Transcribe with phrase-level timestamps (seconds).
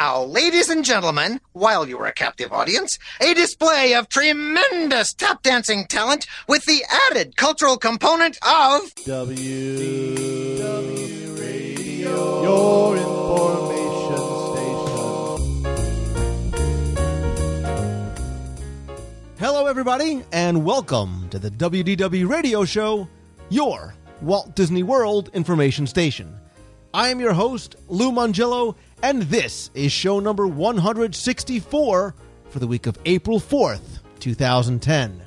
[0.00, 5.42] now, ladies and gentlemen, while you are a captive audience, a display of tremendous tap
[5.42, 10.56] dancing talent with the added cultural component of W.
[10.56, 12.42] w Radio.
[12.42, 14.24] Your information
[14.54, 15.66] station.
[19.38, 23.06] Hello, everybody, and welcome to the WDW Radio Show,
[23.50, 26.40] your Walt Disney World information station.
[26.92, 32.14] I am your host, Lou Mongello, and this is show number 164
[32.48, 35.22] for the week of April 4th, 2010.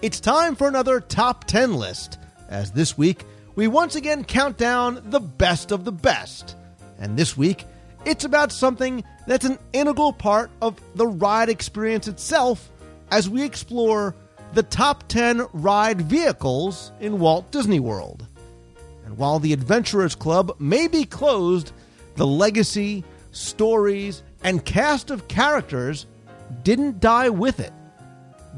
[0.00, 5.00] It's time for another top 10 list, as this week we once again count down
[5.04, 6.56] the best of the best.
[6.98, 7.64] And this week,
[8.04, 12.70] it's about something that's an integral part of the ride experience itself
[13.10, 14.14] as we explore
[14.54, 18.26] the top 10 ride vehicles in Walt Disney World.
[19.04, 21.72] And while the Adventurers Club may be closed,
[22.16, 26.06] the legacy, stories, and cast of characters
[26.62, 27.72] didn't die with it.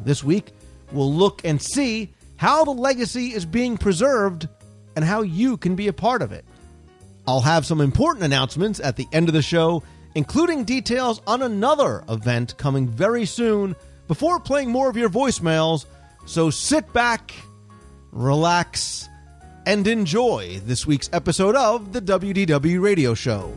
[0.05, 0.53] This week,
[0.93, 4.49] we'll look and see how the legacy is being preserved
[4.97, 6.45] and how you can be a part of it.
[7.27, 9.83] I'll have some important announcements at the end of the show,
[10.15, 13.75] including details on another event coming very soon
[14.09, 15.87] before playing more of your voicemails.
[16.27, 17.35] So sit back,
[18.13, 19.09] relax,
[19.67, 23.53] and enjoy this week's episode of the WDW Radio Show.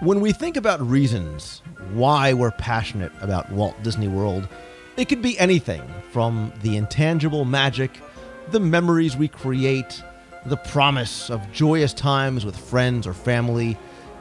[0.00, 1.62] When we think about reasons
[1.94, 4.48] why we're passionate about Walt Disney World,
[4.96, 5.82] it could be anything
[6.12, 8.00] from the intangible magic,
[8.50, 10.02] the memories we create,
[10.46, 13.76] the promise of joyous times with friends or family,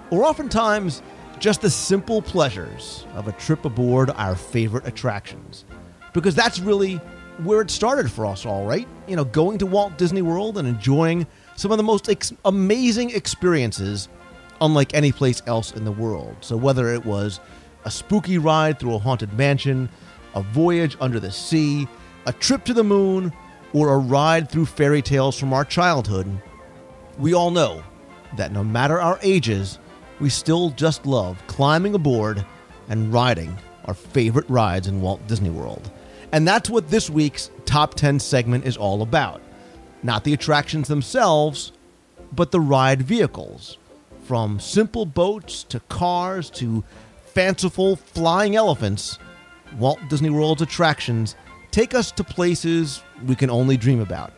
[0.09, 1.01] or oftentimes
[1.39, 5.66] just the simple pleasures of a trip aboard our favorite attractions.
[6.13, 7.01] Because that's really
[7.44, 8.88] where it started for us all, right?
[9.07, 13.09] You know, going to Walt Disney World and enjoying some of the most ex- amazing
[13.11, 14.07] experiences
[14.61, 16.35] unlike any place else in the world.
[16.41, 17.40] So whether it was
[17.85, 19.89] a spooky ride through a haunted mansion,
[20.35, 21.88] a voyage under the sea,
[22.25, 23.33] a trip to the moon,
[23.73, 26.41] or a ride through fairy tales from our childhood,
[27.17, 27.83] we all know
[28.38, 29.79] that no matter our ages,
[30.19, 32.45] we still just love climbing aboard
[32.89, 35.91] and riding our favorite rides in Walt Disney World.
[36.31, 39.41] And that's what this week's Top 10 segment is all about.
[40.01, 41.72] Not the attractions themselves,
[42.31, 43.77] but the ride vehicles.
[44.23, 46.83] From simple boats to cars to
[47.33, 49.19] fanciful flying elephants,
[49.77, 51.35] Walt Disney World's attractions
[51.71, 54.31] take us to places we can only dream about.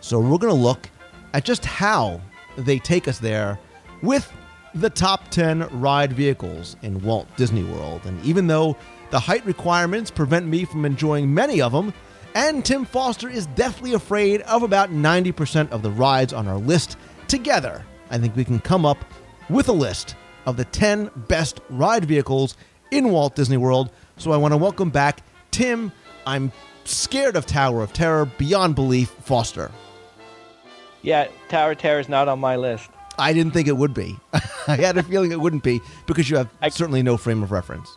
[0.00, 0.88] So we're going to look
[1.34, 2.20] at just how
[2.56, 3.58] they take us there
[4.02, 4.32] with
[4.74, 8.02] the top 10 ride vehicles in Walt Disney World.
[8.06, 8.76] And even though
[9.10, 11.92] the height requirements prevent me from enjoying many of them,
[12.34, 16.96] and Tim Foster is deathly afraid of about 90% of the rides on our list,
[17.26, 18.98] together, I think we can come up
[19.50, 20.14] with a list
[20.48, 22.56] of the 10 best ride vehicles
[22.90, 23.90] in Walt Disney World.
[24.16, 25.20] So I want to welcome back
[25.50, 25.92] Tim.
[26.26, 26.52] I'm
[26.84, 29.70] scared of Tower of Terror beyond belief, Foster.
[31.02, 32.88] Yeah, Tower of Terror is not on my list.
[33.18, 34.16] I didn't think it would be.
[34.66, 37.50] I had a feeling it wouldn't be because you have I- certainly no frame of
[37.52, 37.96] reference.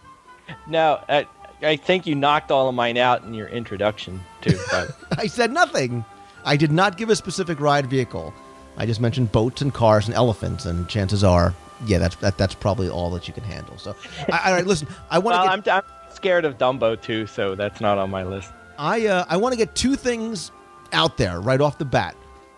[0.68, 1.26] No, I,
[1.62, 4.60] I think you knocked all of mine out in your introduction too.
[4.70, 6.04] But I said nothing.
[6.44, 8.34] I did not give a specific ride vehicle.
[8.78, 11.54] I just mentioned boats and cars and elephants, and chances are,
[11.86, 13.78] yeah, that's that, that's probably all that you can handle.
[13.78, 13.96] So,
[14.32, 17.26] I, all right, listen, I want well, to I'm, get I'm scared of Dumbo too,
[17.28, 18.52] so that's not on my list.
[18.78, 20.52] I uh, I want to get two things
[20.94, 22.16] out there right off the bat.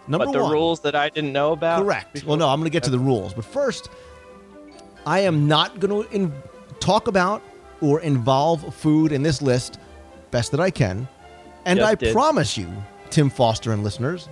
[0.08, 1.84] Number but the one, rules that I didn't know about.
[1.84, 2.14] Correct.
[2.14, 3.34] before- Well, no, I'm going to get to the rules.
[3.34, 3.90] But first,
[5.06, 6.34] I am not going to in-
[6.80, 7.42] talk about
[7.82, 9.80] or involve food in this list
[10.32, 11.08] best that I can.
[11.66, 12.14] And Just I did.
[12.14, 12.68] promise you,
[13.12, 14.28] Tim Foster and listeners,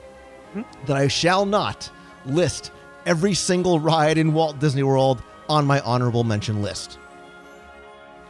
[0.88, 1.90] that I shall not
[2.26, 2.72] list
[3.06, 6.98] every single ride in Walt Disney World on my honorable mention list.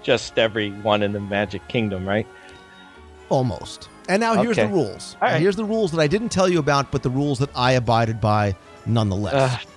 [0.01, 2.27] Just every one in the Magic Kingdom, right?
[3.29, 3.89] Almost.
[4.09, 5.15] And now here's the rules.
[5.21, 5.39] Right.
[5.39, 8.19] here's the rules that I didn't tell you about, but the rules that I abided
[8.19, 9.33] by nonetheless.
[9.35, 9.67] Ugh.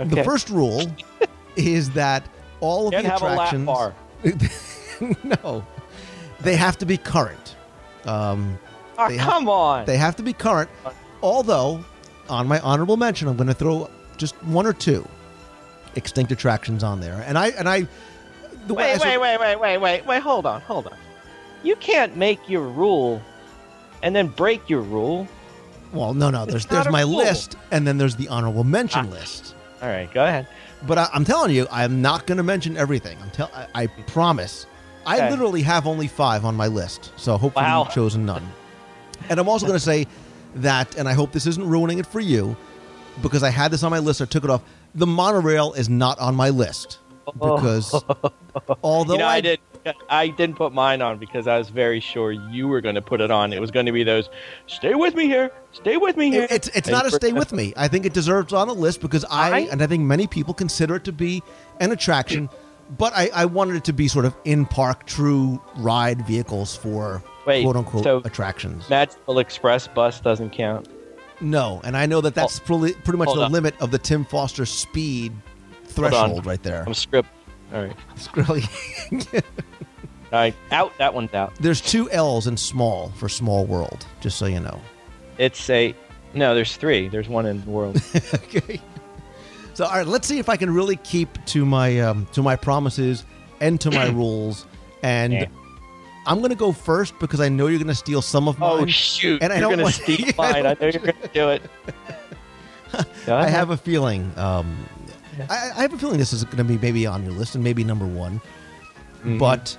[0.00, 0.14] Okay.
[0.14, 0.82] The first rule
[1.56, 2.28] is that
[2.60, 5.14] all of Can't the have a attractions.
[5.24, 5.66] no,
[6.40, 7.56] they have to be current.
[8.04, 8.58] Um,
[8.98, 9.84] Oh, come on.
[9.84, 10.70] they have to be current.
[11.22, 11.84] Although,
[12.30, 15.06] on my honorable mention, I'm going to throw just one or two
[15.94, 17.24] extinct attractions on there.
[17.26, 17.86] And I and I.
[18.66, 20.22] The way I wait, sort- wait, wait, wait, wait, wait, wait.
[20.22, 20.96] Hold on, hold on.
[21.62, 23.22] You can't make your rule
[24.02, 25.26] and then break your rule.
[25.92, 26.44] Well, no, no.
[26.46, 27.16] There's there's my rule.
[27.16, 29.10] list, and then there's the honorable mention Ah.
[29.10, 29.54] list.
[29.82, 30.48] All right, go ahead.
[30.86, 33.16] But I, I'm telling you, I'm not going to mention everything.
[33.22, 33.50] I'm tell.
[33.54, 34.66] I, I promise.
[35.06, 35.30] I Okay.
[35.30, 37.84] literally have only five on my list, so hopefully Wow.
[37.84, 38.44] you've chosen none.
[39.28, 40.06] And I'm also going to say
[40.56, 42.56] that, and I hope this isn't ruining it for you,
[43.22, 44.20] because I had this on my list.
[44.22, 44.62] I took it off.
[44.94, 46.98] The monorail is not on my list
[47.32, 47.94] because
[48.82, 49.60] although you know, I, I, did.
[50.08, 53.20] I didn't put mine on because I was very sure you were going to put
[53.20, 53.52] it on.
[53.52, 54.28] It was going to be those.
[54.66, 55.52] Stay with me here.
[55.72, 56.42] Stay with me here.
[56.44, 57.72] It- It's it's not a stay with me.
[57.76, 59.68] I think it deserves on the list because I Alright.
[59.70, 61.42] and I think many people consider it to be
[61.80, 62.48] an attraction.
[62.98, 67.22] But I, I wanted it to be sort of in park, true ride vehicles for
[67.44, 68.88] Wait, quote unquote so- attractions.
[68.90, 70.88] Magical Express bus doesn't count.
[71.40, 73.52] No, and I know that that's pretty, pretty much the on.
[73.52, 75.32] limit of the Tim Foster speed
[75.84, 76.84] threshold right there.
[76.86, 77.28] I'm script.
[77.72, 77.96] All right.
[78.34, 78.64] Really.
[80.32, 80.54] All right.
[80.70, 80.96] Out.
[80.98, 81.54] That one's out.
[81.56, 84.80] There's two L's in small for small world, just so you know.
[85.38, 85.94] It's a.
[86.34, 87.08] No, there's three.
[87.08, 88.00] There's one in world.
[88.34, 88.80] okay.
[89.74, 92.56] So all right, let's see if I can really keep to my um, to my
[92.56, 93.24] promises
[93.60, 94.66] and to my rules.
[95.02, 95.46] And Yeah.
[96.26, 98.82] I'm going to go first because I know you're going to steal some of mine.
[98.82, 99.42] Oh shoot!
[99.42, 100.66] And I You're don't gonna want- steal I mine.
[100.66, 101.62] I don't- know you're gonna do it.
[103.28, 104.32] I have a feeling.
[104.36, 104.76] Um,
[105.50, 107.62] I, I have a feeling this is going to be maybe on your list and
[107.62, 108.40] maybe number one.
[109.18, 109.38] Mm-hmm.
[109.38, 109.76] But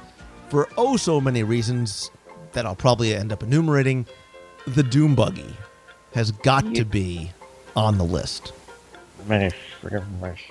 [0.49, 2.11] for oh so many reasons
[2.53, 4.05] that I'll probably end up enumerating,
[4.67, 5.55] the Doom Buggy
[6.13, 7.31] has got to be
[7.75, 8.53] on the list.
[9.27, 9.51] Many.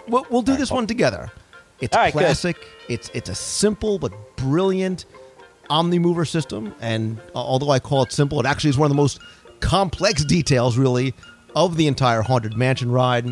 [0.09, 1.31] We'll, we'll do this one together.
[1.81, 2.21] It's right, good.
[2.21, 2.57] classic.
[2.89, 5.05] It's it's a simple but brilliant
[5.69, 9.01] OmniMover system, and uh, although I call it simple, it actually is one of the
[9.01, 9.21] most
[9.61, 11.15] complex details, really,
[11.55, 13.27] of the entire Haunted Mansion ride.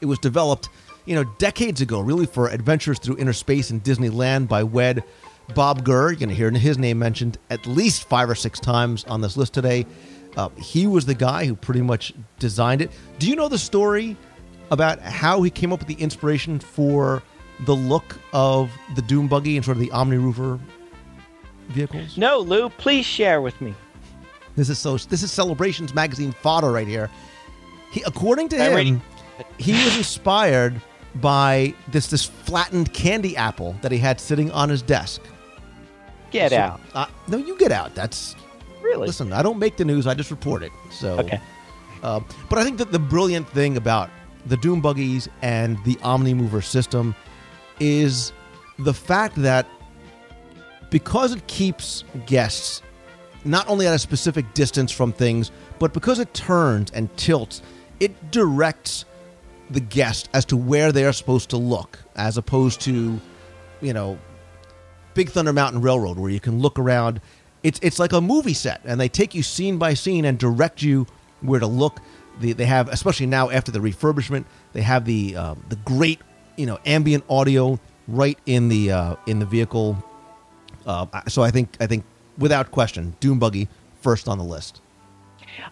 [0.00, 0.68] It was developed,
[1.04, 5.02] you know, decades ago, really for adventures through inner space and Disneyland by Wed
[5.54, 6.10] Bob Gurr.
[6.10, 9.36] You're going to hear his name mentioned at least five or six times on this
[9.36, 9.86] list today.
[10.36, 12.90] Uh, he was the guy who pretty much designed it.
[13.18, 14.16] Do you know the story
[14.70, 17.22] about how he came up with the inspiration for
[17.66, 20.60] the look of the Doom Buggy and sort of the Omni Roofer
[21.70, 22.16] vehicles?
[22.16, 23.74] No, Lou, please share with me.
[24.56, 24.96] This is so.
[24.96, 27.08] This is Celebrations magazine fodder right here.
[27.92, 29.02] He, according to I'm him,
[29.58, 30.80] he was inspired
[31.16, 35.22] by this this flattened candy apple that he had sitting on his desk.
[36.30, 36.80] Get So- out.
[36.94, 37.94] Uh, no, you get out.
[37.94, 38.36] That's
[38.82, 39.06] Really?
[39.08, 39.32] listen.
[39.32, 40.06] I don't make the news.
[40.06, 40.72] I just report it.
[40.90, 41.40] So Okay.
[42.02, 44.08] Uh, but I think that the brilliant thing about
[44.46, 47.14] the Doom Buggies and the Omni Mover system
[47.78, 48.32] is
[48.78, 49.66] the fact that
[50.90, 52.82] because it keeps guests
[53.44, 57.62] not only at a specific distance from things, but because it turns and tilts,
[57.98, 59.04] it directs
[59.70, 63.20] the guest as to where they are supposed to look, as opposed to,
[63.80, 64.18] you know,
[65.14, 67.20] Big Thunder Mountain Railroad, where you can look around.
[67.62, 70.82] It's it's like a movie set, and they take you scene by scene and direct
[70.82, 71.06] you
[71.40, 72.00] where to look.
[72.40, 76.20] They, they have, especially now after the refurbishment, they have the um, the great
[76.56, 77.78] you know ambient audio
[78.08, 80.02] right in the uh, in the vehicle.
[80.86, 82.04] Uh, so I think I think
[82.38, 83.68] without question, Doom Buggy
[84.00, 84.80] first on the list.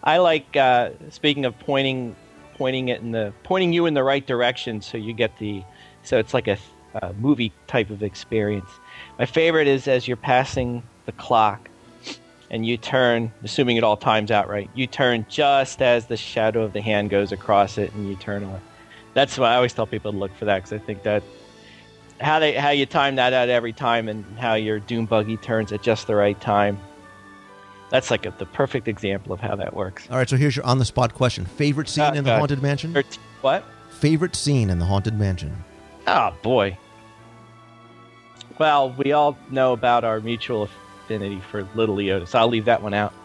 [0.03, 2.15] I like uh, speaking of pointing,
[2.55, 5.63] pointing it in the pointing you in the right direction, so you get the,
[6.03, 6.57] so it's like a,
[6.95, 8.69] a movie type of experience.
[9.17, 11.69] My favorite is as you're passing the clock,
[12.51, 14.69] and you turn, assuming it all times out right.
[14.73, 18.43] You turn just as the shadow of the hand goes across it, and you turn
[18.43, 18.59] away.
[19.13, 21.23] That's why I always tell people to look for that because I think that
[22.19, 25.71] how they how you time that out every time, and how your doom buggy turns
[25.71, 26.79] at just the right time.
[27.89, 30.07] That's like a, the perfect example of how that works.
[30.11, 32.61] All right, so here's your on the spot question: favorite scene Oh, in the haunted
[32.61, 32.95] mansion?
[33.41, 33.63] What?
[33.89, 35.55] Favorite scene in the haunted mansion?
[36.07, 36.77] Oh boy.
[38.59, 40.63] Well, we all know about our mutual
[41.05, 43.13] affinity for Little Leota, so I'll leave that one out.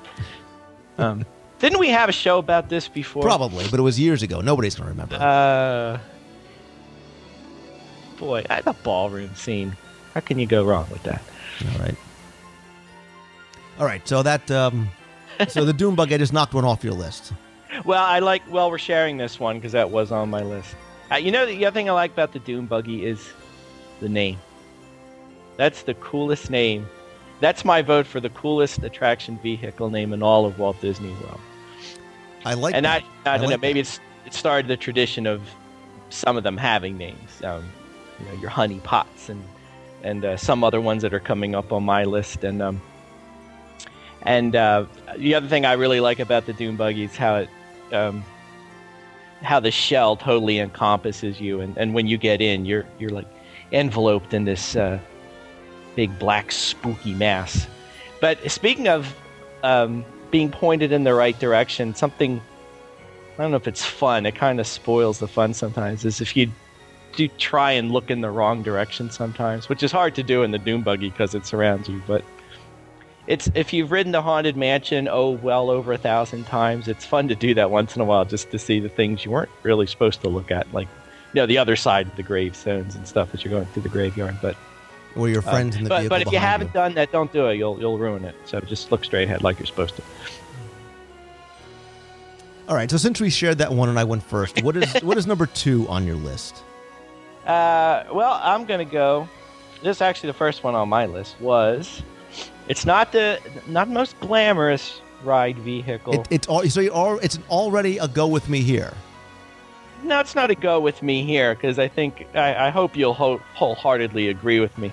[0.96, 1.24] Um,
[1.58, 3.22] didn't we have a show about this before?
[3.22, 4.40] Probably, but it was years ago.
[4.40, 5.16] Nobody's gonna remember.
[5.16, 5.98] Uh,
[8.16, 9.76] boy, I- the ballroom scene.
[10.14, 11.22] How can you go wrong with that?
[11.72, 11.96] All right.
[13.78, 14.06] All right.
[14.06, 14.88] So that um,
[15.48, 17.32] so the Doom Bug, I just knocked one off your list.
[17.84, 18.42] Well, I like.
[18.48, 20.76] Well, we're sharing this one because that was on my list.
[21.10, 23.32] Uh, you know, the other thing I like about the Doom Buggy is
[24.00, 24.38] the name.
[25.56, 26.86] That's the coolest name
[27.40, 31.40] that's my vote for the coolest attraction vehicle name in all of Walt Disney World.
[32.44, 33.08] I like and I, that.
[33.26, 35.42] I, don't know, like maybe it's it started the tradition of
[36.10, 37.42] some of them having names.
[37.42, 37.64] Um,
[38.24, 39.42] you know, your honey pots and
[40.02, 42.44] and uh, some other ones that are coming up on my list.
[42.44, 42.82] And um,
[44.22, 47.48] and uh, the other thing I really like about the Doom buggy is how it
[47.92, 48.24] um,
[49.42, 53.26] how the shell totally encompasses you, and, and when you get in, you're you're like
[53.72, 54.98] enveloped in this uh,
[55.96, 57.66] big black spooky mass.
[58.20, 59.14] But speaking of
[59.62, 62.40] um, being pointed in the right direction, something
[63.38, 64.26] I don't know if it's fun.
[64.26, 66.04] It kind of spoils the fun sometimes.
[66.04, 66.50] Is if you
[67.16, 70.50] do try and look in the wrong direction sometimes, which is hard to do in
[70.50, 72.02] the Doom buggy because it surrounds you.
[72.06, 72.24] But
[73.26, 77.28] it's if you've ridden the haunted mansion oh well over a thousand times, it's fun
[77.28, 79.86] to do that once in a while just to see the things you weren't really
[79.86, 80.88] supposed to look at, like
[81.32, 83.88] you know the other side of the gravestones and stuff as you're going through the
[83.88, 84.36] graveyard.
[84.42, 84.56] But
[85.16, 87.46] Or your uh, friends in the but, but if you haven't done that, don't do
[87.48, 87.56] it.
[87.56, 88.34] You'll you'll ruin it.
[88.44, 90.02] So just look straight ahead like you're supposed to.
[92.68, 92.90] All right.
[92.90, 95.46] So since we shared that one and I went first, what is what is number
[95.46, 96.62] two on your list?
[97.46, 99.28] Uh, well, I'm gonna go.
[99.82, 102.02] This is actually the first one on my list was.
[102.68, 106.14] It's not the not the most glamorous ride vehicle.
[106.14, 108.94] It, it's all so you all it's already a go with me here.
[110.02, 113.14] no, it's not a go with me here because I think I, I hope you'll
[113.14, 114.92] whole, wholeheartedly agree with me.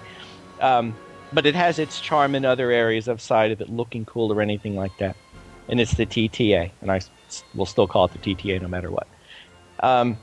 [0.59, 0.93] Um,
[1.33, 4.75] but it has its charm in other areas outside of it looking cool or anything
[4.75, 5.15] like that,
[5.69, 7.09] and it's the TTA, and I s-
[7.55, 9.07] will still call it the TTA no matter what.
[9.79, 10.17] Um,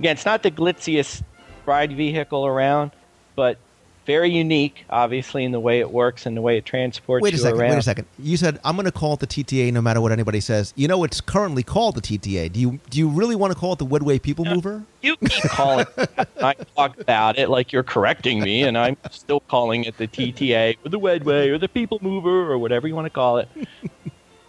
[0.00, 1.22] again, it's not the glitziest
[1.66, 2.90] ride vehicle around,
[3.36, 3.58] but
[4.06, 7.36] very unique, obviously, in the way it works and the way it transports Wait a
[7.36, 7.60] you second.
[7.60, 7.70] around.
[7.70, 8.06] Wait a second.
[8.18, 10.72] You said I'm going to call it the TTA no matter what anybody says.
[10.74, 12.50] You know, it's currently called the TTA.
[12.50, 14.82] Do you do you really want to call it the Wedway People Mover?
[15.02, 16.28] You keep calling it.
[16.42, 20.78] I talk about it like you're correcting me, and I'm still calling it the TTA
[20.84, 23.48] or the Wedway or the People Mover or whatever you want to call it.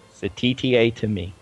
[0.09, 1.33] It's a TTA to me.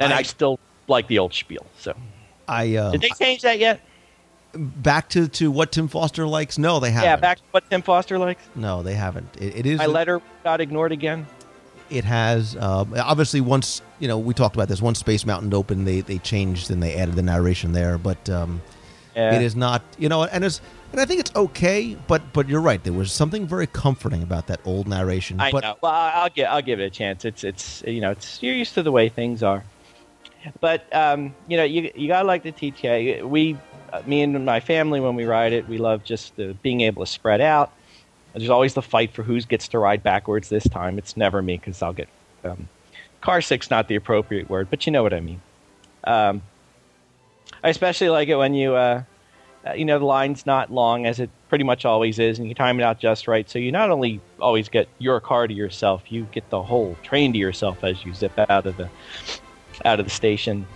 [0.00, 0.58] And I, I- still
[0.88, 1.66] like the old spiel.
[1.78, 1.94] So,
[2.48, 3.80] I uh, did they change that yet?
[4.54, 6.58] back to, to what Tim Foster likes.
[6.58, 7.08] No, they haven't.
[7.08, 8.42] Yeah, back to what Tim Foster likes.
[8.54, 9.28] No, they haven't.
[9.40, 9.78] It, it is.
[9.78, 11.26] My letter got ignored again.
[11.90, 14.82] it has uh, obviously once you know we talked about this.
[14.82, 17.96] Once Space Mountain opened, they they changed and they added the narration there.
[17.98, 18.60] But um,
[19.14, 19.34] Yeah.
[19.34, 19.82] it is not.
[19.98, 20.60] You know, and it's
[20.92, 21.96] and I think it's okay.
[22.06, 22.82] But but you're right.
[22.84, 25.40] There was something very comforting about that old narration.
[25.40, 25.76] I but know.
[25.82, 27.24] Well, I'll give I'll give it a chance.
[27.24, 29.64] It's it's you know it's you're used to the way things are,
[30.60, 33.22] but um, you know you you gotta like the TTA.
[33.28, 33.58] We,
[34.06, 37.10] me and my family, when we ride it, we love just the, being able to
[37.10, 37.72] spread out.
[38.34, 40.96] There's always the fight for who gets to ride backwards this time.
[40.98, 42.08] It's never me because I'll get
[42.44, 42.68] um,
[43.20, 45.40] car sick's not the appropriate word, but you know what I mean.
[46.04, 46.42] Um,
[47.62, 48.74] I especially like it when you.
[48.74, 49.02] Uh,
[49.64, 52.54] uh, you know the line's not long as it pretty much always is and you
[52.54, 56.10] time it out just right so you not only always get your car to yourself
[56.10, 58.88] you get the whole train to yourself as you zip out of the
[59.84, 60.66] out of the station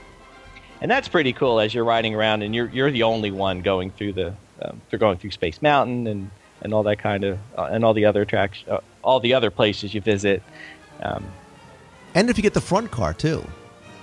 [0.81, 3.91] and that's pretty cool as you're riding around and you're you're the only one going
[3.91, 6.31] through the um, they're going through Space Mountain and
[6.63, 9.51] and all that kind of uh, and all the other attractions uh, all the other
[9.51, 10.43] places you visit
[11.03, 11.25] um,
[12.17, 13.47] and if you get the front car too,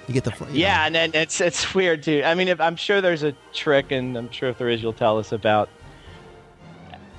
[0.07, 0.53] you get the front.
[0.53, 0.85] Yeah, know.
[0.85, 2.21] and then it's it's weird too.
[2.23, 4.93] I mean, if, I'm sure there's a trick, and I'm sure if there is, you'll
[4.93, 5.67] tell us about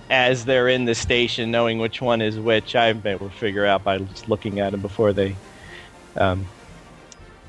[0.08, 2.76] as they're in the station, knowing which one is which.
[2.76, 5.34] I've been able to figure out by just looking at them before they,
[6.16, 6.46] um,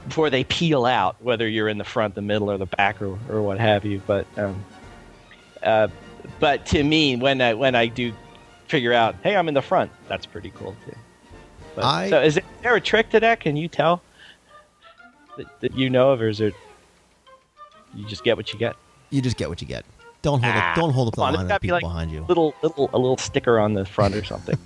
[0.06, 3.18] before they peel out, whether you're in the front, the middle, or the back, or,
[3.30, 4.02] or what have you.
[4.06, 4.64] But, um,
[5.64, 5.88] uh,
[6.40, 8.14] but to me, when I when I do
[8.68, 10.96] figure out, hey, I'm in the front, that's pretty cool too.
[11.76, 13.40] But, I- so is there a trick to that?
[13.40, 14.02] Can you tell?
[15.38, 16.54] that, that you know of, or is it
[17.94, 18.76] you just get what you get?
[19.10, 19.86] you just get what you get.
[20.22, 20.76] Don't hold Ah, up.
[20.78, 22.26] Don't hold up the on, line of gotta be people like behind you.
[22.28, 24.58] Little, little, a little sticker on the front or something.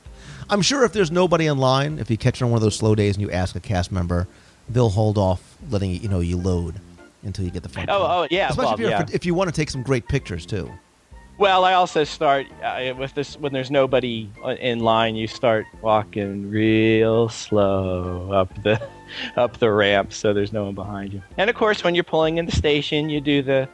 [0.50, 2.76] I'm sure if there's nobody in line, if you catch it on one of those
[2.76, 4.28] slow days and you ask a cast member,
[4.70, 6.80] they'll hold off letting you, you know you load
[7.22, 7.90] until you get the front.
[7.90, 9.14] Oh, oh, yeah, Especially well, if, yeah.
[9.14, 10.70] if you want to take some great pictures too.
[11.38, 15.16] well, I also start uh, with this when there's nobody uh, in line.
[15.16, 18.80] You start walking real slow up the
[19.36, 21.22] up the ramp, so there's no one behind you.
[21.36, 23.68] And of course, when you're pulling in the station, you do the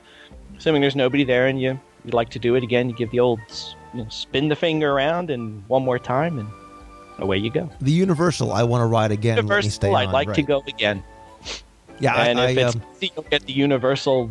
[0.56, 2.88] assuming there's nobody there, and you you like to do it again.
[2.88, 3.40] You give the old
[3.92, 6.48] you know, spin the finger around and one more time, and
[7.18, 7.70] away you go.
[7.80, 9.36] The Universal, I want to ride again.
[9.36, 11.02] Universal, I'd on, like to go again.
[12.00, 14.30] Yeah, I, and if I, it's um, easy, you'll get the universal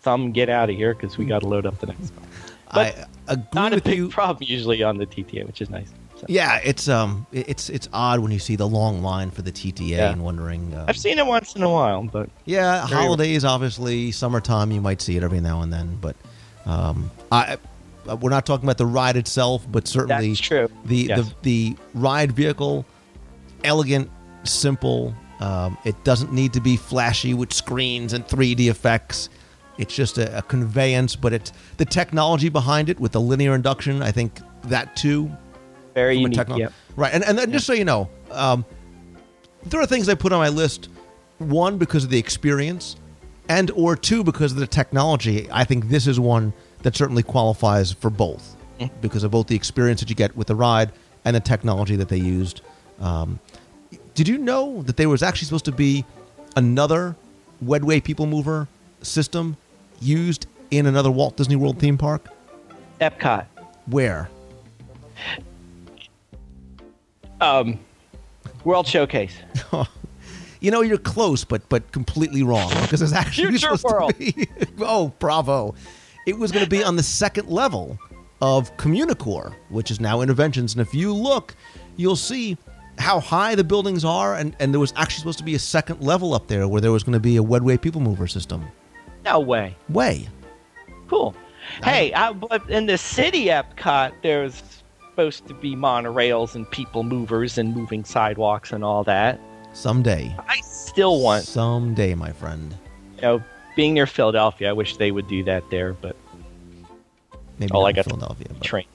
[0.00, 2.28] thumb get out of here because we got to load up the next one.
[2.72, 4.08] but I agree Not a big you.
[4.08, 5.92] problem usually on the TTA, which is nice.
[6.16, 9.52] So, Yeah, it's um, it's it's odd when you see the long line for the
[9.52, 10.12] TTA Yeah.
[10.12, 10.74] and wondering.
[10.74, 15.02] Um, I've seen it once in a while, but Yeah, holidays obviously, summertime you might
[15.02, 16.16] see it every now and then, but
[16.66, 17.58] um, I
[18.20, 20.68] we're not talking about the ride itself, but certainly That's true.
[20.84, 21.18] the Yes.
[21.18, 22.84] the the ride vehicle,
[23.62, 24.10] elegant,
[24.44, 25.14] simple.
[25.40, 29.28] Um, it doesn't need to be flashy with screens and 3D effects.
[29.78, 34.02] It's just a, a conveyance, but it's the technology behind it with the linear induction.
[34.02, 35.30] I think that too
[35.94, 36.38] Very unique.
[36.56, 36.72] yep.
[36.96, 38.64] Right, and and then just so you know, um,
[39.66, 40.88] there are things I put on my list.
[41.38, 42.94] One because of the experience,
[43.48, 45.48] and or two because of the technology.
[45.50, 46.52] I think this is one
[46.84, 48.56] that certainly qualifies for both
[49.00, 50.92] because of both the experience that you get with the ride
[51.24, 52.60] and the technology that they used.
[53.00, 53.40] Um,
[54.14, 56.04] did you know that there was actually supposed to be
[56.56, 57.16] another
[57.64, 58.68] Wedway People Mover
[59.02, 59.56] system
[60.00, 62.28] used in another Walt Disney World theme park?
[63.00, 63.46] Epcot.
[63.86, 64.28] Where?
[67.40, 67.78] Um,
[68.64, 69.36] World Showcase.
[70.60, 74.12] You know, you're close, but but completely wrong because it's actually Future supposed World.
[74.14, 74.48] to be.
[74.80, 75.74] oh, bravo!
[76.26, 77.98] It was going to be on the second level
[78.40, 80.72] of Communicore, which is now Innoventions.
[80.72, 81.54] And if you look,
[81.96, 82.56] you'll see
[82.98, 86.00] how high the buildings are, and and there was actually supposed to be a second
[86.00, 88.64] level up there where there was going to be a Wedway People Mover system.
[89.24, 89.76] No way.
[89.88, 90.28] Way.
[91.08, 91.34] Cool.
[91.82, 94.62] Hey, I, but in the city Epcot, there's
[95.10, 99.40] supposed to be monorails and people movers and moving sidewalks and all that.
[99.72, 100.34] Someday.
[100.46, 102.76] I still want, Someday, my friend.
[103.16, 103.42] you know,
[103.76, 106.16] being near Philadelphia, I wish they would do that there, but
[107.58, 108.46] Maybe not I got- Philadelphia.
[108.50, 108.86] but- train,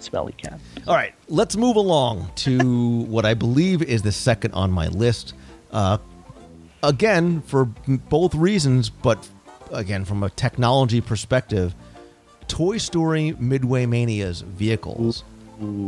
[0.00, 0.60] smelly cat.
[0.86, 2.58] All right, let's move along to
[3.08, 5.34] what I believe is the second on my list.
[5.72, 5.98] Uh,
[6.82, 7.66] again, for
[8.08, 9.28] both reasons, but
[9.72, 11.74] again, from a technology perspective,
[12.46, 15.24] Toy Story Midway Mania's vehicles.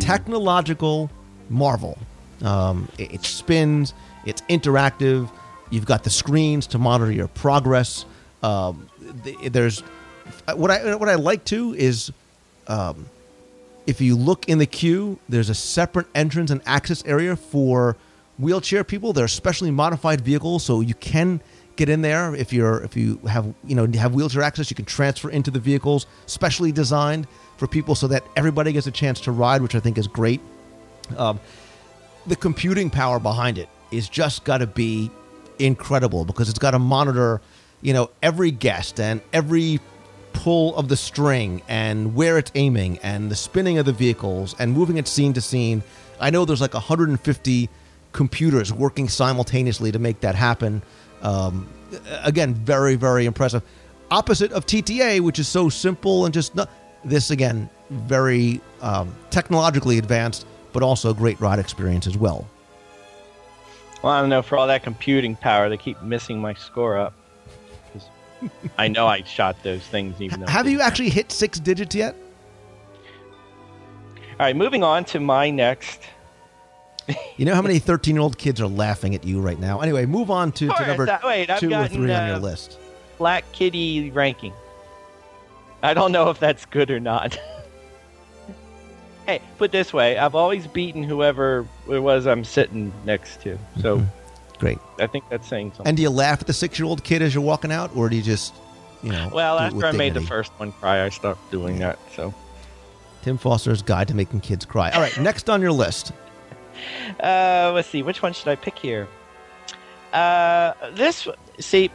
[0.00, 1.10] Technological
[1.48, 1.96] marvel.
[2.42, 3.94] Um, it, it spins,
[4.26, 5.30] it's interactive.
[5.70, 8.04] You've got the screens to monitor your progress.
[8.42, 8.88] Um,
[9.44, 9.80] there's
[10.54, 12.12] what I what I like too is
[13.86, 17.96] if you look in the queue, there's a separate entrance and access area for
[18.38, 19.12] wheelchair people.
[19.12, 21.40] They're specially modified vehicles, so you can
[21.76, 24.70] get in there if you're if you have you know have wheelchair access.
[24.70, 27.26] You can transfer into the vehicles, specially designed
[27.56, 30.40] for people, so that everybody gets a chance to ride, which I think is great.
[31.16, 31.40] Um,
[32.26, 35.10] the computing power behind it is just got to be
[35.58, 37.40] incredible because it's got to monitor,
[37.82, 39.80] you know, every guest and every
[40.32, 44.72] pull of the string and where it's aiming and the spinning of the vehicles and
[44.72, 45.82] moving it scene to scene.
[46.20, 47.68] I know there's like 150
[48.12, 50.82] computers working simultaneously to make that happen.
[51.22, 51.68] Um,
[52.22, 53.62] again, very, very impressive.
[54.10, 56.70] Opposite of TTA, which is so simple and just not,
[57.04, 62.48] this again, very um, technologically advanced, but also a great ride experience as well.
[64.02, 64.42] Well, I don't know.
[64.42, 67.12] For all that computing power, they keep missing my score up.
[68.78, 70.46] I know I shot those things, even though.
[70.46, 72.14] Have you actually hit six digits yet?
[74.32, 76.00] All right, moving on to my next.
[77.36, 79.80] You know how many 13 year old kids are laughing at you right now?
[79.80, 82.78] Anyway, move on to, to number that- wait, two or three on your uh, list.
[83.18, 84.52] Black Kitty ranking.
[85.82, 87.38] I don't know if that's good or not.
[89.26, 93.58] hey, put this way, I've always beaten whoever it was I'm sitting next to.
[93.80, 94.02] So
[94.60, 94.78] Great.
[94.98, 95.88] I think that's saying something.
[95.88, 98.10] And do you laugh at the six year old kid as you're walking out, or
[98.10, 98.54] do you just,
[99.02, 101.98] you know, well, after I made the first one cry, I stopped doing that.
[102.14, 102.34] So
[103.22, 104.90] Tim Foster's Guide to Making Kids Cry.
[104.90, 106.12] All right, next on your list.
[107.22, 108.02] Uh, let's see.
[108.02, 109.06] Which one should I pick here?
[110.14, 111.28] Uh, this.
[111.58, 111.90] See,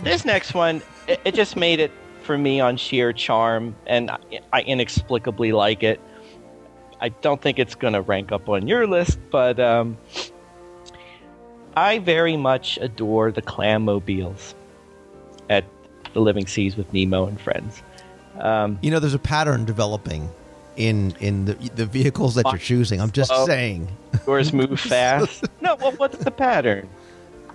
[0.00, 0.80] this next one.
[1.06, 1.90] It, it just made it
[2.22, 4.18] for me on sheer charm, and I,
[4.54, 6.00] I inexplicably like it.
[6.98, 9.98] I don't think it's going to rank up on your list, but um,
[11.76, 14.54] I very much adore the clam mobiles
[15.50, 15.64] at
[16.12, 17.82] the Living Seas with Nemo and friends.
[18.38, 20.28] Um, You know, there's a pattern developing
[20.76, 23.00] in in the the vehicles that you're choosing.
[23.00, 23.46] I'm just Slow.
[23.46, 23.88] saying,
[24.26, 25.44] yours move fast.
[25.60, 26.88] no, well, what's the pattern?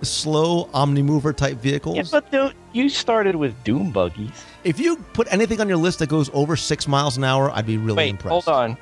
[0.02, 1.94] slow omnimover type vehicles.
[1.94, 4.46] Yeah, but don't, you started with doom buggies.
[4.64, 7.66] if you put anything on your list that goes over six miles an hour, I'd
[7.66, 8.46] be really Wait, impressed.
[8.46, 8.78] hold on,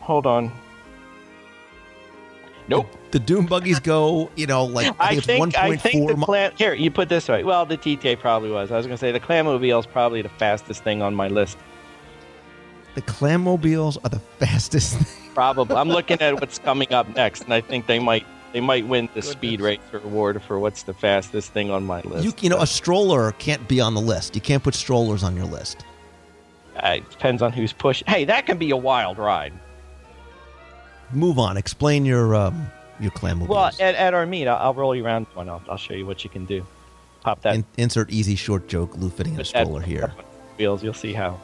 [0.00, 0.50] hold on.
[2.68, 2.88] Nope.
[3.12, 6.08] The Doom buggies go, you know, like I I think it's think one I think
[6.08, 6.14] four.
[6.14, 6.52] the clam.
[6.56, 7.44] Here, you put this way.
[7.44, 8.70] Well, the TTA probably was.
[8.72, 11.56] I was going to say the Clammobile is probably the fastest thing on my list.
[12.94, 14.96] the Clammobiles are the fastest.
[14.98, 15.32] thing.
[15.34, 15.76] Probably.
[15.76, 19.08] I'm looking at what's coming up next, and I think they might they might win
[19.14, 22.24] the speed race award for what's the fastest thing on my list.
[22.24, 24.34] You, you know, a stroller can't be on the list.
[24.34, 25.84] You can't put strollers on your list.
[26.76, 28.06] Uh, it depends on who's pushing.
[28.08, 29.52] Hey, that can be a wild ride.
[31.16, 31.56] Move on.
[31.56, 32.66] Explain your um,
[33.00, 33.48] your Clammobiles.
[33.48, 35.48] Well, at, at our meet, I'll, I'll roll you around one.
[35.48, 36.64] I'll, I'll show you what you can do.
[37.22, 38.96] Pop that In- insert easy short joke.
[38.96, 40.12] Lou fitting in a Put that- stroller here.
[40.58, 40.82] wheels.
[40.84, 41.40] You'll see how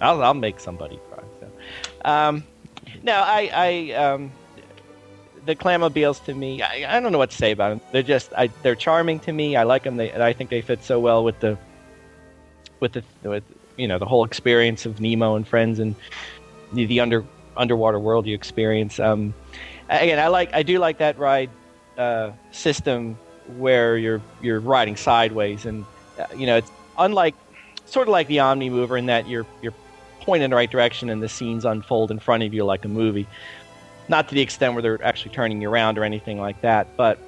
[0.00, 1.22] I'll I'll make somebody cry.
[1.40, 1.48] So,
[2.04, 2.44] um,
[3.02, 4.32] no, I I um,
[5.44, 7.80] the Clammobiles to me, I, I don't know what to say about them.
[7.92, 9.54] They're just I, they're charming to me.
[9.56, 9.96] I like them.
[9.96, 11.56] They, I think they fit so well with the
[12.80, 13.44] with the with
[13.76, 15.94] you know the whole experience of Nemo and friends and
[16.72, 17.24] the, the under
[17.56, 18.98] underwater world you experience.
[19.00, 19.34] Um,
[19.88, 21.50] again, I like I do like that ride
[21.96, 23.18] uh, system
[23.56, 25.84] where you're you're riding sideways and
[26.18, 27.34] uh, you know it's unlike
[27.86, 29.74] sort of like the Omni Mover in that you're you're
[30.20, 32.88] pointed in the right direction and the scenes unfold in front of you like a
[32.88, 33.26] movie.
[34.08, 37.18] Not to the extent where they're actually turning you around or anything like that, but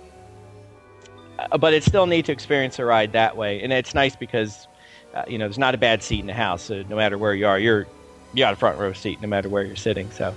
[1.38, 4.66] uh, but it's still neat to experience a ride that way, and it's nice because
[5.14, 6.62] uh, you know there's not a bad seat in the house.
[6.62, 7.86] So no matter where you are, you're
[8.32, 10.10] you got a front row seat no matter where you're sitting.
[10.10, 10.34] So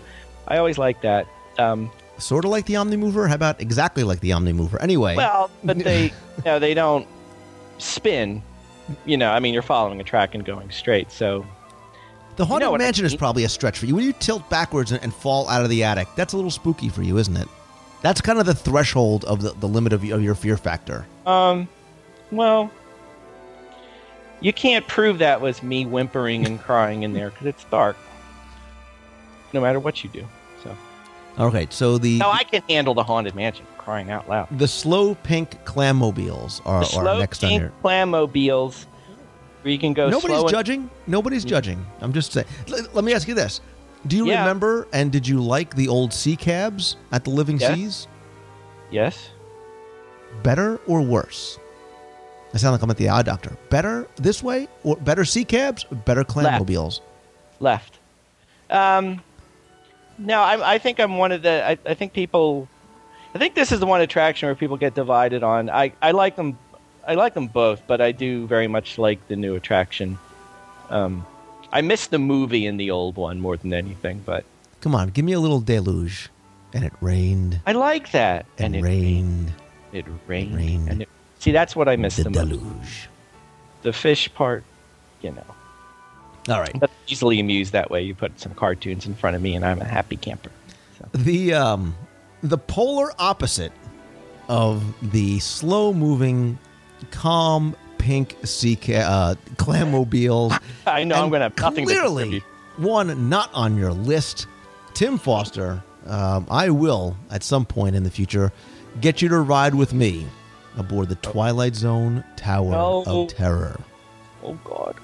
[0.47, 1.27] I always like that.
[1.57, 3.27] Um, Sort of like the Omni Mover.
[3.27, 4.79] How about exactly like the Omni Mover?
[4.81, 6.05] Anyway, well, but they
[6.37, 7.07] you know, they don't
[7.79, 8.43] spin.
[9.05, 11.11] You know, I mean, you're following a track and going straight.
[11.11, 11.45] So
[12.35, 13.95] the Haunted know what I Mansion is probably a stretch for you.
[13.95, 16.89] When you tilt backwards and, and fall out of the attic, that's a little spooky
[16.89, 17.47] for you, isn't it?
[18.01, 21.05] That's kind of the threshold of the, the limit of, of your fear factor.
[21.25, 21.69] Um,
[22.31, 22.71] well,
[24.41, 27.95] you can't prove that was me whimpering and crying in there because it's dark.
[29.53, 30.27] No matter what you do.
[30.63, 30.75] So
[31.39, 33.65] Okay, so the no, I can handle the haunted mansion.
[33.77, 34.47] Crying out loud.
[34.59, 37.71] the slow pink clammobiles are, The are slow next on pink here.
[37.81, 38.85] clammobiles,
[39.63, 40.07] where you can go.
[40.09, 40.89] Nobody's slow and- judging.
[41.07, 41.49] Nobody's mm.
[41.49, 41.85] judging.
[41.99, 42.45] I'm just saying.
[42.71, 43.59] L- let me ask you this:
[44.05, 44.41] Do you Yeah.
[44.41, 47.73] remember and did you like the old sea cabs at the Living Yeah.
[47.73, 48.07] Seas?
[48.91, 49.29] Yes.
[50.43, 51.57] Better or worse?
[52.53, 53.55] I sound like I'm at the eye doctor.
[53.69, 55.85] Better this way or better sea cabs?
[56.05, 57.01] Better clammobiles?
[57.59, 57.99] left.
[58.69, 59.21] Um,
[60.17, 61.63] no, I, I think I'm one of the.
[61.65, 62.67] I, I think people.
[63.33, 65.69] I think this is the one attraction where people get divided on.
[65.69, 66.57] I, I like them.
[67.07, 70.17] I like them both, but I do very much like the new attraction.
[70.89, 71.25] Um,
[71.71, 74.43] I miss the movie in the old one more than anything, but
[74.81, 76.29] Come on, give me a little deluge.
[76.73, 78.45] And it rained I like that.
[78.57, 79.51] and, it rained.
[79.91, 80.55] It rained.
[80.55, 80.89] rained.
[80.89, 81.09] And it,
[81.41, 82.49] see, that's what I miss The the, most.
[82.49, 83.09] deluge.
[83.81, 84.63] The fish part,
[85.21, 85.43] you know.
[86.49, 86.79] All right.
[86.79, 88.01] But easily amused that way.
[88.01, 90.51] You put some cartoons in front of me, and I'm a happy camper.
[91.13, 91.95] The um
[92.43, 93.71] the polar opposite
[94.47, 96.57] of the slow moving,
[97.11, 100.53] calm pink sea ca- uh, clammobiles.
[100.87, 102.43] I know I'm going to have nothing to clearly
[102.77, 104.47] one not on your list.
[104.93, 108.51] Tim Foster, um, I will at some point in the future
[108.99, 110.25] get you to ride with me
[110.77, 113.03] aboard the Twilight Zone Tower No.
[113.05, 113.79] of Terror.
[114.43, 114.95] Oh God.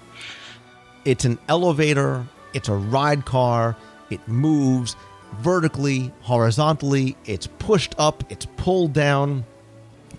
[1.06, 3.76] It's an elevator, it's a ride car,
[4.10, 4.96] it moves
[5.40, 9.46] vertically, horizontally, it's pushed up, it's pulled down.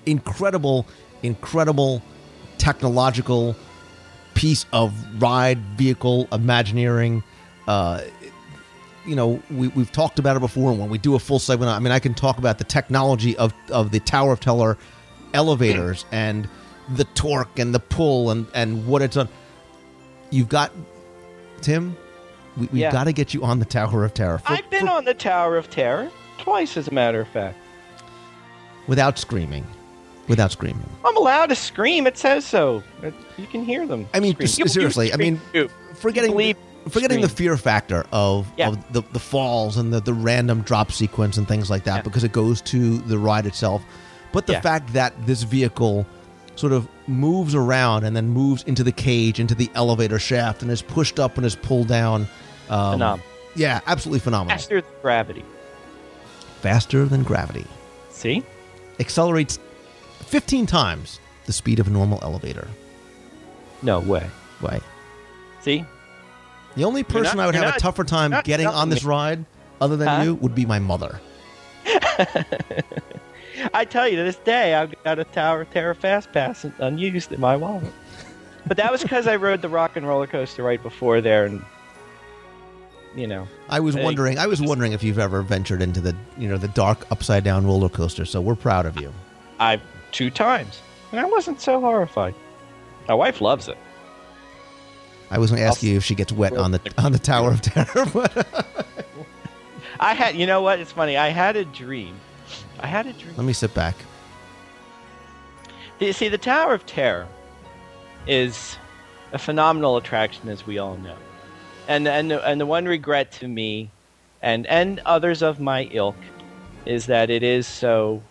[0.07, 0.87] Incredible,
[1.23, 2.03] incredible
[2.59, 3.57] technological
[4.35, 7.23] piece of ride vehicle imagineering.
[7.67, 8.03] Uh,
[9.07, 11.71] you know, we, we've talked about it before, and when we do a full segment,
[11.71, 14.77] I mean, I can talk about the technology of, of the Tower of Terror
[15.35, 16.49] elevators and
[16.95, 19.29] the torque and the pull and, and what it's on.
[20.31, 20.73] You've got,
[21.61, 21.97] Tim,
[22.57, 22.93] we, we've Yeah.
[22.93, 25.15] got to get you on the Tower of Terror for- I've been for- on the
[25.15, 27.57] Tower of Terror twice, as a matter of fact.
[28.87, 29.67] without screaming.
[30.29, 30.89] Without screaming.
[31.05, 32.07] I'm allowed to scream.
[32.07, 32.83] It says so.
[33.03, 34.07] It- you can hear them.
[34.15, 34.45] I mean, scream.
[34.47, 35.69] s- You- you seriously, I mean, too.
[35.95, 36.57] Forgetting, Believe-
[36.89, 38.69] forgetting the fear factor of, Yeah.
[38.69, 42.03] of the, the falls and the, the random drop sequence and things like that Yeah.
[42.03, 43.83] because it goes to the ride itself.
[44.33, 44.61] But the Yeah.
[44.61, 46.07] fact that this vehicle
[46.57, 50.71] sort of moves around and then moves into the cage, into the elevator shaft, and
[50.71, 52.23] is pushed up and is pulled down.
[52.69, 53.27] Um, Phenomenal.
[53.55, 54.57] Yeah, absolutely phenomenal.
[54.59, 55.45] Faster than gravity.
[56.61, 57.65] Faster than gravity.
[58.11, 58.43] See?
[59.01, 59.59] Accelerates
[60.27, 62.69] 15 times the speed of a normal elevator.
[63.83, 64.29] No way.
[64.61, 64.81] Way.
[65.63, 65.85] See?
[66.77, 69.09] The only person not- I would have a tougher time getting on this me.
[69.11, 69.45] ride,
[69.81, 70.23] other than Huh?
[70.23, 71.21] you, would be my mother.
[73.75, 77.33] I tell you, to this day, I've got a Tower of Terror Fast Pass unused
[77.33, 77.93] in my wallet.
[78.67, 81.65] But that was because I rode the rock and roller coaster right before there, and
[83.15, 84.39] you know, I was wondering.
[84.39, 87.67] I was wondering if you've ever ventured into the you know the dark upside down
[87.67, 88.25] roller coaster.
[88.25, 89.13] So we're proud of you.
[89.59, 89.81] I've
[90.13, 92.35] two times, and I wasn't so horrified.
[93.09, 93.79] My wife loves it.
[95.31, 97.19] I was going to ask I'll- you if she gets wet on the on the
[97.19, 98.77] Tower of Terror, but
[100.01, 100.79] I had, you know what?
[100.79, 101.17] It's funny.
[101.17, 102.21] I had a dream.
[102.81, 103.35] I had a dream.
[103.37, 103.95] let me sit back.
[106.01, 107.27] You see, the Tower of Terror
[108.27, 108.77] is
[109.33, 111.17] a phenomenal attraction, as we all know.
[111.89, 113.91] And and the, and the one regret to me,
[114.43, 116.17] and and others of my ilk,
[116.87, 118.23] is that it is so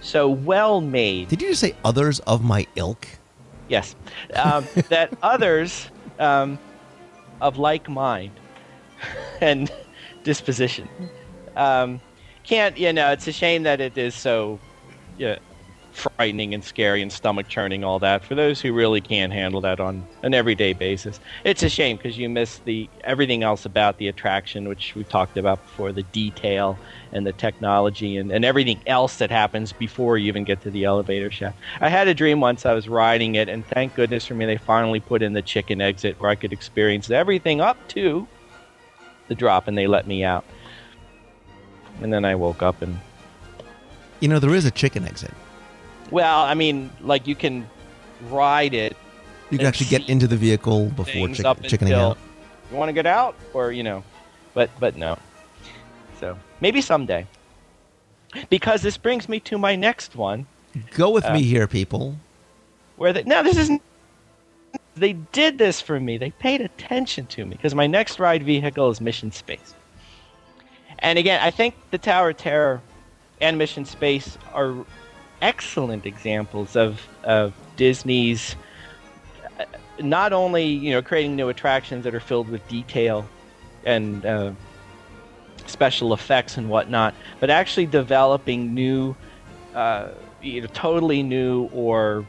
[0.00, 1.28] so well made.
[1.28, 3.06] Did you just say others of my ilk?
[3.68, 3.94] Yes,
[4.34, 6.58] um, that others um,
[7.40, 8.32] of like mind
[9.40, 9.70] and
[10.24, 10.88] disposition.
[11.56, 12.00] Um,
[12.44, 13.12] can't you know?
[13.12, 14.60] It's a shame that it is so
[15.18, 15.38] yeah,
[15.92, 17.84] frightening and scary and stomach churning.
[17.84, 21.20] All that for those who really can't handle that on an everyday basis.
[21.44, 25.36] It's a shame because you miss the everything else about the attraction, which we've talked
[25.36, 26.78] about before, the detail
[27.12, 30.84] and the technology and, and everything else that happens before you even get to the
[30.84, 31.58] elevator shaft.
[31.80, 34.56] I had a dream once I was riding it, and thank goodness for me, they
[34.56, 38.26] finally put in the chicken exit where I could experience everything up to
[39.28, 40.44] the drop, and they let me out.
[42.02, 42.98] And then I woke up and
[44.20, 45.32] You know, there is a chicken exit.
[46.10, 47.68] well, I mean, like you can
[48.30, 48.96] ride it
[49.50, 52.18] You can actually get into the vehicle before chick- up chickening until out.
[52.70, 54.02] you want to get out, or you know,
[54.54, 55.18] but but no.
[56.20, 57.26] So maybe someday.
[58.48, 60.46] Because this brings me to my next one,
[60.94, 62.16] Go with uh, me here, people.
[62.96, 63.82] where they now this isn't.
[64.94, 66.16] They did this for me.
[66.18, 69.74] They paid attention to me because my next ride vehicle is Mission Space.
[71.02, 72.80] And again, I think the Tower of Terror
[73.40, 74.74] and Mission Space are
[75.42, 78.54] excellent examples of of Disney's
[79.58, 79.64] uh,
[80.00, 83.28] not only you know creating new attractions that are filled with detail
[83.84, 84.52] and uh,
[85.66, 89.16] special effects and whatnot, but actually developing new,
[89.74, 90.08] uh,
[90.40, 92.24] either totally new or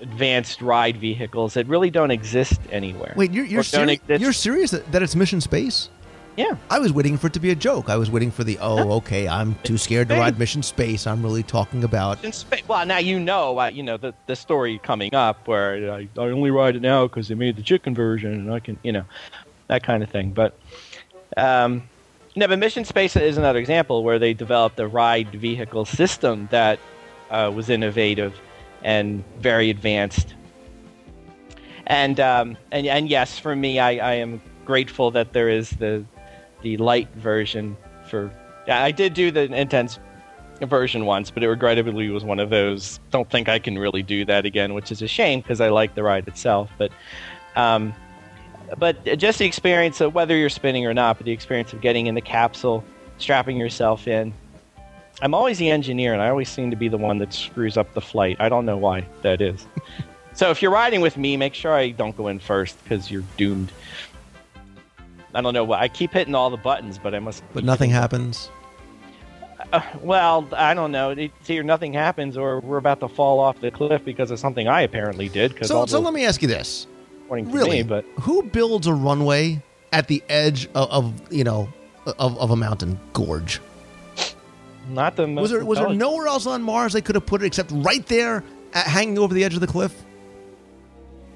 [0.00, 3.14] advanced ride vehicles that really don't exist anywhere.
[3.16, 5.88] Wait, you're you're, seri- exist- you're serious that, that it's Mission Space?
[6.36, 6.56] Yeah.
[6.70, 7.88] I was waiting for it to be a joke.
[7.88, 11.06] I was waiting for the oh, okay, I'm too scared to ride Mission Space.
[11.06, 12.32] I'm really talking about In
[12.68, 16.20] well, now you know, uh, you know the the story coming up where I, I
[16.20, 19.04] only ride it now because they made the chicken version, and I can, you know,
[19.68, 20.32] that kind of thing.
[20.32, 20.58] But,
[21.36, 21.88] um,
[22.34, 26.78] no, but Mission Space is another example where they developed a ride vehicle system that
[27.30, 28.38] uh, was innovative
[28.82, 30.34] and very advanced.
[31.86, 36.04] And um, and and yes, for me, I, I am grateful that there is the
[36.62, 37.76] the light version
[38.08, 38.30] for.
[38.66, 39.98] Yeah, I did do the intense
[40.64, 42.98] version once, but it regrettably was one of those.
[43.10, 45.94] Don't think I can really do that again, which is a shame because I like
[45.94, 46.70] the ride itself.
[46.78, 46.90] But,
[47.54, 47.94] um,
[48.78, 52.06] but just the experience of whether you're spinning or not, but the experience of getting
[52.06, 52.84] in the capsule,
[53.18, 54.32] strapping yourself in.
[55.22, 57.92] I'm always the engineer, and I always seem to be the one that screws up
[57.94, 58.36] the flight.
[58.38, 59.66] I don't know why that is.
[60.34, 63.24] so if you're riding with me, make sure I don't go in first because you're
[63.36, 63.72] doomed.
[65.36, 65.80] I don't know why.
[65.80, 67.44] I keep hitting all the buttons, but I must.
[67.52, 68.50] but nothing happens.
[69.72, 71.10] uh, well, I don't know.
[71.10, 74.66] It's either nothing happens or we're about to fall off the cliff because of something
[74.66, 75.52] I apparently did.
[75.52, 76.86] Because So so let me ask you this.
[77.28, 77.78] Really?
[77.78, 81.68] me, but Who builds a runway at the edge of, of you know
[82.06, 83.60] of, of a mountain gorge?
[84.88, 85.42] not the most.
[85.42, 88.06] Was there was there nowhere else on Mars they could have put it except right
[88.06, 90.02] there, at, hanging over the edge of the cliff?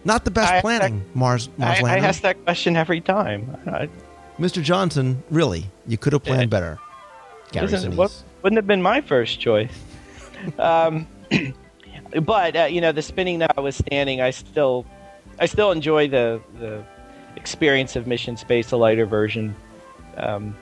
[0.04, 3.56] Not the best I- planning, Mars Mars I, I ask that question every time.
[3.66, 3.88] I,
[4.38, 4.62] Mr.
[4.62, 6.78] Johnson, really, you could have planned better.
[7.52, 9.72] Gary what, wouldn't have been my first choice.
[10.58, 11.06] um,
[12.22, 14.86] but uh, you know, the spinning notwithstanding, I still,
[15.38, 16.82] I still enjoy the the
[17.36, 19.54] experience of Mission Space, the lighter version.
[20.16, 20.56] Um,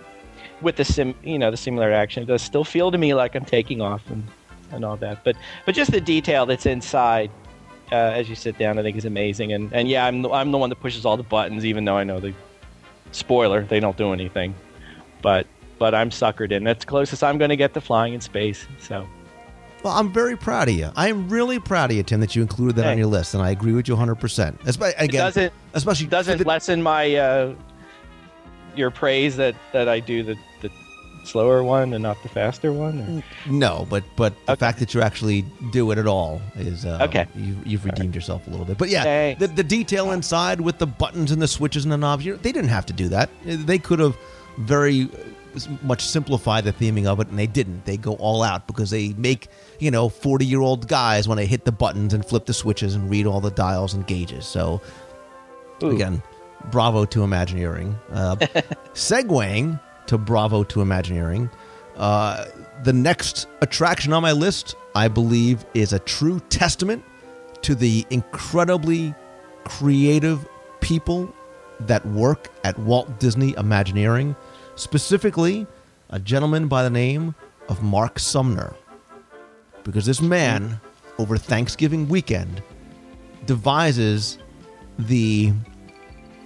[0.60, 3.34] with the sim, you know, the similar action, it does still feel to me like
[3.34, 4.24] I'm taking off and,
[4.72, 5.22] and all that.
[5.24, 7.30] But but just the detail that's inside
[7.92, 9.52] uh, as you sit down, I think is amazing.
[9.52, 11.96] And and yeah, I'm the, I'm the one that pushes all the buttons, even though
[11.96, 12.34] I know the
[13.12, 14.54] spoiler they don't do anything.
[15.22, 15.46] But
[15.78, 16.64] but I'm suckered in.
[16.64, 18.66] That's closest I'm going to get to flying in space.
[18.78, 19.06] So
[19.82, 20.90] Well, I'm very proud of you.
[20.96, 23.42] I am really proud of you, Tim, that you included that on your list, and
[23.42, 24.16] I agree with you 100.
[24.16, 27.54] percent Again, it doesn't especially doesn't the- lessen my uh,
[28.76, 30.70] your praise that that I do the the
[31.28, 33.22] slower one and not the faster one.
[33.46, 33.50] Or?
[33.52, 37.26] No, but but the fact that you actually do it at all is uh, Okay.
[37.34, 38.78] You, you've redeemed yourself a little bit.
[38.78, 39.40] But yeah, Thanks.
[39.40, 42.52] the, the detail inside with the buttons and the switches and the knobs, you they
[42.52, 43.30] didn't have to do that.
[43.44, 44.16] They could have
[44.58, 45.08] very
[45.82, 47.84] much simplified the theming of it, and they didn't.
[47.84, 51.46] They go all out because they make you know forty year old guys when they
[51.46, 54.46] hit the buttons and flip the switches and read all the dials and gauges.
[54.46, 54.80] So
[55.82, 55.90] Ooh.
[55.90, 56.22] again,
[56.70, 57.96] bravo to Imagineering.
[58.12, 58.36] Uh,
[58.94, 61.50] segueing to bravo to Imagineering.
[61.96, 62.46] Uh,
[62.84, 67.04] the next attraction on my list, I believe, is a true testament
[67.62, 69.14] to the incredibly
[69.64, 70.46] creative
[70.80, 71.34] people
[71.80, 74.36] that work at Walt Disney Imagineering,
[74.76, 75.66] specifically
[76.10, 77.34] a gentleman by the name
[77.68, 78.74] of Mark Sumner.
[79.84, 80.80] Because this man,
[81.18, 82.62] over Thanksgiving weekend,
[83.46, 84.38] devises
[84.98, 85.52] the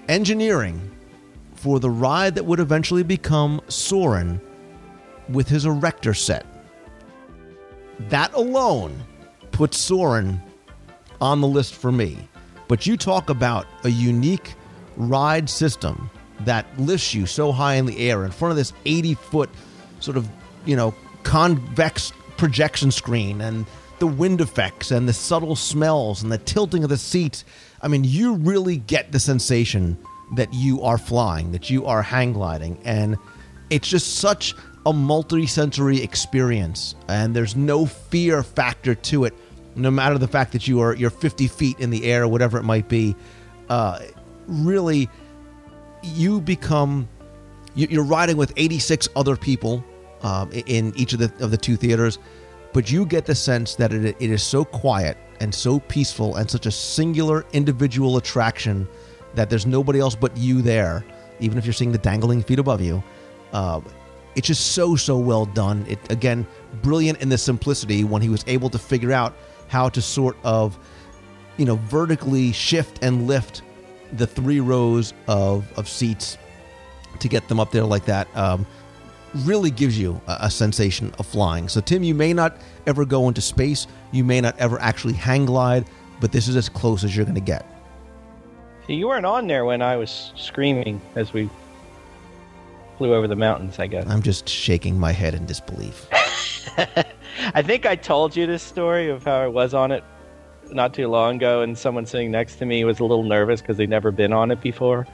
[0.09, 0.92] engineering
[1.63, 4.41] for the ride that would eventually become Soarin'
[5.29, 6.45] with his erector set.
[8.09, 9.01] That alone
[9.53, 10.43] puts Soarin'
[11.21, 12.29] on the list for me.
[12.67, 14.55] But you talk about a unique
[14.97, 19.15] ride system that lifts you so high in the air in front of this 80
[19.15, 19.49] foot
[20.01, 20.29] sort of,
[20.65, 23.67] you know, convex projection screen and
[24.01, 27.45] the wind effects and the subtle smells and the tilting of the seats.
[27.81, 29.97] I mean, you really get the sensation
[30.33, 32.79] that you are flying, that you are hang gliding.
[32.85, 33.17] And
[33.71, 39.33] it's just such a multi-sensory experience and there's no fear factor to it
[39.77, 42.65] no matter the fact that you are you're 50 feet in the air whatever it
[42.65, 43.15] might be
[43.69, 44.01] uh,
[44.49, 45.09] really
[46.03, 47.09] you become
[47.77, 49.85] you- you're riding with 86 other people
[50.23, 52.19] um, in each of the of the two theaters
[52.73, 56.51] but you get the sense that it, it is so quiet and so peaceful and
[56.51, 58.89] such a singular individual attraction
[59.35, 61.05] that there's nobody else but you there
[61.43, 63.03] even if you're seeing the dangling feet above you.
[63.53, 63.81] Uh,
[64.35, 65.85] it's just so so well done.
[65.89, 66.47] It again
[66.83, 69.35] brilliant in the simplicity when he was able to figure out
[69.69, 70.79] how to sort of
[71.59, 73.63] you know vertically shift and lift
[74.15, 76.39] the three rows of of seats
[77.19, 78.67] to get them up there like that um,
[79.45, 81.69] really gives you a, a sensation of flying.
[81.69, 83.87] So tim you may not ever go into space.
[84.13, 85.85] You may not ever actually hang glide
[86.21, 87.67] but this is as close as you're going to get
[88.89, 91.49] you weren't on there when I was screaming as we
[92.99, 93.79] flew over the mountains.
[93.79, 94.07] I guess.
[94.09, 96.07] i'm just shaking my head in disbelief
[97.55, 100.05] I think I told you this story of how I was on it
[100.71, 103.77] not too long ago, and someone sitting next to me was a little nervous because
[103.77, 105.07] they'd never been on it before,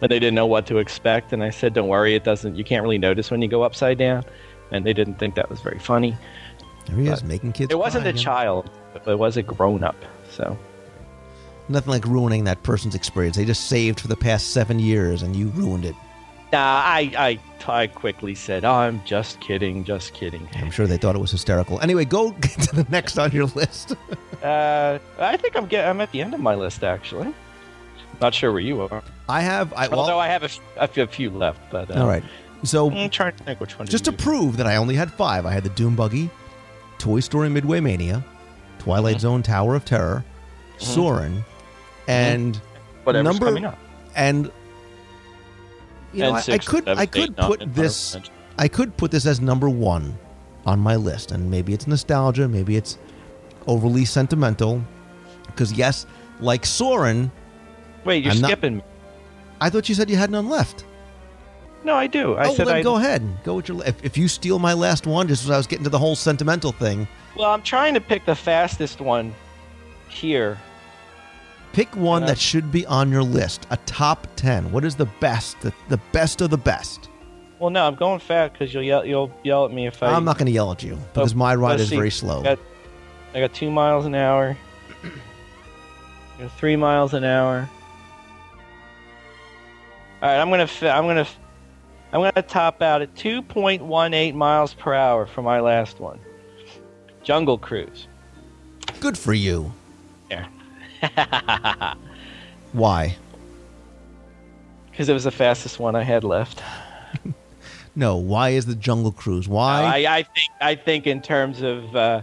[0.00, 1.32] and they didn't know what to expect.
[1.32, 2.56] And I said, "Don't worry, it doesn't.
[2.56, 4.24] You can't really notice when you go upside down."
[4.72, 6.16] And they didn't think that was very funny.
[6.86, 8.22] there he is making kids It wasn't cry a again.
[8.22, 9.96] child, but it was a grown up.
[10.30, 10.56] So
[11.70, 15.34] nothing like ruining that person's experience they just saved for the past seven years and
[15.36, 15.94] you ruined it
[16.52, 17.38] nah, I, I
[17.70, 21.30] I quickly said, oh, "I'm just kidding, just kidding." i'm sure they thought it was
[21.30, 23.94] hysterical anyway go get to the next on your list
[24.42, 27.34] Uh, I think I'm get, I'm at the end of my list actually.
[28.20, 29.02] Not sure where you are.
[29.28, 31.90] i have i well, Although I have a, f- a few- a few left, but
[31.90, 32.22] uh, all right
[32.62, 33.88] so I'm trying to think which one.
[33.88, 36.30] just to prove that I only had five, I had the Doom Buggy,
[36.98, 38.24] Toy Story Midway Mania,
[38.78, 39.20] Twilight Mm-hmm.
[39.22, 40.24] Zone Tower of Terror,
[40.78, 41.44] Soarin',
[42.08, 42.34] Mm-hmm.
[42.34, 42.56] and
[43.04, 43.78] whatever's number coming up.
[44.16, 44.50] and
[46.12, 48.16] you know And I, I could seven, I eight, could nine, put and this
[48.58, 50.18] I could put this as number one
[50.66, 52.98] on my list, and maybe it's nostalgia, maybe it's
[53.66, 54.82] overly sentimental,
[55.46, 56.06] because yes,
[56.40, 57.30] like Soarin'.
[58.04, 58.82] Wait, you're I'm skipping me.
[59.60, 60.84] I thought you said you had none left.
[61.84, 62.34] No, I do.
[62.34, 62.82] I oh, said then I.
[62.82, 63.84] go ahead, go with your.
[63.86, 66.16] If, if you steal my last one, just as I was getting to the whole
[66.16, 69.34] sentimental thing, Well, I'm trying to pick the fastest one
[70.08, 70.58] here.
[71.72, 73.66] Pick one that should be on your list.
[73.70, 74.70] A top ten.
[74.72, 75.60] What is the best?
[75.60, 77.08] The, the best of the best.
[77.58, 79.04] Well, no, I'm going fast because you'll yell.
[79.04, 80.12] You'll yell at me if I.
[80.12, 81.96] I'm not going to yell at you oh, because Oh, my ride let's is see.
[81.96, 82.40] very slow.
[82.40, 82.58] I got,
[83.34, 84.56] I got two miles an hour.
[85.04, 87.68] I got three miles an hour.
[90.22, 90.66] All right, I'm gonna.
[90.66, 91.26] fi- I'm gonna.
[92.12, 96.18] I'm gonna top out at 2.18 miles per hour for my last one.
[97.22, 98.08] Jungle Cruise.
[99.00, 99.72] Good for you.
[102.72, 103.16] Why?
[104.90, 106.62] Because it was the fastest one I had left.
[107.98, 108.16] No.
[108.16, 109.48] Why is the Jungle Cruise?
[109.48, 109.82] Why?
[109.82, 112.22] I, I think I think in terms of uh,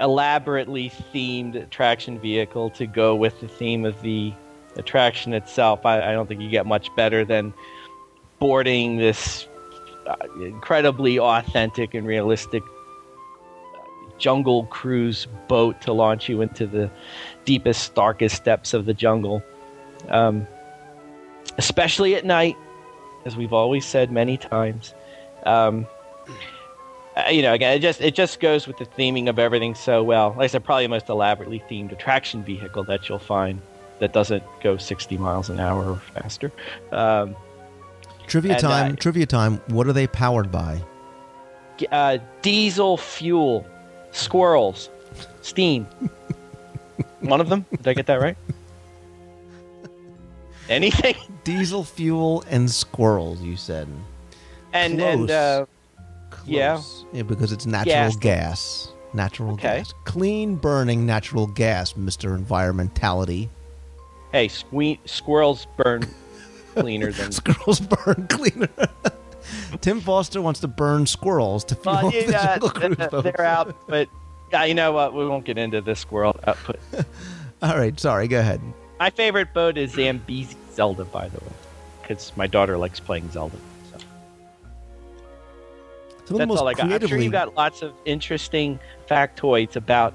[0.00, 4.32] elaborately themed attraction vehicle to go with the theme of the
[4.76, 7.52] attraction itself, I, I don't think you get much better than
[8.38, 9.48] boarding this
[10.06, 13.78] uh, incredibly authentic and realistic uh,
[14.18, 16.88] jungle cruise boat to launch you into the
[17.44, 19.42] deepest, darkest depths of the jungle.
[20.08, 20.46] Um,
[21.58, 22.56] especially at night,
[23.24, 24.94] as we've always said many times.
[25.44, 25.86] Um,
[27.16, 30.02] uh, you know, again, it just it just goes with the theming of everything so
[30.02, 30.30] well.
[30.30, 33.60] Like I said, probably the most elaborately themed attraction vehicle that you'll find
[33.98, 36.50] that doesn't go 60 miles an hour or faster.
[36.92, 37.36] Um,
[38.26, 38.96] trivia uh, time.
[38.96, 39.60] trivia time.
[39.66, 40.82] What are they powered by?
[41.90, 43.66] uh, diesel fuel,
[44.12, 44.90] squirrels,
[45.42, 45.86] steam.
[47.20, 47.64] One of them?
[47.70, 48.36] Did I get that right?
[50.68, 51.16] Anything?
[51.44, 53.40] Diesel fuel and squirrels.
[53.42, 53.88] You said.
[54.72, 55.66] And and uh,
[56.46, 56.74] Yeah.
[56.74, 57.04] Close.
[57.12, 58.16] Yeah, because it's natural Gas.
[58.16, 58.92] gas.
[59.12, 59.78] Natural Okay.
[59.78, 59.92] gas.
[60.04, 63.48] Clean burning natural gas, Mister Environmentality.
[64.32, 66.06] hey, sque- squirrels burn
[66.76, 68.68] cleaner than Squirrels burn cleaner.
[69.80, 73.24] Tim Foster wants to burn squirrels to fuel Well, the yeah, Jungle Cruise boat.
[73.24, 74.08] they're out, but
[74.52, 75.14] yeah, you know what?
[75.14, 76.80] We won't get into this squirrel uh, output.
[77.62, 78.28] All right, sorry.
[78.28, 78.60] Go ahead.
[78.98, 81.52] My favorite boat is Zambezi Zelda, by the way,
[82.02, 83.56] because my daughter likes playing Zelda.
[86.30, 86.84] So Some that's all I got.
[86.84, 88.78] I'm sure creatively you got lots of interesting
[89.08, 90.14] factoids about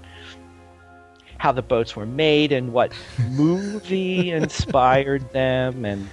[1.37, 2.93] how the boats were made and what
[3.31, 6.07] movie inspired them and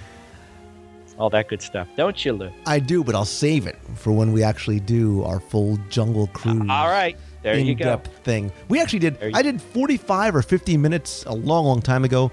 [1.17, 1.87] all that good stuff.
[1.95, 2.51] Don't you, Lou?
[2.65, 6.37] I do, but I'll save it for when we actually do our full jungle uh,
[6.37, 6.69] cruise.
[6.69, 7.83] All right, there you go.
[7.83, 8.51] in-depth thing.
[8.69, 9.17] We actually did.
[9.33, 12.31] I did 45 or 50 minutes a long, long time ago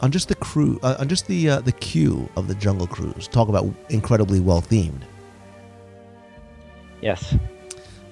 [0.00, 3.28] on just the crew, uh, on just the uh, the queue of the Jungle Cruise.
[3.28, 5.02] Talk about incredibly well themed.
[7.00, 7.34] Yes.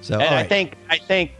[0.00, 1.32] So, and all I think I think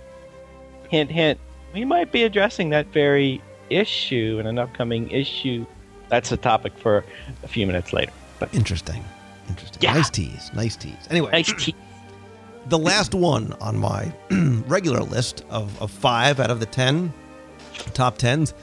[0.91, 1.39] hint hint
[1.75, 5.67] we might be addressing that very issue in an upcoming issue.
[6.09, 7.05] That's a topic for
[7.43, 8.13] a few minutes later.
[8.39, 9.05] But interesting,
[9.49, 9.83] interesting.
[9.83, 9.95] Yeah.
[9.95, 11.07] Nice tease, nice tease.
[11.11, 11.75] Anyway, nice tea.
[12.69, 14.13] The last one on my
[14.67, 17.13] regular list of, of five out of the ten
[17.95, 18.55] top tens,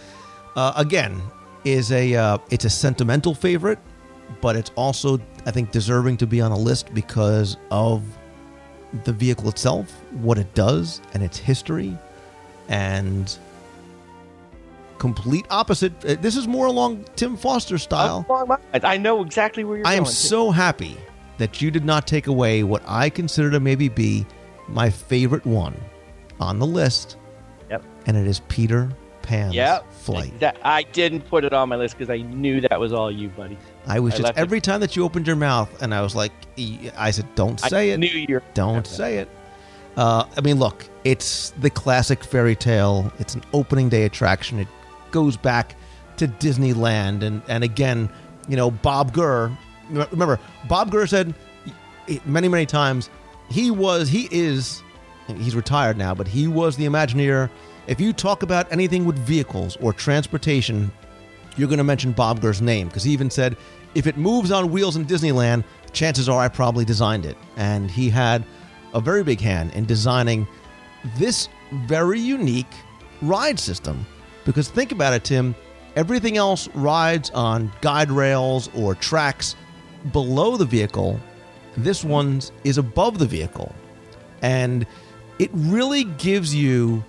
[0.56, 1.22] uh, again,
[1.64, 3.80] is a uh, it's a sentimental favorite,
[4.42, 8.04] but it's also I think deserving to be on the list because of
[9.04, 11.98] the vehicle itself, what it does, and its history,
[12.70, 13.36] and
[15.00, 15.94] complete opposite.
[16.06, 18.26] uh, This is more along Tim Foster style.
[18.86, 20.98] I know exactly where you're I am so happy
[21.38, 24.26] that you did not take away what I consider to maybe be
[24.68, 25.76] my favorite one
[26.40, 27.18] on the list,
[27.70, 27.84] Yep.
[28.08, 28.90] and it is Peter
[29.22, 29.92] Pan's Yep.
[29.94, 30.40] flight.
[30.40, 33.30] That, I didn't put it on my list because I knew that was all you,
[33.30, 33.58] buddy.
[33.88, 36.02] I was I just left it- every time that you opened your mouth, and I
[36.02, 36.32] was like,
[36.98, 38.44] I said, "Don't say I it, knew you're.
[38.54, 39.30] don't say it."
[39.98, 43.12] Uh, I mean, look, it's the classic fairy tale.
[43.20, 44.60] It's an opening day attraction.
[44.60, 44.68] It
[45.12, 45.76] goes back
[46.18, 48.10] to Disneyland, and and again,
[48.48, 49.52] you know, Bob Gurr.
[49.90, 51.34] Remember, Bob Gurr said
[52.26, 53.10] many many times
[53.50, 54.82] he was he is
[55.28, 57.50] he's retired now, but he was the Imagineer.
[57.88, 60.92] If you talk about anything with vehicles or transportation,
[61.56, 63.58] you're going to mention Bob Gurr's name because he even said,
[63.94, 65.64] if it moves on wheels in Disneyland,
[65.94, 67.38] chances are I probably designed it.
[67.58, 68.44] And he had
[68.94, 70.48] a very big hand in designing
[71.18, 71.48] this
[71.86, 72.74] very unique
[73.22, 74.06] ride system.
[74.46, 75.56] Because think about it, Tim,
[75.96, 79.56] everything else rides on guide rails or tracks
[80.12, 81.20] below the vehicle.
[81.78, 83.74] This one is above the vehicle.
[84.42, 84.86] And
[85.40, 87.04] it really gives you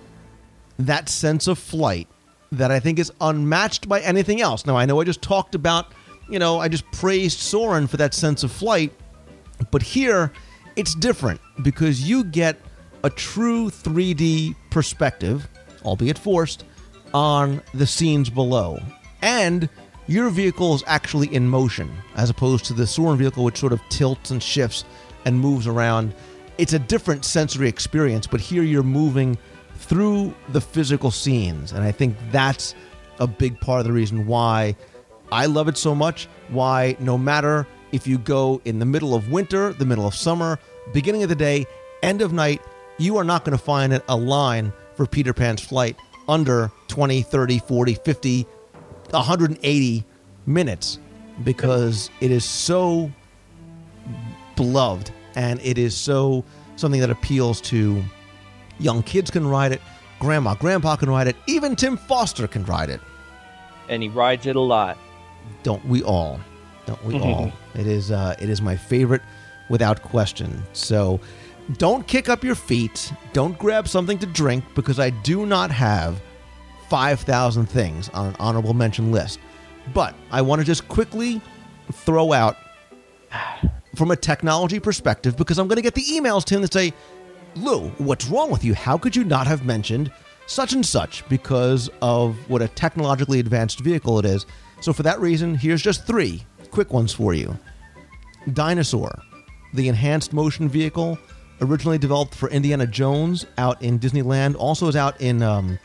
[0.79, 2.07] that sense of flight
[2.51, 4.65] that I think is unmatched by anything else.
[4.65, 5.93] Now, I know I just talked about,
[6.29, 8.93] you know, I just praised Soarin' for that sense of flight,
[9.71, 10.31] but here
[10.75, 12.59] it's different because you get
[13.03, 15.47] a true 3D perspective,
[15.83, 16.65] albeit forced,
[17.13, 18.79] on the scenes below.
[19.21, 19.69] And
[20.07, 23.81] your vehicle is actually in motion as opposed to the Soarin' vehicle, which sort of
[23.89, 24.85] tilts and shifts
[25.25, 26.13] and moves around.
[26.57, 29.37] It's a different sensory experience, but here you're moving
[29.75, 31.71] through the physical scenes.
[31.71, 32.73] And I think that's
[33.19, 34.75] a big part of the reason why
[35.31, 36.27] I love it so much.
[36.49, 40.57] Why, no matter if you go in the middle of winter, the middle of summer,
[40.93, 41.65] beginning of the day,
[42.01, 42.61] end of night,
[42.97, 45.97] you are not going to find a line for Peter Pan's flight
[46.27, 48.47] under 20, 30, 40, 50,
[49.13, 50.05] 180
[50.45, 50.99] minutes
[51.43, 53.11] because it is so
[54.55, 56.43] beloved and it is so
[56.75, 58.03] something that appeals to
[58.79, 59.81] young kids can ride it
[60.19, 63.01] grandma grandpa can ride it even tim foster can ride it.
[63.89, 64.97] And he rides it a lot.
[65.63, 66.39] don't we all?
[66.85, 67.51] Don't we all?
[67.75, 69.21] It is uh, it is my favorite
[69.69, 70.63] without question.
[70.73, 71.19] So
[71.77, 73.13] don't kick up your feet.
[73.33, 76.19] Don't grab something to drink because i do not have
[76.89, 79.39] 5000 things on an honorable mention list.
[79.93, 81.41] But i want to just quickly
[81.91, 82.57] throw out
[83.95, 86.93] from a technology perspective because i'm going to get the emails tim that say
[87.55, 88.73] lou what's wrong with you?
[88.73, 90.11] How could you not have mentioned
[90.45, 94.45] such and such because of what a technologically advanced vehicle it is?
[94.81, 97.57] So for that reason here's just three quick ones for you.
[98.53, 99.21] Dinosaur,
[99.73, 101.17] the enhanced motion vehicle,
[101.61, 105.79] originally developed for Indiana Jones out in Disneyland, also is out in um,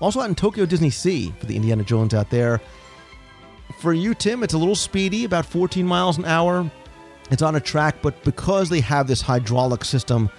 [0.00, 2.60] also out in Tokyo Disney Sea for the Indiana Jones out there.
[3.80, 6.70] For you, Tim, it's a little speedy, about 14 miles an hour.
[7.30, 10.30] It's on a track, but because they have this hydraulic system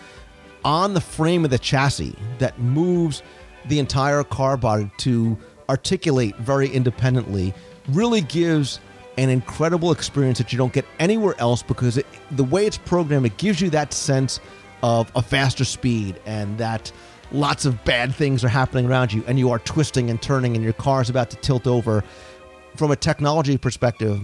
[0.65, 3.21] on the frame of the chassis that moves
[3.67, 5.37] the entire car body to
[5.69, 7.53] articulate very independently,
[7.89, 8.79] really gives
[9.17, 13.25] an incredible experience that you don't get anywhere else because it, the way it's programmed,
[13.25, 14.39] it gives you that sense
[14.81, 16.91] of a faster speed and that
[17.31, 20.63] lots of bad things are happening around you and you are twisting and turning and
[20.63, 22.03] your car is about to tilt over.
[22.75, 24.21] From a technology perspective,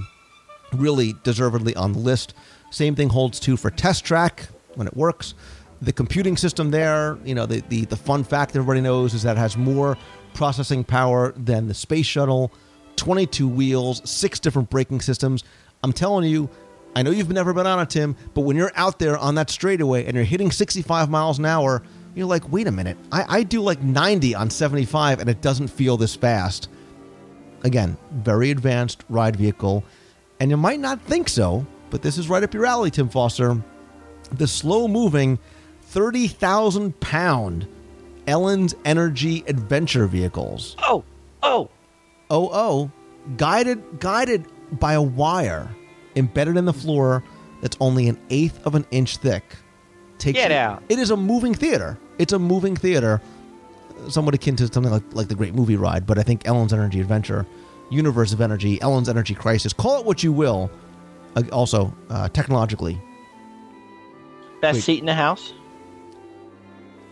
[0.74, 2.34] really deservedly on the list.
[2.72, 5.34] Same thing holds true for Test Track when it works.
[5.82, 9.38] The computing system there, you know, the, the, the fun fact everybody knows is that
[9.38, 9.98] it has more
[10.34, 12.52] processing power than the space shuttle,
[12.96, 15.44] 22 wheels, six different braking systems.
[15.84, 16.50] I'm telling you,
[16.96, 19.50] I know you've never been on it, Tim, but when you're out there on that
[19.50, 21.84] straightaway and you're hitting 65 miles an hour,
[22.16, 25.68] You're like, wait a minute, I, I do like 90 on 75 and it doesn't
[25.68, 26.70] feel this fast.
[27.64, 29.84] Again, very advanced ride vehicle.
[30.40, 33.62] And you might not think so, but this is right up your alley, Tim Foster.
[34.32, 35.40] The slow moving
[35.84, 37.68] 30,000 pound
[38.28, 40.76] Ellen's Energy adventure vehicles.
[40.80, 41.04] Oh,
[41.44, 41.70] oh,
[42.30, 42.92] Oh, oh,
[43.38, 44.46] guided guided
[44.80, 45.70] by a wire
[46.16, 47.24] embedded in the floor
[47.62, 49.44] that's only an eighth of an inch thick.
[50.18, 50.82] Takes Get you- out.
[50.90, 51.98] It is a moving theater.
[52.18, 53.22] It's a moving theater,
[54.10, 57.00] somewhat akin to something like, like the Great Movie Ride, but I think Ellen's Energy
[57.02, 57.46] Adventure,
[57.90, 60.72] Universe of Energy, Ellen's Energy Crisis, call it what you will.
[61.36, 63.00] Uh, also, uh, technologically,
[64.62, 64.84] best Wait.
[64.84, 65.54] seat in the house.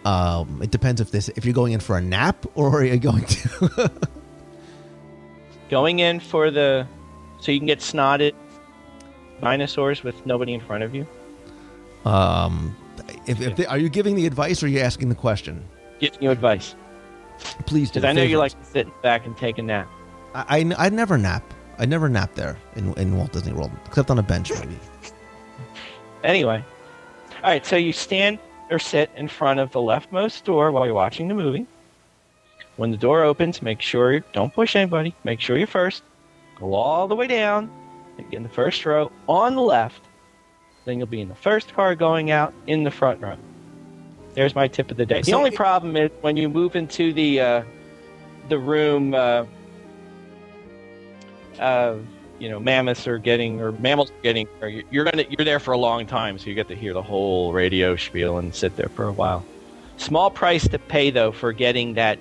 [0.05, 2.97] um, it depends if this if you're going in for a nap or are you
[2.97, 3.91] going to.
[5.69, 6.85] Going in for the,
[7.39, 8.33] so you can get snotted
[9.41, 11.07] dinosaurs with nobody in front of you.
[12.05, 12.75] um,
[13.25, 15.63] if, if they, are you giving the advice or are you asking the question?
[15.99, 16.75] Giving you advice
[17.65, 17.99] Please do.
[17.99, 19.89] because I know you like to sit back and take a nap.
[20.33, 21.43] I, I, I never nap.
[21.77, 24.77] I never nap there in, in Walt Disney World, except on a bench, maybe.
[26.23, 26.63] Anyway,
[27.43, 27.65] all right.
[27.65, 28.39] So you stand
[28.71, 31.67] or sit in front of the leftmost door while you're watching the movie.
[32.77, 35.13] When the door opens, make sure you don't push anybody.
[35.25, 36.01] Make sure you're first.
[36.57, 37.69] Go all the way down
[38.17, 40.02] get in the first row on the left.
[40.85, 43.37] Then you'll be in the first car going out in the front row.
[44.33, 45.21] There's my tip of the day.
[45.21, 47.63] The So only it- problem is when you move into the uh,
[48.49, 49.13] the room.
[49.13, 49.45] Uh,
[51.59, 51.95] uh,
[52.39, 54.47] you know, mammoths are getting or mammals are getting.
[54.61, 57.01] Or you're gonna you're there for a long time, so you get to hear the
[57.01, 59.45] whole radio spiel and sit there for a while.
[59.97, 62.17] Small price to pay though for getting that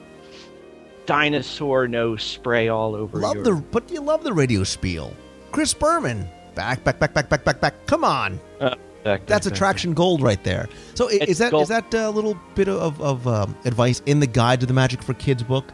[1.06, 3.44] dinosaur nose spray all over Love your.
[3.44, 5.12] the, but you love the radio spiel.
[5.50, 7.86] Chris Berman, back, back, back, back, back, back, back.
[7.86, 8.74] Come on, Uh,
[9.04, 10.68] back- that's back- attraction gold right there.
[10.94, 11.64] So i- It's is that gold.
[11.64, 15.02] is that a little bit of, of um, advice in the guide to the Magic
[15.02, 15.64] for Kids book?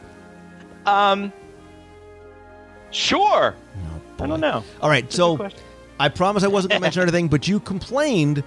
[0.87, 1.33] Um.
[2.91, 3.55] Sure.
[4.18, 4.64] No, I don't know.
[4.81, 5.49] All right, That's so.
[6.01, 8.43] I promise I wasn't going to mention anything, but you complained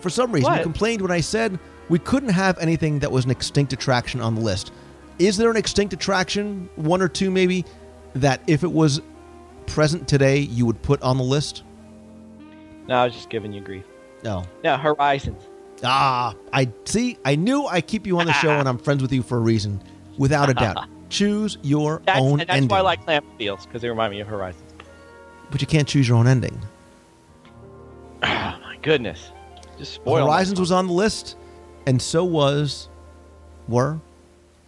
[0.00, 0.52] for some reason.
[0.54, 1.58] You complained when I said
[1.88, 4.72] we couldn't have anything that was an extinct attraction on the list.
[5.18, 7.64] Is there an extinct attraction, one or two maybe,
[8.14, 9.00] that if it was
[9.66, 11.62] present today, you would put on the list?
[12.88, 13.84] No, I was just giving you grief.
[14.24, 14.44] No.
[14.64, 15.42] No, Horizons.
[15.84, 17.18] Ah, I see.
[17.24, 19.40] I knew I keep you on the show and I'm friends with you for a
[19.40, 19.80] reason,
[20.16, 20.88] without a doubt.
[21.10, 22.68] Choose your That's, own and that's ending.
[22.68, 24.62] why I like Clamp because they remind me of Horizons.
[25.50, 26.58] but you can't choose your own ending.
[28.22, 29.30] Oh my goodness.
[29.78, 31.36] Just spoil Horizons was on the list,
[31.86, 32.88] and so was
[33.68, 33.98] were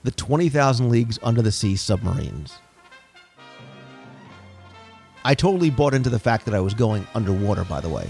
[0.04, 2.58] the twenty thousand leagues under the sea submarines.
[5.24, 7.64] I totally bought into the fact that I was going underwater.
[7.64, 8.08] By the way,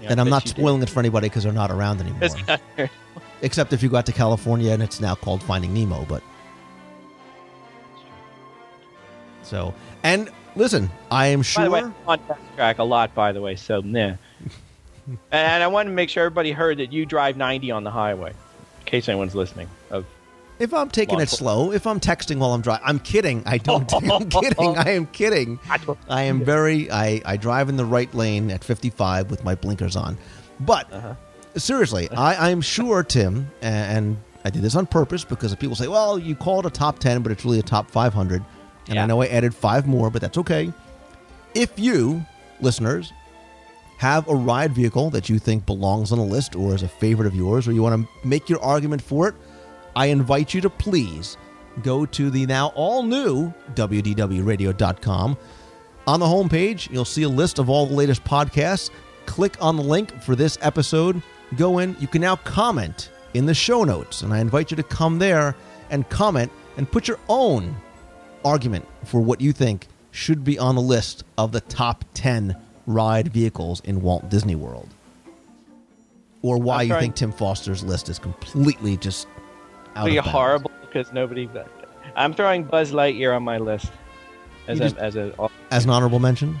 [0.00, 0.60] Yeah, and I'm not you did.
[0.60, 2.28] spoiling it for anybody because they're not around anymore.
[2.48, 2.60] Not.
[3.42, 6.04] Except if you got to California and it's now called Finding Nemo.
[6.08, 6.22] But
[9.42, 11.64] so and listen, I am By sure.
[11.64, 14.14] the way, I'm on test track a lot, by the way, so nah.
[15.30, 18.30] and I want to make sure everybody heard that you drive 90 on the highway,
[18.30, 19.68] in case anyone's listening.
[19.90, 20.04] Of
[20.58, 23.42] If I'm taking it slow, if I'm texting while I'm driving, I'm kidding.
[23.46, 23.92] I don't.
[24.10, 24.76] I'm kidding.
[24.78, 25.58] I am kidding.
[26.08, 26.90] I am very.
[26.90, 30.16] I I drive in the right lane at 55 with my blinkers on,
[30.60, 31.14] but Uh-huh.
[31.56, 36.18] seriously, I I'm sure Tim and I did this on purpose because people say, well,
[36.18, 38.42] you call it a top 10, but it's really a top 500,
[38.88, 40.72] and I know I added five more, but that's okay.
[41.54, 42.24] If you
[42.60, 43.12] listeners
[43.98, 47.26] have a ride vehicle that you think belongs on a list or is a favorite
[47.26, 49.34] of yours, or you want to make your argument for it,
[49.96, 51.38] I invite you to please
[51.82, 55.38] go to the now all new WDWRadio.com.
[56.06, 58.90] On the homepage, you'll see a list of all the latest podcasts.
[59.24, 61.22] Click on the link for this episode.
[61.56, 61.96] Go in.
[61.98, 65.56] You can now comment in the show notes, and I invite you to come there
[65.90, 67.74] and comment and put your own
[68.44, 72.54] argument for what you think should be on the list of the top 10
[72.86, 74.88] ride vehicles in Walt Disney World.
[76.42, 79.26] Or why you think Tim Foster's list is completely just
[79.96, 81.48] of horrible because nobody.
[82.14, 83.90] I'm throwing Buzz Lightyear on my list
[84.68, 85.32] as a just- as a
[85.70, 86.58] As an honorable mention?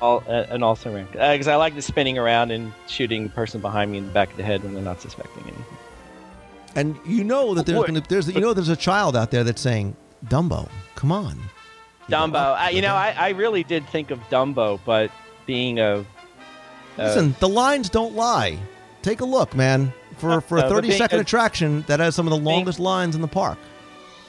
[0.00, 3.60] all uh, an also rank because I like the spinning around and shooting the person
[3.60, 5.64] behind me in the back of the head when they're not suspecting anything.
[6.76, 9.60] And you know that there's gonna, there's you know there's a child out there that's
[9.60, 11.36] saying, Dumbo, come on.
[12.06, 12.34] You Dumbo.
[12.36, 15.10] "Oh, I, you know, I, I really did think of Dumbo, but
[15.46, 16.04] being a uh,
[16.98, 18.58] Listen, the lines don't lie.
[19.02, 19.92] Take a look, man.
[20.18, 22.36] For for a No, but 30 being second a- attraction that has some of the
[22.38, 23.58] being- longest lines in the park.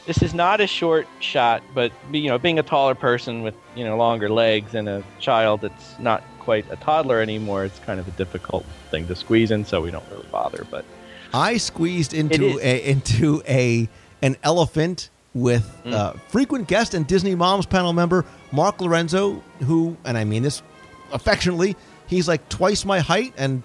[0.06, 3.84] this is not a short shot, but you know, being a taller person with you
[3.86, 8.08] know longer legs and a child that's not quite a toddler anymore, it's kind of
[8.08, 9.66] a difficult thing to squeeze in.
[9.66, 10.66] So we don't really bother.
[10.72, 10.86] But
[11.34, 13.88] I squeezed into a into a
[14.22, 15.94] an elephant with Mm.
[15.94, 20.64] uh, frequent guest and Disney Moms panel member Mark Lorenzo, who, and I mean this
[21.14, 21.76] affectionately,
[22.08, 23.62] he's like twice my height and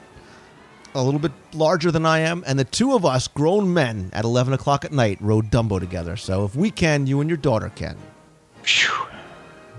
[0.95, 4.25] a little bit larger than I am, and the two of us, grown men, at
[4.25, 6.17] eleven o'clock at night, rode Dumbo together.
[6.17, 7.97] So if we can, you and your daughter can.
[8.63, 8.93] Phew.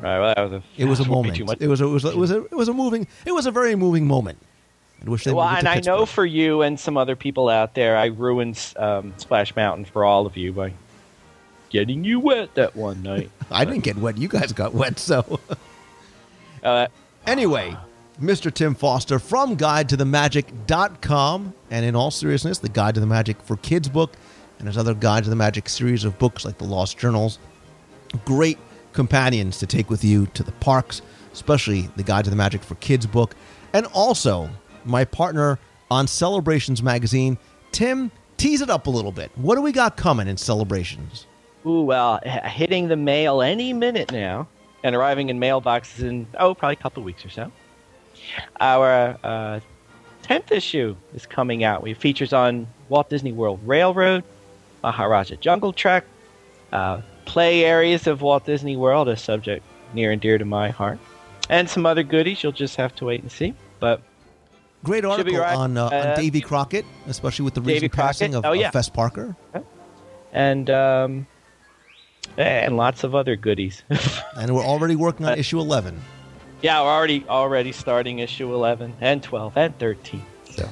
[0.02, 1.40] Right, well, that was a, It was a moment.
[1.40, 3.46] It was a, it was a, it was a it was a moving it was
[3.46, 4.38] a very moving moment.
[5.06, 7.98] I wish they well, and I know for you and some other people out there,
[7.98, 10.74] I ruined um, Splash Mountain for all of you by
[11.70, 13.30] getting you wet that one night.
[13.52, 14.18] I didn't get wet.
[14.18, 15.00] You guys got wet.
[15.00, 15.40] So
[16.66, 16.88] Uh,
[17.28, 17.78] anyway,
[18.20, 18.54] Mr.
[18.54, 21.54] Tim Foster from Guide to the Magic.com.
[21.70, 24.14] And in all seriousness, the Guide to the Magic for Kids book
[24.60, 27.40] and his other Guide to the Magic series of books like the Lost Journals.
[28.24, 28.58] Great
[28.94, 31.02] companions to take with you to the parks,
[31.34, 33.36] especially the Guide to the Magic for Kids book.
[33.74, 34.50] And also,
[34.86, 35.60] my partner
[35.92, 37.38] on Celebrations magazine,
[37.72, 39.32] Tim, tease it up a little bit.
[39.36, 41.26] What do we got coming in Celebrations?
[41.66, 44.48] ooh, well, hitting the mail any minute now
[44.84, 47.52] and arriving in mailboxes in, oh, probably a couple weeks or so.
[48.60, 49.60] Our uh,
[50.24, 51.88] 10th issue is coming out.
[51.88, 54.24] It features on Walt Disney World Railroad,
[54.84, 56.06] Maharaja Jungle Trek,
[56.72, 61.00] uh, play areas of Walt Disney World, a subject near and dear to my heart,
[61.50, 63.54] and some other goodies you'll just have to wait and see.
[63.80, 64.02] But
[64.84, 65.56] Great article right.
[65.56, 68.72] on, uh, Uh, on Davy Crockett, especially with the recent passing of, Oh, of.
[68.72, 69.36] Fess Parker.
[70.32, 71.26] and um,
[72.38, 73.84] and lots of other goodies.
[74.38, 76.00] And we're already working on Uh, issue 11.
[76.66, 80.26] Yeah, we're already already starting issue 11 and 12 and 13.
[80.50, 80.68] So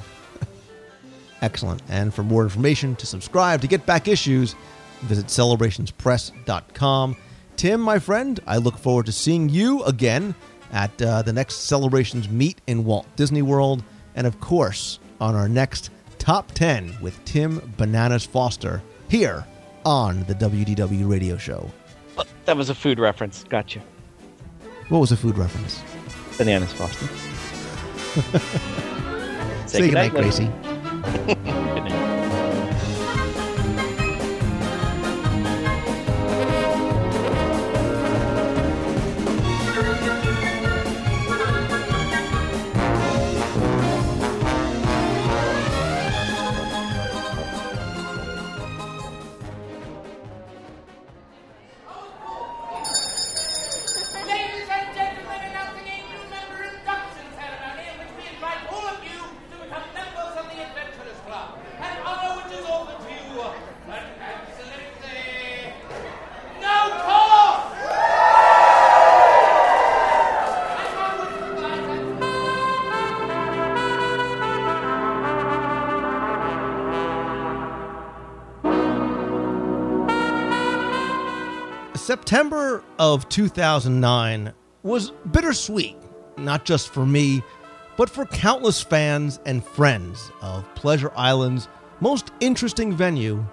[1.40, 1.82] Excellent.
[1.88, 4.56] And for more information to subscribe to get back issues,
[5.02, 7.16] visit celebrationspress.com.
[7.54, 10.34] Tim, my friend, I look forward to seeing you again
[10.72, 13.84] at uh, the next Celebrations meet in Walt Disney World.
[14.16, 19.46] And of course, on our next Top 10 with Tim Bananas Foster here
[19.84, 21.70] on the WDW radio show.
[22.46, 23.44] that was a food reference.
[23.44, 23.80] Gotcha.
[24.88, 25.82] What was the food reference?
[26.36, 27.06] Bananas Foster.
[29.66, 30.30] Say goodnight, Linda.
[30.30, 30.50] Gracie.
[31.26, 32.00] Good night.
[83.14, 84.52] of 2009
[84.82, 85.96] was bittersweet,
[86.36, 87.42] not just for me,
[87.96, 91.68] but for countless fans and friends of Pleasure Island's
[92.00, 93.44] most interesting venue,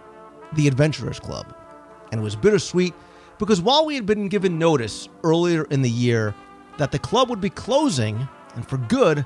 [0.54, 1.56] the Adventurers Club.
[2.12, 2.94] And it was bittersweet
[3.38, 6.34] because while we had been given notice earlier in the year
[6.78, 9.26] that the club would be closing, and for good,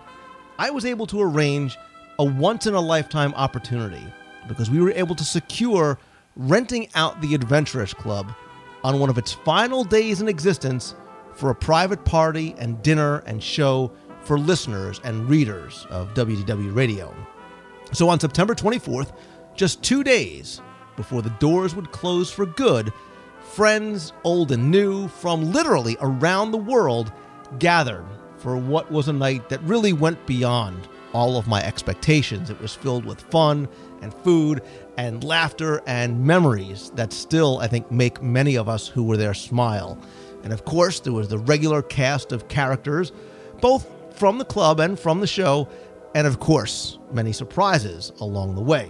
[0.59, 1.77] I was able to arrange
[2.19, 4.05] a once in a lifetime opportunity
[4.47, 5.97] because we were able to secure
[6.35, 8.33] renting out the Adventurers Club
[8.85, 10.93] on one of its final days in existence
[11.33, 17.11] for a private party and dinner and show for listeners and readers of WDW Radio.
[17.93, 19.13] So on September 24th,
[19.55, 20.61] just two days
[20.97, 22.93] before the doors would close for good,
[23.39, 27.11] friends, old and new, from literally around the world
[27.57, 28.05] gathered
[28.37, 32.51] for what was a night that really went beyond all of my expectations.
[32.51, 33.67] It was filled with fun
[34.03, 34.61] and food
[34.97, 39.33] and laughter and memories that still, I think, make many of us who were there
[39.33, 39.97] smile.
[40.43, 43.11] And of course, there was the regular cast of characters,
[43.61, 45.67] both from the club and from the show,
[46.13, 48.89] and of course, many surprises along the way.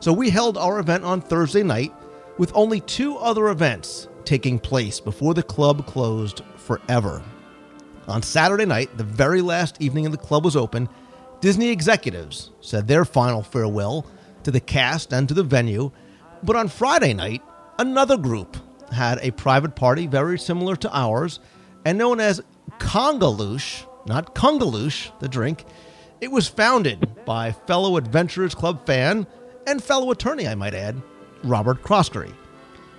[0.00, 1.92] So we held our event on Thursday night
[2.38, 7.22] with only two other events taking place before the club closed forever.
[8.08, 10.88] On Saturday night, the very last evening the club was open,
[11.40, 14.06] Disney executives said their final farewell
[14.44, 15.90] to the cast and to the venue.
[16.42, 17.42] But on Friday night,
[17.78, 18.56] another group
[18.92, 21.40] had a private party very similar to ours
[21.84, 22.42] and known as
[22.78, 25.64] Congaloosh, not Kungaloosh, the drink.
[26.20, 29.26] It was founded by fellow Adventurers Club fan
[29.66, 31.02] and fellow attorney, I might add,
[31.42, 32.32] Robert Croskery.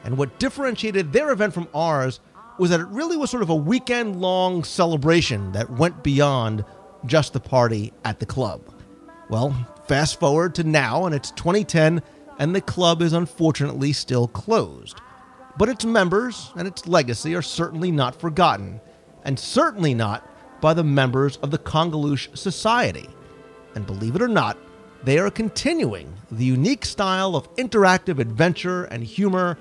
[0.04, 2.20] And what differentiated their event from ours
[2.58, 6.64] was that it really was sort of a weekend long celebration that went beyond
[7.06, 8.62] just the party at the club.
[9.30, 9.56] Well,
[9.88, 12.01] fast forward to now, and it's 2010,
[12.39, 14.99] and the club is unfortunately still closed.
[15.57, 18.81] But its members and its legacy are certainly not forgotten,
[19.23, 20.27] and certainly not
[20.61, 23.07] by the members of the Congoloosh Society.
[23.75, 24.57] And believe it or not,
[25.03, 29.57] they are continuing the unique style of interactive adventure and humor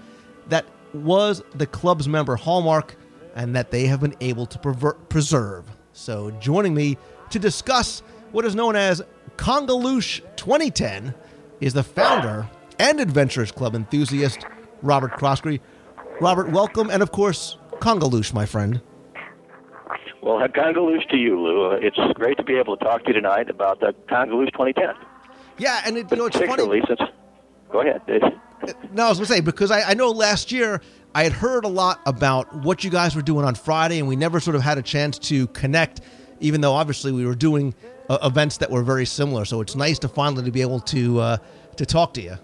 [0.49, 2.97] that was the club's member hallmark
[3.35, 5.67] and that they have been able to preserve.
[5.93, 6.97] So, joining me
[7.31, 8.03] to discuss
[8.33, 9.03] what is known as
[9.37, 11.15] Congoloosh 2010
[11.61, 14.45] is the founder and Adventurers Club enthusiast,
[14.83, 15.61] Robert Croskery.
[16.21, 18.81] Robert, welcome, and of course, Congoloosh, my friend.
[20.23, 21.73] Well, Congoloosh to you, Lou.
[21.73, 24.95] Uh, It's great to be able to talk to you tonight about the Congoloosh 2010.
[25.59, 26.83] Yeah, and it, you know, it's funny.
[26.87, 27.01] since.
[27.71, 28.01] Go ahead.
[28.95, 30.81] No, I was going to say, because I, I know last year
[31.15, 34.17] I had heard a lot about what you guys were doing on Friday, and we
[34.17, 36.01] never sort of had a chance to connect,
[36.41, 37.75] even though obviously we were doing
[38.09, 39.45] uh, events that were very similar.
[39.45, 41.37] So it's nice to finally to be able to uh,
[41.77, 42.37] to talk to you.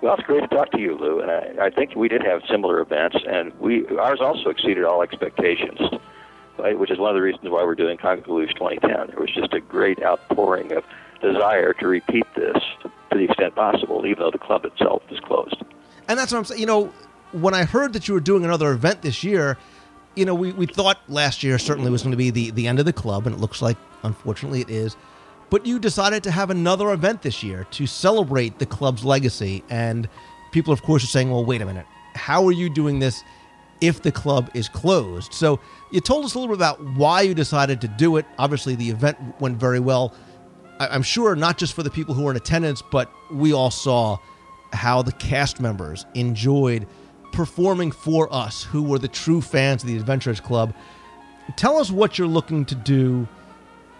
[0.00, 1.20] Well, it's great to talk to you, Lou.
[1.20, 5.02] And I, I think we did have similar events, and we ours also exceeded all
[5.02, 5.80] expectations,
[6.58, 6.78] right?
[6.78, 9.08] Which is one of the reasons why we're doing Congoloosh 2010.
[9.08, 10.84] There was just a great outpouring of
[11.20, 15.64] desire to repeat this to the extent possible, even though the club itself is closed.
[16.06, 16.60] And that's what I'm saying.
[16.60, 16.92] You know,
[17.32, 19.58] when I heard that you were doing another event this year,
[20.18, 22.80] you know, we, we thought last year certainly was going to be the, the end
[22.80, 24.96] of the club, and it looks like, unfortunately, it is.
[25.48, 29.62] But you decided to have another event this year to celebrate the club's legacy.
[29.70, 30.08] And
[30.52, 31.86] people, of course, are saying, well, wait a minute.
[32.14, 33.22] How are you doing this
[33.80, 35.32] if the club is closed?
[35.32, 35.60] So
[35.92, 38.26] you told us a little bit about why you decided to do it.
[38.38, 40.12] Obviously, the event went very well.
[40.80, 43.70] I- I'm sure not just for the people who were in attendance, but we all
[43.70, 44.18] saw
[44.72, 46.86] how the cast members enjoyed
[47.32, 50.74] performing for us, who were the true fans of the Adventurers Club.
[51.56, 53.26] Tell us what you're looking to do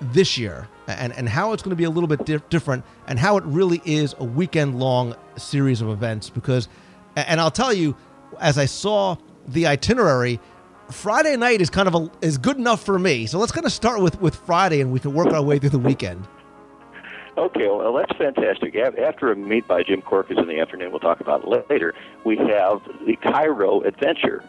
[0.00, 3.18] this year and, and how it's going to be a little bit dif- different and
[3.18, 6.30] how it really is a weekend long series of events.
[6.30, 6.68] Because,
[7.16, 7.96] and I'll tell you,
[8.38, 9.16] as I saw
[9.46, 10.40] the itinerary,
[10.90, 13.26] Friday night is kind of a, is good enough for me.
[13.26, 15.70] So let's kind of start with, with Friday and we can work our way through
[15.70, 16.26] the weekend.
[17.38, 18.74] Okay, well, that's fantastic.
[18.74, 22.36] After a meet by Jim Korkis in the afternoon, we'll talk about it later, we
[22.36, 24.42] have the Cairo Adventure.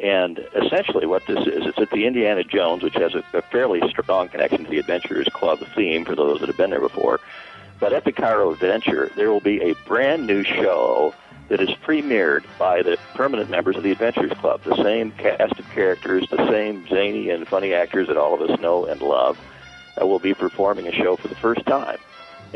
[0.00, 3.80] And essentially, what this is, it's at the Indiana Jones, which has a, a fairly
[3.88, 7.18] strong connection to the Adventurers Club theme for those that have been there before.
[7.80, 11.14] But at the Cairo Adventure, there will be a brand new show
[11.48, 14.62] that is premiered by the permanent members of the Adventurers Club.
[14.62, 18.60] The same cast of characters, the same zany and funny actors that all of us
[18.60, 19.36] know and love,
[20.00, 21.98] uh, will be performing a show for the first time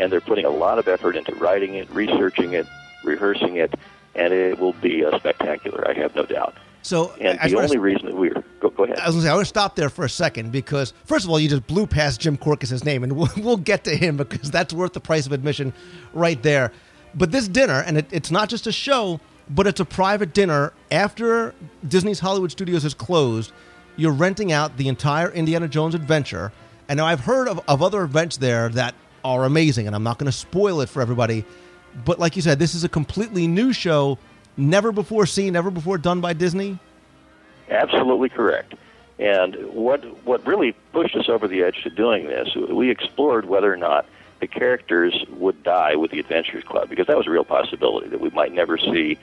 [0.01, 2.67] and they're putting a lot of effort into writing it, researching it,
[3.05, 3.75] rehearsing it,
[4.15, 5.87] and it will be uh, spectacular.
[5.89, 6.55] I have no doubt.
[6.83, 8.99] So And I the only reason that we're go, go ahead.
[8.99, 11.25] I was going to say, I want to stop there for a second because, first
[11.27, 14.17] of all, you just blew past Jim Korkis's name, and we'll, we'll get to him
[14.17, 15.75] because that's worth the price of admission
[16.15, 16.73] right there.
[17.15, 19.21] But this dinner, and it, it's not just a show,
[19.51, 21.55] but it's a private dinner after
[21.87, 23.53] Disney's Hollywood Studios is closed.
[23.97, 26.53] You're renting out the entire Indiana Jones adventure.
[26.89, 28.95] And now I've heard of, of other events there that
[29.25, 31.45] are amazing, and I'm not going to spoil it for everybody.
[32.05, 34.19] But like you said, this is a completely new show,
[34.57, 36.79] never before seen, never before done by Disney.
[37.69, 38.75] Absolutely correct.
[39.19, 43.73] And what what really pushed us over the edge to doing this, we explored whether
[43.73, 44.07] or not
[44.41, 48.21] the characters would die with the Adventurers Club because that was a real possibility that
[48.21, 49.19] we might never see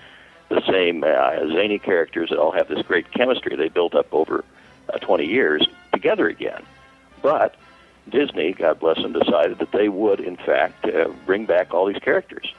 [0.49, 4.45] the same uh, zany characters that all have this great chemistry they built up over
[4.93, 6.63] uh, 20 years together again.
[7.21, 7.55] But
[8.09, 12.01] Disney, God bless them, decided that they would, in fact, uh, bring back all these
[12.01, 12.53] characters,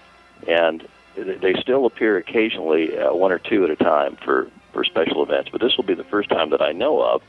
[0.46, 0.86] and
[1.16, 5.49] they still appear occasionally, uh, one or two at a time, for for special events.
[5.51, 7.22] But this will be the first time that I know of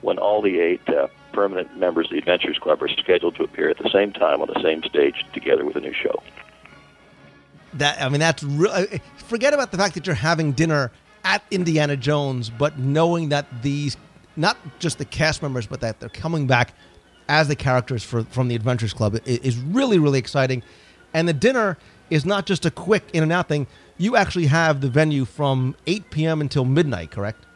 [0.00, 3.68] when all the eight uh, permanent members of the Adventures Club are scheduled to appear
[3.68, 6.22] at the same time on the same stage together with a new show.
[7.74, 8.86] that I mean that's real.
[9.16, 10.92] Forget about the fact that you're having dinner
[11.24, 13.96] at Indiana Jones, but knowing that these
[14.36, 16.74] not just the cast members, but that they're coming back
[17.28, 20.62] as the characters for, from the Adventures Club is really really exciting.
[21.14, 21.78] And the dinner
[22.10, 23.66] is not just a quick in and out thing.
[23.98, 26.40] You actually have the venue from 8 p.m.
[26.40, 27.46] until midnight, correct?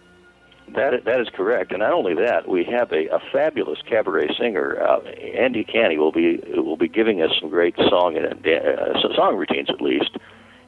[0.75, 4.81] That that is correct, and not only that, we have a, a fabulous cabaret singer,
[4.81, 9.37] uh, Andy Canny, will be will be giving us some great song and uh, song
[9.37, 10.17] routines at least.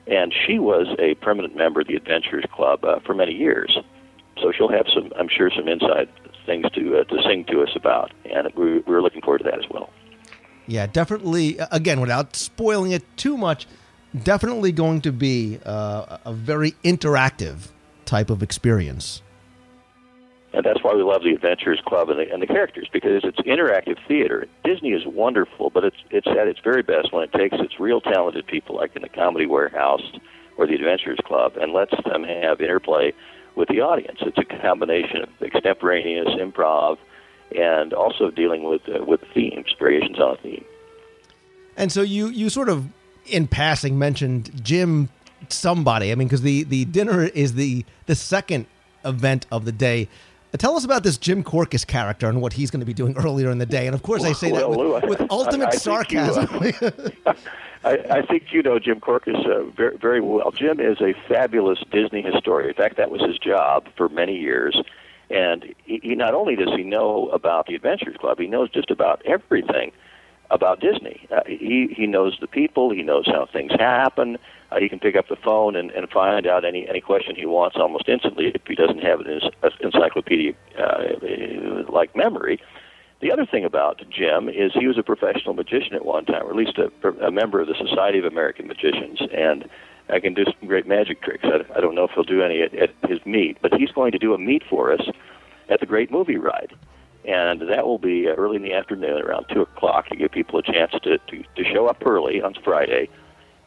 [0.09, 3.79] And she was a permanent member of the Adventures Club uh, for many years,
[4.41, 6.09] so she'll have some, I'm sure, some inside
[6.47, 9.59] things to uh, to sing to us about, and we, we're looking forward to that
[9.59, 9.91] as well.
[10.67, 11.59] Yeah, definitely.
[11.71, 13.67] Again, without spoiling it too much,
[14.23, 17.69] definitely going to be uh, a very interactive
[18.05, 19.23] type of experience.
[20.55, 23.39] And that's why we love the Adventurers Club and the, and the characters because it's
[23.41, 24.47] interactive theater.
[24.65, 28.01] Disney is wonderful, but it's it's at its very best when it takes its real
[28.03, 30.03] talented people, like in the Comedy Warehouse
[30.59, 33.15] or the Adventurers Club, and lets them have interplay
[33.55, 34.19] with the audience.
[34.23, 36.99] It's a combination of extemporaneous improv
[37.57, 40.65] and also dealing with uh, with themes, variations on a theme.
[41.77, 42.87] And so you you sort of
[43.27, 45.09] in passing mentioned Jim
[45.49, 46.13] somebody.
[46.13, 48.67] I mean, because the the dinner is the the second
[49.05, 50.09] event of the day.
[50.59, 53.51] Tell us about this Jim Korkis character and what he's going to be doing earlier
[53.51, 53.87] in the day.
[53.87, 56.13] And of course, I say that Well, Lou, with, I- with ultimate I- I think
[56.13, 57.13] you, uh, sarcasm.
[57.85, 60.53] I, I think you know Jim Korkis uh, very, very well.
[60.53, 62.69] Jim is a fabulous Disney historian.
[62.69, 64.81] In fact, that was his job for many years.
[65.31, 68.91] And he, he not only does he know about the Adventures Club, he knows just
[68.91, 69.91] about everything
[70.53, 71.27] about Disney.
[71.31, 72.91] Uh, he he knows the people.
[72.91, 74.39] He knows how things happen.
[74.71, 77.47] Uh, he can pick up the phone and, and find out any any question he
[77.47, 82.61] wants almost instantly if he doesn't have an en- encyclopedia uh, like memory.
[83.21, 86.51] The other thing about Jim is he was a professional magician at one time, or
[86.51, 86.91] at least a,
[87.25, 89.69] a member of the Society of American Magicians, and
[90.09, 91.45] I can do some great magic tricks.
[91.45, 94.13] I, I don't know if he'll do any at, at his meet, but he's going
[94.13, 95.09] to do a meet for us
[95.69, 96.73] at the Great Movie Ride,
[97.25, 100.59] and that will be uh, early in the afternoon, around two o'clock, to give people
[100.59, 103.09] a chance to to, to show up early on Friday.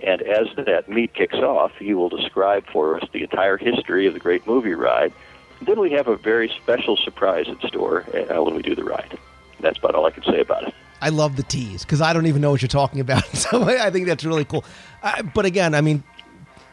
[0.02, 4.14] And as that meet kicks off, he will describe for us the entire history of
[4.14, 5.14] the Great Movie Ride.
[5.62, 9.18] Then we have a very special surprise in store uh, when we do the ride.
[9.62, 10.74] That's about all I can say about it.
[11.02, 13.24] I love the tease because I don't even know what you're talking about.
[13.36, 14.66] So I I think that's really cool.
[15.02, 16.04] Uh, but again, I mean,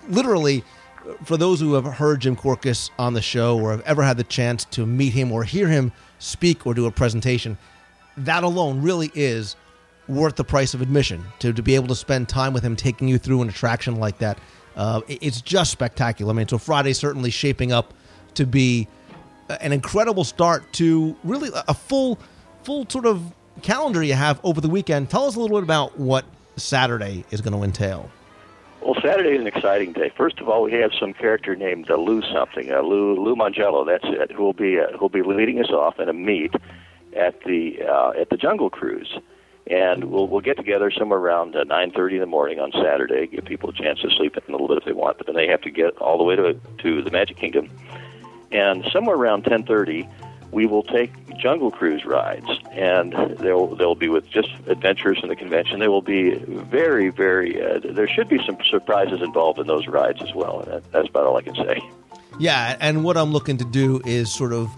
[0.08, 0.64] literally,
[1.24, 4.24] for those who have heard Jim Korkis on the show or have ever had the
[4.24, 7.58] chance to meet him or hear him speak or do a presentation,
[8.16, 9.56] that alone really is
[10.08, 13.08] worth the price of admission to, to be able to spend time with him taking
[13.08, 14.38] you through an attraction like that.
[14.76, 16.32] Uh, it's just spectacular.
[16.32, 17.92] I mean, so Friday's certainly shaping up
[18.34, 18.88] to be
[19.60, 22.18] an incredible start to really a- a full,
[22.62, 23.20] full sort of
[23.62, 25.10] calendar you have over the weekend.
[25.10, 26.24] Tell us a little bit about what
[26.56, 28.10] Saturday is going to entail.
[28.84, 30.10] Well, Saturday is an exciting day.
[30.16, 33.86] First of all, we have some character named uh, Lou something, uh, Lou Lou Mongello.
[33.86, 34.32] That's it.
[34.32, 36.52] Who will be uh, who will be leading us off in a meet
[37.16, 39.18] at the uh, at the Jungle Cruise,
[39.68, 43.28] and we'll we'll get together somewhere around uh, nine thirty in the morning on Saturday.
[43.28, 45.36] Give people a chance to sleep in a little bit if they want, but then
[45.36, 47.70] they have to get all the way to to the Magic Kingdom,
[48.50, 50.08] and somewhere around ten thirty.
[50.52, 55.36] We will take Jungle Cruise rides, and they'll they'll be with just adventurers in the
[55.36, 55.80] convention.
[55.80, 57.60] They will be very, very.
[57.60, 61.08] Uh, there should be some surprises involved in those rides as well, and that, that's
[61.08, 61.82] about all I can say.
[62.38, 64.70] Yeah, and what I'm looking to do is sort of,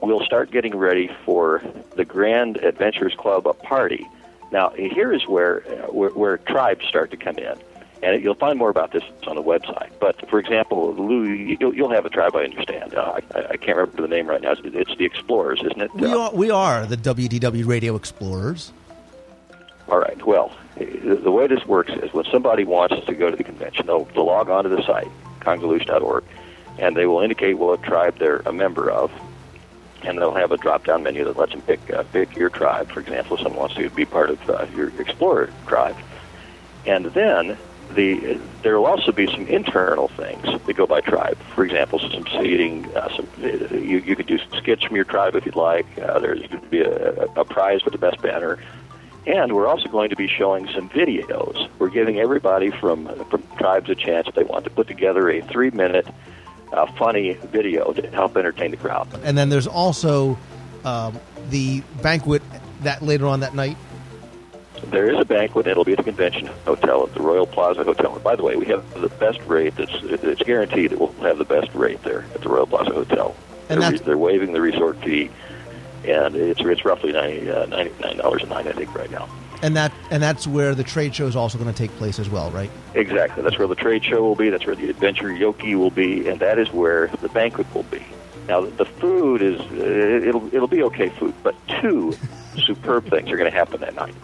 [0.00, 1.60] we'll start getting ready for
[1.96, 4.06] the Grand Adventures Club party.
[4.52, 7.58] Now, here is where, where, where tribes start to come in.
[8.02, 9.90] And you'll find more about this on the website.
[10.00, 12.94] But for example, Lou, you'll, you'll have a tribe, I understand.
[12.94, 14.52] Uh, I, I can't remember the name right now.
[14.52, 15.94] It's, it's the Explorers, isn't it?
[15.94, 18.72] we are we are the WDW Radio Explorers.
[19.88, 20.24] All right.
[20.24, 24.04] Well, the way this works is when somebody wants to go to the convention, they'll,
[24.04, 25.10] they'll log on to the site,
[25.40, 26.24] congaloosh.org,
[26.78, 29.10] and they will indicate what tribe they're a member of.
[30.02, 32.90] and they'll have a drop-down menu that lets them pick uh, pick your tribe.
[32.90, 35.96] For example, if someone wants to be part of uh, your explorer tribe,
[36.86, 37.58] and then
[37.94, 41.36] the there will also be some internal things that go by tribe.
[41.54, 42.86] For example, some seating.
[42.96, 45.86] Uh, some you, you could do skits from your tribe if you'd like.
[45.98, 48.58] Uh, there's going to be a, a prize for the best banner,
[49.26, 51.68] and we're also going to be showing some videos.
[51.78, 55.40] We're giving everybody from from tribes a chance if they want to put together a
[55.42, 56.06] three minute.
[56.72, 59.08] Uh, funny video to help entertain the crowd.
[59.24, 60.38] And then there's also
[60.84, 61.18] um,
[61.48, 62.42] the banquet
[62.82, 63.76] that later on that night.
[64.84, 65.66] There is a banquet.
[65.66, 68.14] It'll be at the convention hotel at the Royal Plaza Hotel.
[68.14, 69.74] And by the way, we have the best rate.
[69.76, 73.34] That's it's guaranteed that we'll have the best rate there at the Royal Plaza Hotel.
[73.68, 75.30] And they're, they're waiving the resort fee,
[76.04, 79.28] and it's it's roughly ninety uh, ninety nine dollars a night, I think, right now.
[79.62, 82.30] And that and that's where the trade show is also going to take place as
[82.30, 82.70] well, right?
[82.94, 83.42] Exactly.
[83.42, 84.50] That's where the trade show will be.
[84.50, 88.04] That's where the adventure yoki will be, and that is where the banquet will be.
[88.48, 92.14] Now, the food is uh, it'll it'll be okay food, but two
[92.64, 94.14] superb things are going to happen that night.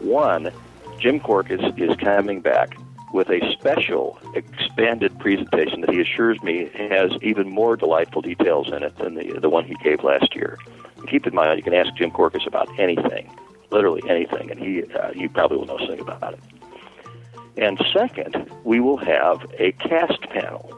[0.00, 0.52] One,
[0.98, 2.76] Jim Korkis is coming back
[3.12, 8.82] with a special expanded presentation that he assures me has even more delightful details in
[8.82, 10.58] it than the the one he gave last year.
[11.06, 13.30] Keep in mind, you can ask Jim Korkis about anything,
[13.70, 16.40] literally anything, and he uh, probably will know something about it.
[17.56, 20.72] And second, we will have a cast panel.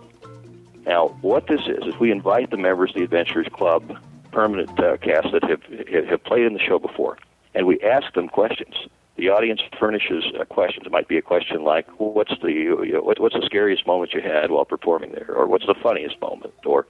[0.86, 3.98] Now, what this is is we invite the members of the Adventurers Club
[4.32, 5.62] permanent uh, cast that have
[6.08, 7.18] have played in the show before,
[7.54, 8.74] and we ask them questions.
[9.16, 10.86] The audience furnishes uh, questions.
[10.86, 14.14] It might be a question like, "What's the you know, what, what's the scariest moment
[14.14, 16.86] you had while performing there?" or "What's the funniest moment?" or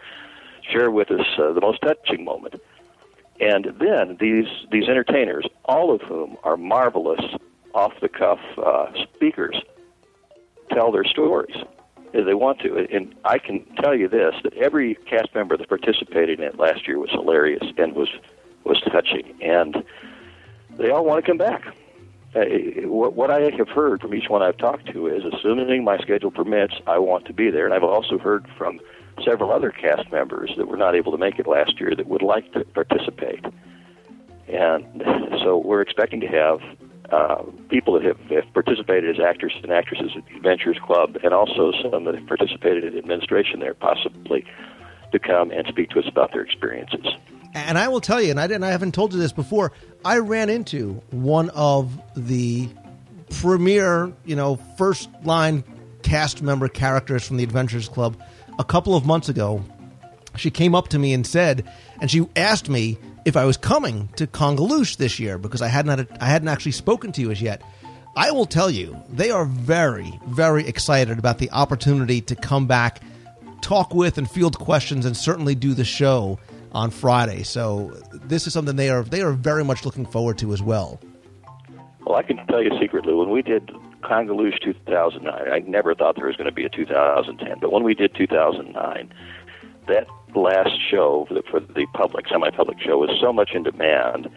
[0.70, 2.54] "Share with us uh, the most touching moment."
[3.40, 7.24] And then these these entertainers, all of whom are marvelous
[7.74, 9.56] off the cuff uh, speakers,
[10.70, 11.56] tell their stories
[12.12, 12.86] if they want to.
[12.92, 16.86] And I can tell you this: that every cast member that participated in it last
[16.86, 18.08] year was hilarious and was
[18.64, 19.84] was touching, and
[20.76, 21.66] they all want to come back.
[22.34, 22.44] Uh,
[22.86, 26.30] what, what I have heard from each one I've talked to is, assuming my schedule
[26.30, 27.64] permits, I want to be there.
[27.64, 28.80] And I've also heard from
[29.24, 32.22] several other cast members that were not able to make it last year that would
[32.22, 33.44] like to participate.
[34.48, 35.02] And
[35.44, 36.60] so we're expecting to have
[37.12, 41.32] uh, people that have, have participated as actors and actresses at the Adventures Club, and
[41.34, 44.44] also some that have participated in administration there, possibly
[45.12, 47.06] to come and speak to us about their experiences.
[47.52, 49.72] And I will tell you, and I didn't, I haven't told you this before.
[50.04, 52.68] I ran into one of the
[53.30, 55.64] premier, you know, first line
[56.02, 58.20] cast member characters from the Adventures Club
[58.58, 59.62] a couple of months ago.
[60.36, 61.68] She came up to me and said,
[62.00, 65.90] and she asked me if I was coming to Kungaloosh this year because I hadn't
[65.90, 67.62] had a, I hadn't actually spoken to you as yet.
[68.16, 73.02] I will tell you, they are very, very excited about the opportunity to come back,
[73.60, 76.38] talk with, and field questions, and certainly do the show
[76.72, 77.42] on Friday.
[77.42, 81.00] So this is something they are they are very much looking forward to as well.
[82.04, 83.70] Well, I can tell you secretly, when we did
[84.02, 87.94] Kungaloosh 2009, I never thought there was going to be a 2010, but when we
[87.94, 89.12] did 2009,
[89.86, 94.30] that last show for the, for the public, semi-public show, was so much in demand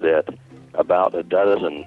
[0.00, 0.26] that
[0.74, 1.84] about a dozen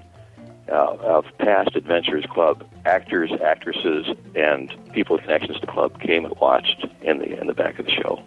[0.68, 6.24] uh, of past Adventures Club actors, actresses, and people with connections to the club came
[6.24, 8.22] and watched in the in the back of the show.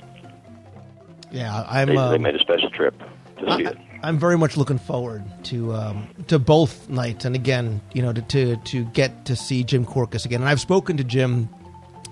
[1.31, 1.87] Yeah, I'm.
[1.87, 2.97] They, they um, made a special trip
[3.39, 3.77] to see it.
[4.03, 8.21] I'm very much looking forward to um, to both nights, and again, you know, to,
[8.21, 10.41] to to get to see Jim Korkis again.
[10.41, 11.49] And I've spoken to Jim.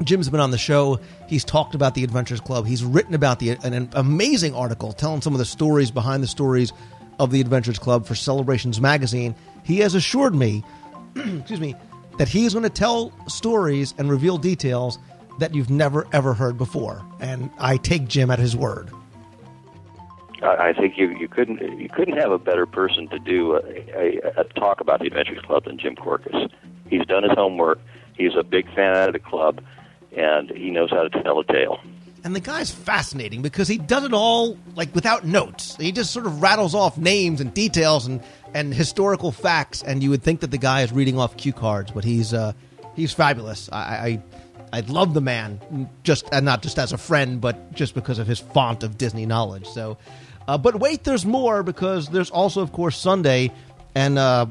[0.03, 0.99] Jim's been on the show.
[1.27, 2.67] He's talked about the Adventures Club.
[2.67, 6.27] He's written about the an, an amazing article telling some of the stories behind the
[6.27, 6.73] stories
[7.19, 9.33] of the Adventures Club for Celebrations magazine.
[9.63, 10.63] He has assured me,
[11.15, 11.75] excuse me,
[12.17, 14.99] that he is going to tell stories and reveal details
[15.39, 17.03] that you've never ever heard before.
[17.19, 18.91] And I take Jim at his word.
[20.43, 24.41] I think you, you couldn't you couldn't have a better person to do a, a,
[24.41, 26.49] a talk about the Adventures Club than Jim Korkis.
[26.89, 27.79] He's done his homework.
[28.15, 29.61] He's a big fan of the club,
[30.15, 31.79] and he knows how to tell a tale.
[32.23, 35.75] And the guy's fascinating because he does it all like without notes.
[35.77, 38.21] He just sort of rattles off names and details and,
[38.53, 41.91] and historical facts, and you would think that the guy is reading off cue cards,
[41.91, 42.53] but he's uh,
[42.95, 43.69] he's fabulous.
[43.71, 44.23] I, I
[44.73, 48.27] I love the man, just and not just as a friend, but just because of
[48.27, 49.65] his font of Disney knowledge.
[49.67, 49.97] So,
[50.47, 53.51] uh, but wait, there's more because there's also, of course, Sunday,
[53.95, 54.45] and uh,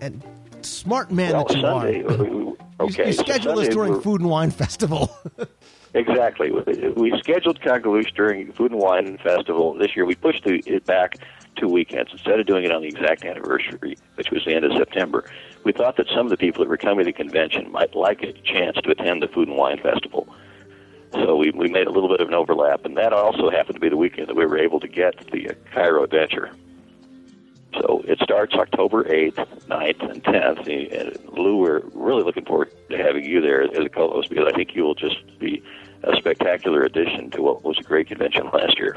[0.00, 0.22] and
[0.62, 2.24] smart man Well, that you Sunday, are.
[2.24, 5.14] we- okay, you so schedule this during Food and Wine Festival.
[5.94, 6.50] Exactly.
[6.50, 10.06] We scheduled Kungaloosh during Food and Wine Festival this year.
[10.06, 11.16] We pushed it back
[11.56, 14.72] two weekends instead of doing it on the exact anniversary, which was the end of
[14.74, 15.30] September.
[15.64, 18.22] We thought that some of the people that were coming to the convention might like
[18.22, 20.26] a chance to attend the Food and Wine Festival.
[21.12, 23.80] So we we made a little bit of an overlap, and that also happened to
[23.80, 26.50] be the weekend that we were able to get the Cairo Adventure.
[27.80, 31.00] So it starts October 8th, 9th, and 10th.
[31.00, 34.54] And Lou, we're really looking forward to having you there as a co-host because I
[34.54, 35.62] think you will just be
[36.02, 38.96] a spectacular addition to what was a great convention last year.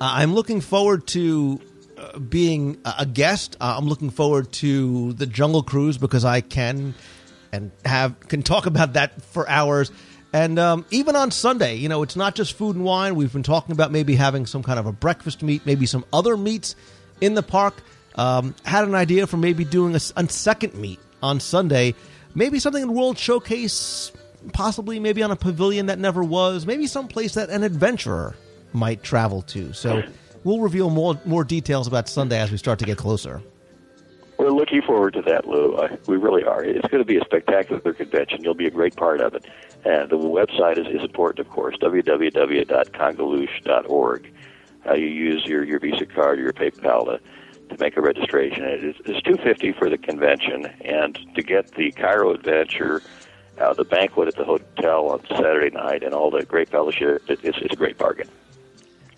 [0.00, 1.60] Uh, I'm looking forward to
[1.98, 3.56] uh, being a a guest.
[3.60, 6.94] Uh, I'm looking forward to the Jungle Cruise because I can
[7.52, 9.90] and have can talk about that for hours.
[10.36, 13.14] And um, even on Sunday, you know, it's not just food and wine.
[13.14, 16.36] We've been talking about maybe having some kind of a breakfast meet, maybe some other
[16.36, 16.76] meets
[17.22, 17.74] in the park.
[18.16, 21.94] Um, had an idea for maybe doing a second meet on Sunday,
[22.34, 24.12] maybe something in World Showcase,
[24.52, 28.36] possibly maybe on a pavilion that never was, maybe someplace that an adventurer
[28.74, 29.72] might travel to.
[29.72, 30.02] So
[30.44, 33.40] we'll reveal more more details about Sunday as we start to get closer.
[34.38, 35.78] We're looking forward to that, Lou.
[35.78, 36.62] I, we really are.
[36.62, 38.44] It's going to be a spectacular convention.
[38.44, 39.46] You'll be a great part of it.
[39.84, 44.32] And the website is, is important, of course, www.kungaloosh.org.
[44.86, 47.18] Uh, you use your, your Visa card or your PayPal to,
[47.68, 48.62] to make a registration.
[48.64, 53.02] It is, it's two fifty for the convention, and to get the Cairo Adventure,
[53.58, 57.40] uh, the banquet at the hotel on Saturday night, and all the great fellowship, it,
[57.42, 58.28] it's, it's a great bargain.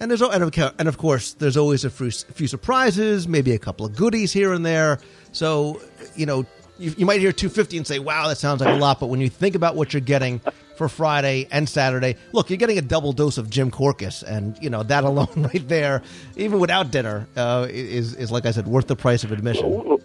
[0.01, 3.59] And there's and of, and of course there's always a few, few surprises, maybe a
[3.59, 4.99] couple of goodies here and there.
[5.33, 5.81] So
[6.15, 6.47] you know
[6.79, 9.21] you, you might hear 250 and say, "Wow, that sounds like a lot." But when
[9.21, 10.41] you think about what you're getting
[10.77, 14.71] for Friday and Saturday, look, you're getting a double dose of Jim Korkis, and you
[14.71, 16.03] know that alone right there,
[16.37, 19.99] even without dinner, uh, is is like I said, worth the price of admission.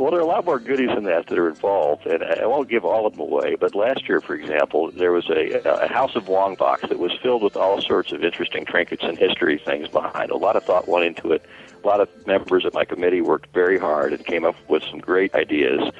[0.00, 2.70] Well, there are a lot more goodies than that that are involved, and I won't
[2.70, 3.56] give all of them away.
[3.60, 7.12] But last year, for example, there was a, a House of Wong box that was
[7.22, 10.30] filled with all sorts of interesting trinkets and history things behind.
[10.30, 11.44] A lot of thought went into it.
[11.84, 15.00] A lot of members of my committee worked very hard and came up with some
[15.00, 15.92] great ideas.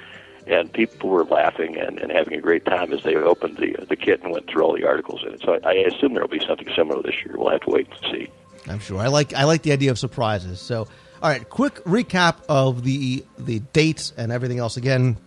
[0.47, 3.97] And people were laughing and, and having a great time as they opened the the
[3.97, 5.43] kit and went through all the articles in it.
[5.45, 7.35] So I, I assume there will be something similar this year.
[7.37, 8.31] We'll have to wait and see.
[8.67, 8.99] I'm sure.
[8.99, 10.59] I like I like the idea of surprises.
[10.59, 10.89] So,
[11.23, 14.77] all right, quick recap of the the dates and everything else.
[14.79, 15.19] Again,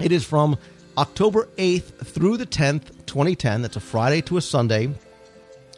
[0.00, 0.56] it is from
[0.96, 3.60] October 8th through the 10th, 2010.
[3.60, 4.94] That's a Friday to a Sunday.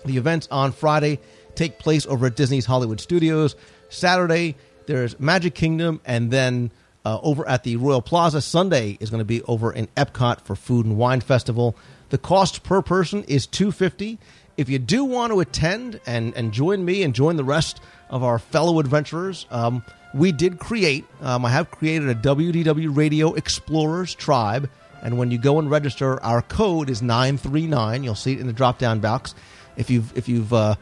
[0.04, 1.18] The events on Friday
[1.56, 3.56] take place over at Disney's Hollywood Studios.
[3.88, 4.54] Saturday,
[4.86, 6.70] there's Magic Kingdom, and then
[7.04, 8.40] uh, over at the Royal Plaza.
[8.40, 11.76] Sunday is going to be over in Epcot for Food and Wine Festival.
[12.10, 14.20] The cost per person is two fifty.
[14.58, 17.80] If you do want to attend and, and join me and join the rest
[18.10, 21.04] of our fellow adventurers, um, we did create.
[21.20, 24.68] Um, I have created a WDW Radio Explorers Tribe,
[25.00, 28.02] and when you go and register, our code is nine three nine.
[28.02, 29.36] You'll see it in the drop down box.
[29.76, 30.74] If you've if you've uh,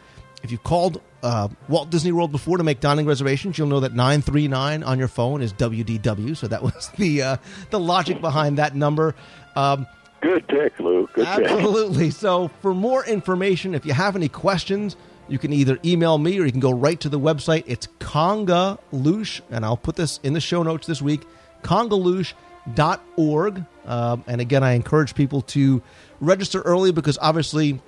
[0.43, 3.93] if you've called uh, Walt Disney World before to make dining reservations, you'll know that
[3.93, 6.35] 939 on your phone is WDW.
[6.35, 7.37] So that was the uh,
[7.68, 9.14] the logic behind that number.
[9.55, 9.87] Um,
[10.21, 11.12] Good pick, Luke.
[11.12, 11.47] Good pick.
[11.47, 12.11] absolutely.
[12.11, 14.97] So for more information, if you have any questions,
[15.29, 17.64] you can either email me or you can go right to the website.
[17.67, 21.27] It's Conga Loosh, and I'll put this in the show notes this week,
[21.62, 23.64] kungaloosh.org.
[23.85, 25.83] Um, and again, I encourage people to
[26.21, 27.81] register early because obviously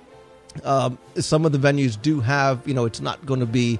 [0.63, 3.79] um, some of the venues do have, you know, it's not going to be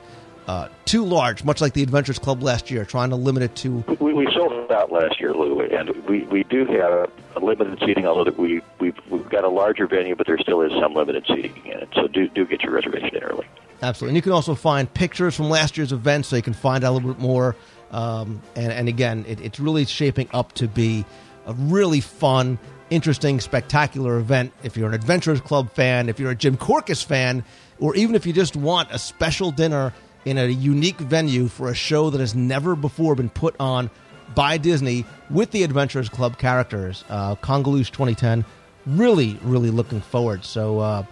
[0.50, 3.84] uh, too large, much like the Adventures Club last year, trying to limit it to.
[4.00, 8.08] We, we sold out last year, Lou, and we, we do have a limited seating.
[8.08, 11.64] Although we we've, we've got a larger venue, but there still is some limited seating
[11.66, 11.90] in it.
[11.94, 13.46] So do do get your reservation in early.
[13.84, 14.10] Absolutely.
[14.10, 16.94] And you can also find pictures from last year's event so you can find out
[16.94, 17.56] a little bit more.
[17.92, 21.06] Um, and, and again, it, it's really shaping up to be
[21.46, 22.58] a really fun,
[22.90, 24.52] interesting, spectacular event.
[24.64, 27.44] If you're an Adventurers Club fan, if you're a Jim Korkis fan,
[27.80, 29.94] or even if you just want a special dinner
[30.26, 33.90] in a unique venue for a show that has never before been put on
[34.36, 38.46] by Disney with the Adventurers Club characters, uh, Kungaloosh 2010.
[38.86, 40.46] Really, really looking forward.
[40.46, 41.04] So, uh,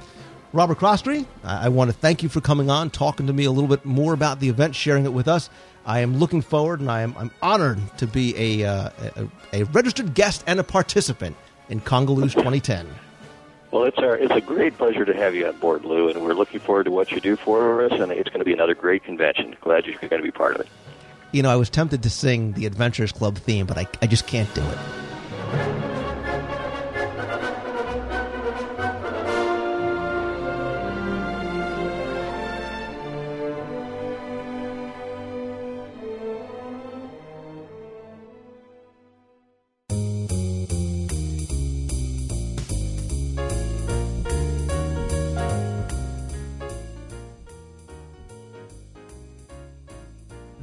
[0.53, 3.51] Robert Croskery, I I want to thank you for coming on, talking to me a
[3.51, 5.49] little bit more about the event, sharing it with us.
[5.85, 9.63] I am looking forward, and I am I'm honored to be a uh, a, a
[9.65, 11.35] registered guest and a participant
[11.69, 12.87] in Kungaloosh 2010.
[13.77, 16.33] Well, it's our it's a great pleasure to have you on board, Lou, and we're
[16.33, 17.91] looking forward to what you do for us.
[17.91, 19.55] And it's going to be another great convention.
[19.61, 20.67] Glad you're going to be part of it.
[21.31, 24.25] You know, I was tempted to sing the Adventurers Club theme, but I, I just
[24.25, 25.86] can't do it.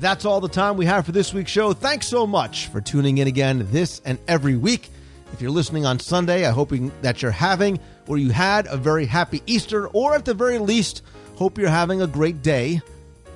[0.04, 1.72] That's all the time we have for this week's show.
[1.72, 4.90] Thanks so much for tuning in again this and every week.
[5.32, 9.06] If you're listening on Sunday, I hope that you're having or you had a very
[9.06, 11.00] happy Easter, or at the very least,
[11.36, 12.82] hope you're having a great day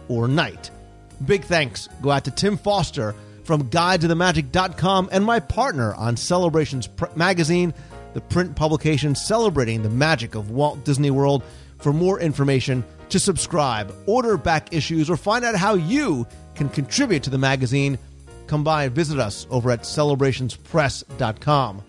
[0.08, 0.70] or night.
[1.24, 3.14] Big thanks go out to Tim Foster
[3.44, 7.72] from GuideToTheMagic.com and my partner on Celebrations Pr- Magazine,
[8.12, 11.42] the print publication celebrating the magic of Walt Disney World.
[11.78, 16.26] For more information, to subscribe, order back issues, or find out how you
[16.58, 17.98] can contribute to the magazine,
[18.48, 21.82] come by and visit us over at celebrationspress.com.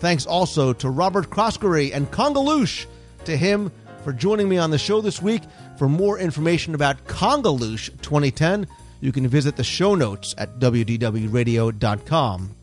[0.00, 2.84] Thanks also to Robert Croskery and Kungaloosh,
[3.24, 3.72] to him
[4.04, 5.42] for joining me on the show this week.
[5.78, 8.66] For more information about Kungaloosh 2010,
[9.00, 12.56] you can visit the show notes at wdwradio.com.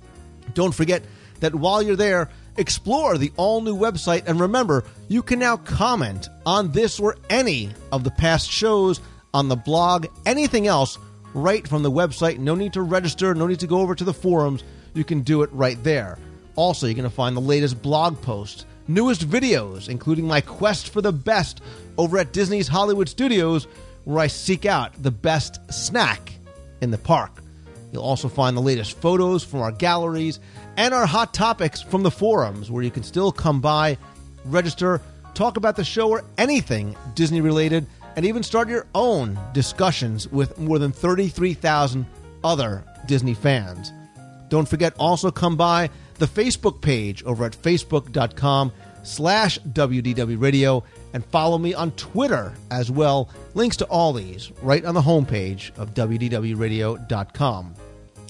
[0.53, 1.03] Don't forget
[1.39, 6.27] that while you're there, explore the all new website and remember, you can now comment
[6.45, 8.99] on this or any of the past shows
[9.33, 10.99] on the blog, anything else,
[11.33, 12.37] right from the website.
[12.37, 14.63] No need to register, no need to go over to the forums.
[14.93, 16.17] You can do it right there.
[16.55, 21.01] Also, you're going to find the latest blog posts, newest videos, including my quest for
[21.01, 21.61] the best
[21.97, 23.67] over at Disney's Hollywood Studios,
[24.03, 26.33] where I seek out the best snack
[26.81, 27.41] in the park.
[27.91, 30.39] You'll also find the latest photos from our galleries
[30.77, 33.97] and our hot topics from the forums, where you can still come by,
[34.45, 35.01] register,
[35.33, 37.85] talk about the show or anything Disney related,
[38.15, 42.05] and even start your own discussions with more than 33,000
[42.43, 43.91] other Disney fans.
[44.49, 48.71] Don't forget, also come by the Facebook page over at facebook.com
[49.03, 50.83] slash WDW Radio
[51.13, 53.29] and follow me on Twitter as well.
[53.53, 57.75] Links to all these right on the homepage of WDWRadio.com.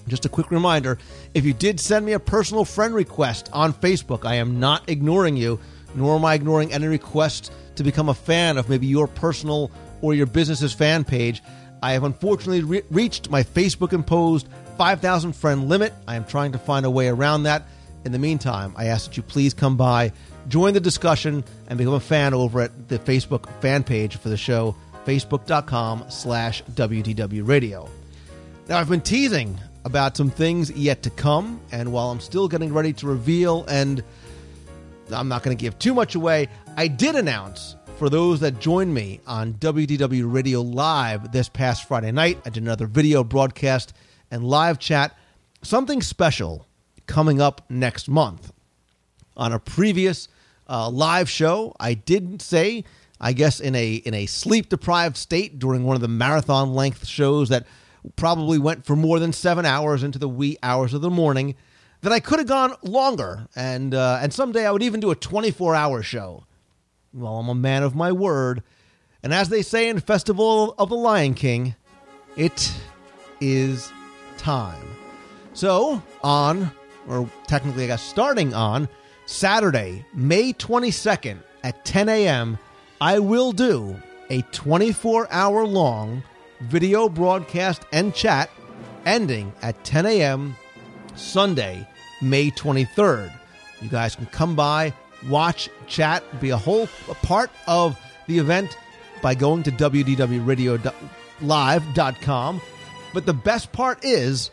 [0.06, 0.98] Just a quick reminder
[1.32, 5.36] if you did send me a personal friend request on Facebook, I am not ignoring
[5.36, 5.58] you,
[5.94, 9.70] nor am I ignoring any request to become a fan of maybe your personal
[10.00, 11.42] or your business's fan page.
[11.82, 14.48] I have unfortunately re- reached my Facebook imposed
[14.78, 15.92] 5,000 friend limit.
[16.08, 17.64] I am trying to find a way around that.
[18.04, 20.12] In the meantime, I ask that you please come by,
[20.48, 24.36] join the discussion, and become a fan over at the Facebook fan page for the
[24.36, 24.76] show,
[25.06, 27.88] facebook.com slash WDW Radio.
[28.68, 32.72] Now, I've been teasing about some things yet to come, and while I'm still getting
[32.72, 34.02] ready to reveal, and
[35.10, 38.92] I'm not going to give too much away, I did announce for those that joined
[38.92, 42.40] me on WDW Radio Live this past Friday night.
[42.44, 43.94] I did another video broadcast
[44.32, 45.16] and live chat,
[45.62, 46.66] something special
[47.06, 48.52] coming up next month.
[49.36, 50.26] On a previous
[50.68, 52.82] uh, live show, I did say,
[53.20, 57.06] I guess in a in a sleep deprived state during one of the marathon length
[57.06, 57.68] shows that
[58.16, 61.54] probably went for more than seven hours into the wee hours of the morning,
[62.00, 65.16] that I could have gone longer, and uh, and someday I would even do a
[65.16, 66.44] 24 hour show.
[67.16, 68.64] Well, I'm a man of my word,
[69.22, 71.76] and as they say in Festival of the Lion King,
[72.36, 72.74] it
[73.40, 73.92] is
[74.36, 74.84] time.
[75.52, 76.72] So on,
[77.06, 78.88] or technically I guess starting on
[79.26, 82.58] Saturday, May 22nd at 10 a.m.,
[83.00, 83.96] I will do
[84.28, 86.24] a 24 hour long
[86.62, 88.50] video broadcast and chat
[89.06, 90.56] ending at 10 a.m.
[91.14, 91.86] Sunday,
[92.20, 93.32] May 23rd.
[93.80, 94.92] You guys can come by,
[95.28, 98.76] watch, chat, be a whole a part of the event
[99.22, 100.90] by going to www.live.com.
[103.12, 104.50] But the best part is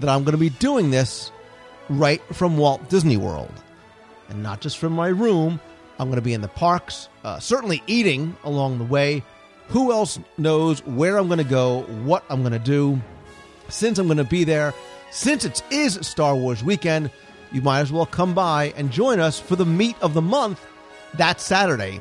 [0.00, 1.30] that I'm going to be doing this
[1.88, 3.52] right from Walt Disney World.
[4.28, 5.60] And not just from my room,
[5.98, 9.22] I'm going to be in the parks, uh, certainly eating along the way.
[9.68, 13.00] Who else knows where I'm going to go, what I'm going to do?
[13.68, 14.72] Since I'm going to be there,
[15.10, 17.10] since it is Star Wars weekend,
[17.52, 20.64] you might as well come by and join us for the meet of the month
[21.14, 22.00] that Saturday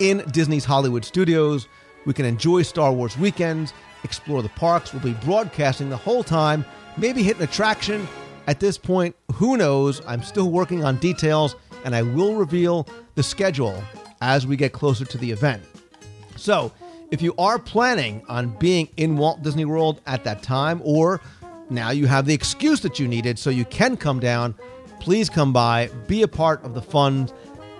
[0.00, 1.68] in Disney's Hollywood Studios.
[2.06, 3.72] We can enjoy Star Wars weekends,
[4.04, 4.92] explore the parks.
[4.92, 6.64] We'll be broadcasting the whole time,
[6.96, 8.08] maybe hit an attraction.
[8.46, 10.00] At this point, who knows?
[10.06, 11.54] I'm still working on details,
[11.84, 13.82] and I will reveal the schedule
[14.22, 15.62] as we get closer to the event.
[16.36, 16.72] So,
[17.10, 21.20] if you are planning on being in Walt Disney World at that time, or
[21.70, 24.54] now you have the excuse that you needed so you can come down,
[25.00, 27.28] please come by, be a part of the fun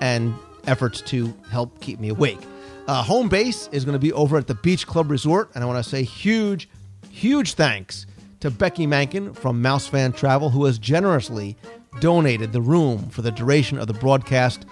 [0.01, 0.35] and
[0.67, 2.41] efforts to help keep me awake.
[2.87, 5.67] Uh, home base is going to be over at the Beach Club Resort, and I
[5.67, 6.69] want to say huge,
[7.11, 8.07] huge thanks
[8.41, 11.57] to Becky Mankin from Mouse Fan Travel, who has generously
[12.01, 14.65] donated the room for the duration of the broadcast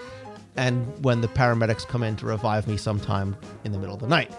[0.57, 4.07] and when the paramedics come in to revive me sometime in the middle of the
[4.07, 4.33] night.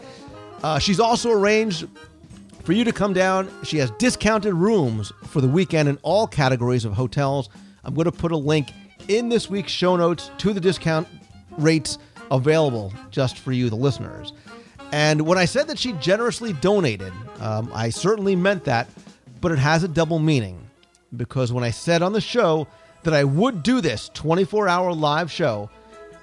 [0.64, 1.88] Uh, she's also arranged
[2.64, 3.50] for you to come down.
[3.64, 7.50] She has discounted rooms for the weekend in all categories of hotels.
[7.88, 8.74] I'm going to put a link
[9.08, 11.08] in this week's show notes to the discount
[11.58, 11.98] rates
[12.30, 14.34] available just for you, the listeners.
[14.92, 18.90] And when I said that she generously donated, um, I certainly meant that,
[19.40, 20.60] but it has a double meaning.
[21.16, 22.68] Because when I said on the show
[23.04, 25.70] that I would do this 24 hour live show,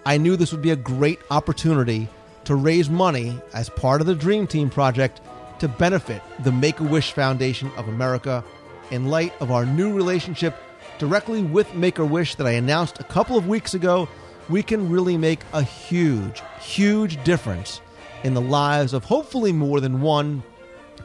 [0.05, 2.09] I knew this would be a great opportunity
[2.45, 5.23] to raise money as part of the Dream Team project
[5.61, 8.45] to benefit the Make a Wish Foundation of America
[8.91, 10.55] in light of our new relationship
[10.99, 14.09] directly with Make a Wish that I announced a couple of weeks ago.
[14.49, 17.81] We can really make a huge, huge difference
[18.23, 20.43] in the lives of hopefully more than one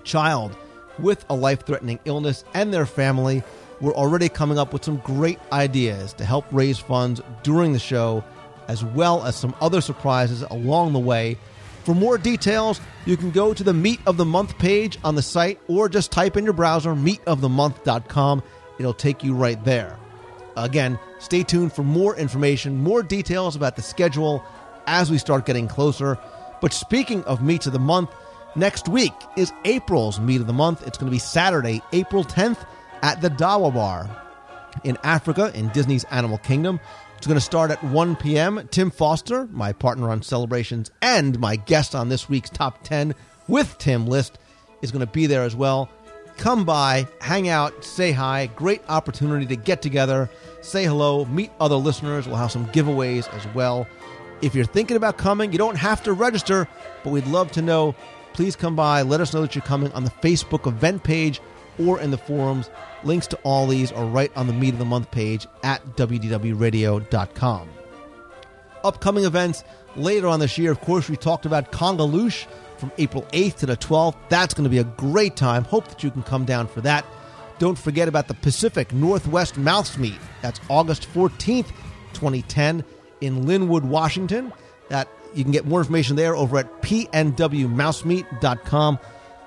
[0.03, 0.55] child
[0.97, 3.43] with a life threatening illness and their family.
[3.81, 8.23] We're already coming up with some great ideas to help raise funds during the show,
[8.67, 11.37] as well as some other surprises along the way.
[11.83, 15.21] For more details, you can go to the Meet of the Month page on the
[15.21, 18.43] site or just type in your browser meetofthemonth.com.
[18.79, 19.97] It'll take you right there.
[20.57, 24.43] Again, stay tuned for more information, more details about the schedule
[24.87, 26.17] as we start getting closer.
[26.61, 28.09] But speaking of Meets of the Month,
[28.55, 30.85] next week is April's Meet of the Month.
[30.87, 32.65] It's going to be Saturday, April 10th
[33.01, 34.09] at the Dawa Bar
[34.83, 36.79] in Africa in Disney's Animal Kingdom.
[37.17, 38.67] It's going to start at 1 p.m.
[38.71, 43.13] Tim Foster, my partner on celebrations and my guest on this week's Top 10
[43.47, 44.37] with Tim List,
[44.81, 45.89] is going to be there as well.
[46.39, 48.47] Come by, hang out, say hi.
[48.55, 50.29] Great opportunity to get together,
[50.61, 52.27] say hello, meet other listeners.
[52.27, 53.85] We'll have some giveaways as well.
[54.41, 56.65] If you're thinking about coming, you don't have to register,
[57.03, 57.93] but we'd love to know.
[58.31, 59.01] Please come by.
[59.01, 61.41] Let us know that you're coming on the Facebook event page
[61.77, 62.69] or in the forums.
[63.03, 67.69] Links to all these are right on the Meet of the Month page at WDWRadio.com.
[68.85, 69.65] Upcoming events
[69.97, 72.47] later on this year, of course, we talked about Kungaloosh
[72.79, 74.15] from April 8th to the 12th.
[74.29, 75.63] That's going to be a great time.
[75.65, 77.05] Hope that you can come down for that.
[77.59, 80.19] Don't forget about the Pacific Northwest Mouse Meet.
[80.41, 81.67] That's August 14th,
[82.13, 82.83] 2010
[83.21, 84.53] in Lynnwood, Washington.
[84.87, 88.99] That you can get more information there over at pnwmousemeet.com.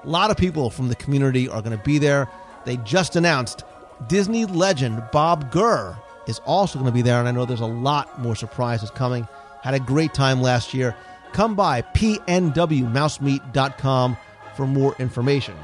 [0.04, 2.28] A lot of people from the community are going to be there.
[2.64, 3.64] They just announced
[4.08, 5.96] Disney legend Bob Gurr
[6.26, 9.26] is also going to be there, and I know there's a lot more surprises coming.
[9.62, 10.96] Had a great time last year.
[11.32, 14.16] Come by pnwmousemeet.com
[14.54, 15.54] for more information.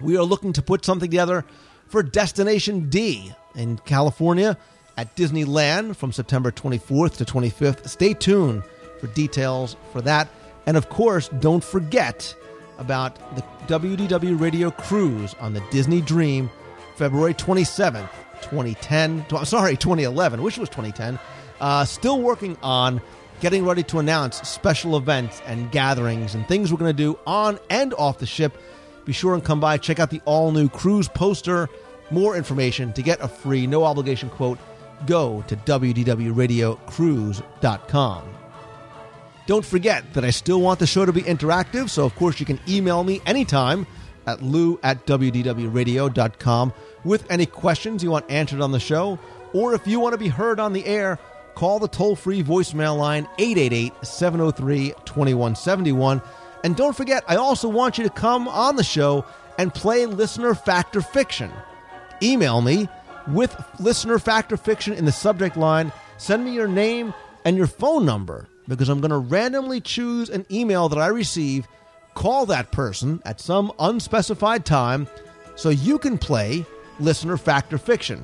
[0.00, 1.44] We are looking to put something together
[1.88, 4.56] for Destination D in California
[4.96, 7.88] at Disneyland from September 24th to 25th.
[7.88, 8.62] Stay tuned
[9.00, 10.28] for details for that.
[10.66, 12.34] And of course, don't forget
[12.78, 16.50] about the WDW Radio Cruise on the Disney Dream,
[16.96, 18.08] February 27th,
[18.42, 19.24] 2010.
[19.26, 20.42] tw- Sorry, 2011.
[20.42, 21.18] Wish it was 2010.
[21.60, 23.00] Uh, still working on
[23.40, 27.58] getting ready to announce special events and gatherings and things we're going to do on
[27.70, 28.58] and off the ship.
[29.04, 31.68] Be sure and come by, check out the all new cruise poster.
[32.10, 34.58] More information to get a free, no obligation quote.
[35.06, 38.24] Go to WDWRadioCruise.com.
[39.46, 42.46] Don't forget that I still want the show to be interactive, so of course you
[42.46, 43.86] can email me anytime
[44.26, 46.72] at lou at WDWRadio.com
[47.04, 49.18] with any questions you want answered on the show,
[49.52, 51.18] or if you want to be heard on the air,
[51.54, 56.22] call the toll free voicemail line 888 703 2171.
[56.62, 59.24] And don't forget, I also want you to come on the show
[59.58, 61.50] and play Listener Fact or Fiction.
[62.22, 62.88] Email me
[63.28, 65.92] with Listener Fact or Fiction in the subject line.
[66.16, 67.12] Send me your name
[67.44, 71.68] and your phone number because I'm going to randomly choose an email that I receive,
[72.14, 75.06] call that person at some unspecified time
[75.54, 76.64] so you can play
[76.98, 78.22] Listener Fact or Fiction.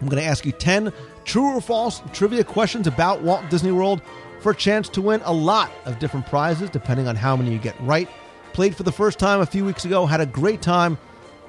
[0.00, 0.92] I'm going to ask you 10
[1.24, 4.02] true or false trivia questions about Walt Disney World
[4.40, 7.58] for a chance to win a lot of different prizes depending on how many you
[7.58, 8.08] get right.
[8.52, 10.98] Played for the first time a few weeks ago, had a great time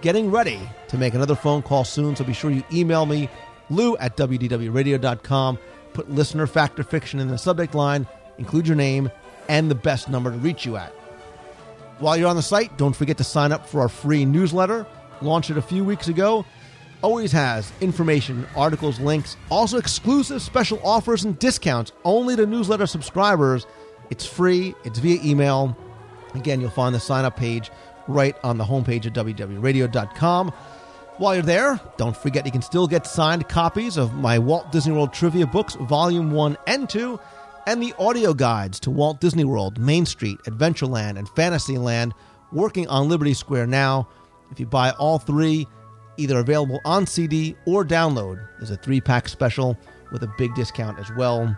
[0.02, 3.30] getting ready to make another phone call soon, so be sure you email me,
[3.70, 5.58] lou at wdwradio.com.
[5.94, 8.08] Put listener fact or fiction in the subject line,
[8.38, 9.12] include your name
[9.50, 10.92] and the best number to reach you at.
[12.00, 14.88] While you're on the site, don't forget to sign up for our free newsletter.
[15.22, 16.46] Launched it a few weeks ago.
[17.02, 23.66] Always has information, articles, links, also exclusive special offers and discounts only to newsletter subscribers.
[24.12, 25.76] It's free, it's via email.
[26.36, 27.72] Again, you'll find the sign up page
[28.08, 30.50] right on the homepage at www.radio.com.
[31.18, 34.94] While you're there, don't forget you can still get signed copies of my Walt Disney
[34.94, 37.20] World trivia books, Volume 1 and 2,
[37.68, 42.14] and the audio guides to Walt Disney World, Main Street, Adventureland, and Fantasyland,
[42.52, 44.08] working on Liberty Square now.
[44.52, 45.68] If you buy all three,
[46.22, 49.78] either available on CD or download, is a three pack special
[50.12, 51.56] with a big discount as well.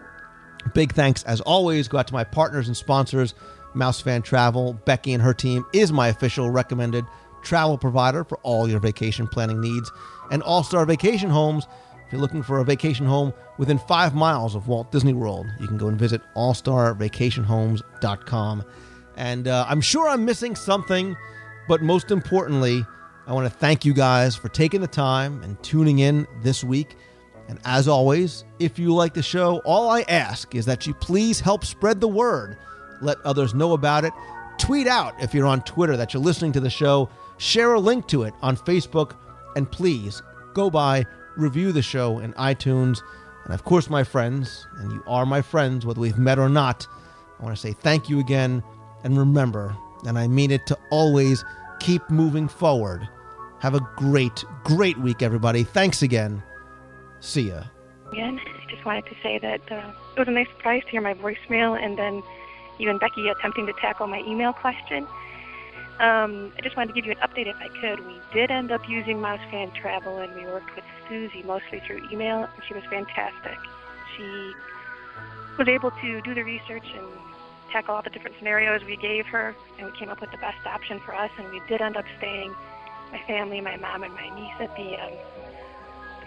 [0.73, 3.34] Big thanks, as always, go out to my partners and sponsors,
[3.73, 4.73] Mouse Fan Travel.
[4.85, 7.03] Becky and her team is my official recommended
[7.44, 9.91] travel provider for all your vacation planning needs.
[10.31, 11.68] And All Star Vacation Homes,
[12.06, 15.68] if you're looking for a vacation home within five miles of Walt Disney World, you
[15.68, 18.64] can go and visit allstarvacationhomes.com.
[19.15, 21.15] And uh, I'm sure I'm missing something,
[21.68, 22.84] but most importantly,
[23.26, 26.98] I want to thank you guys for taking the time and tuning in this week.
[27.48, 31.40] And as always, if you like the show, all I ask is that you please
[31.40, 32.58] help spread the word.
[33.02, 34.14] Let others know about it.
[34.58, 37.10] Tweet out if you're on Twitter that you're listening to the show.
[37.38, 39.16] Share a link to it on Facebook.
[39.56, 40.22] And please
[40.54, 41.06] go by,
[41.38, 43.02] review the show in iTunes.
[43.45, 46.88] And of course, my friends, and you are my friends, whether we've met or not,
[47.40, 48.64] I want to say thank you again.
[49.04, 49.76] And remember,
[50.06, 51.44] and I mean it to always
[51.84, 53.07] keep moving forward.
[53.60, 55.64] Have a great, great week, everybody.
[55.64, 56.41] Thanks again.
[57.19, 57.64] See ya.
[58.11, 61.01] Again, I just wanted to say that uh, it was a nice surprise to hear
[61.01, 62.23] my voicemail and then
[62.80, 65.05] you and Becky attempting to tackle my email question.
[65.99, 68.05] Um, I just wanted to give you an update if I could.
[68.05, 72.07] We did end up using Mouse Fan Travel and we worked with Susie mostly through
[72.11, 73.57] email and she was fantastic.
[74.18, 74.53] She
[75.57, 77.07] was able to do the research and
[77.74, 80.66] tackle all the different scenarios we gave her and we came up with the best
[80.66, 82.54] option for us and we did end up staying,
[83.12, 85.12] my family, my mom and my niece at the um,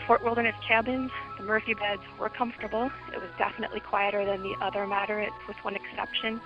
[0.06, 1.10] Fort Wilderness cabins.
[1.38, 2.90] The Murphy beds were comfortable.
[3.12, 6.40] It was definitely quieter than the other moderates, with one exception.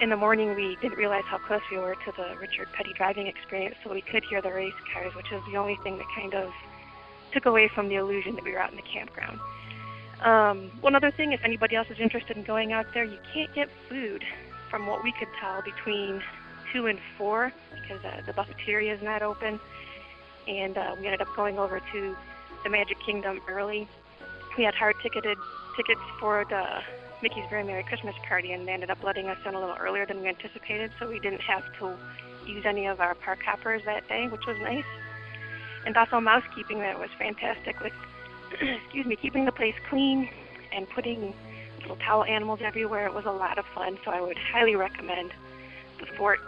[0.00, 3.28] In the morning, we didn't realize how close we were to the Richard Petty driving
[3.28, 6.34] experience, so we could hear the race cars, which was the only thing that kind
[6.34, 6.52] of
[7.32, 9.38] took away from the illusion that we were out in the campground.
[10.22, 13.52] Um, one other thing, if anybody else is interested in going out there, you can't
[13.54, 14.24] get food,
[14.70, 16.22] from what we could tell, between
[16.72, 19.60] 2 and 4 because uh, the buffeteria is not open.
[20.48, 22.16] And uh, we ended up going over to
[22.64, 23.86] the Magic Kingdom early.
[24.56, 25.36] We had hard ticketed
[25.76, 26.64] tickets for the
[27.22, 30.06] Mickey's Very Merry Christmas Party, and they ended up letting us in a little earlier
[30.06, 31.94] than we anticipated, so we didn't have to
[32.46, 34.84] use any of our park hoppers that day, which was nice.
[35.86, 37.92] And also mousekeeping that was fantastic with,
[38.60, 40.28] excuse me, keeping the place clean
[40.72, 41.34] and putting
[41.80, 43.06] little towel animals everywhere.
[43.06, 45.32] It was a lot of fun, so I would highly recommend
[46.00, 46.40] the fort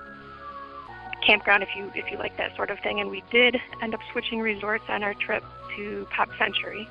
[1.25, 3.01] campground if you if you like that sort of thing.
[3.01, 5.45] And we did end up switching resorts on our trip
[5.77, 6.89] to Pop Century,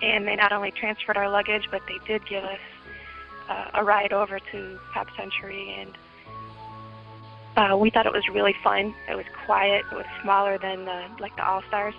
[0.00, 2.60] and they not only transferred our luggage, but they did give us
[3.48, 5.96] uh, a ride over to Pop Century, and
[7.56, 8.94] uh, we thought it was really fun.
[9.08, 9.84] It was quiet.
[9.92, 11.94] It was smaller than the, like the All Stars,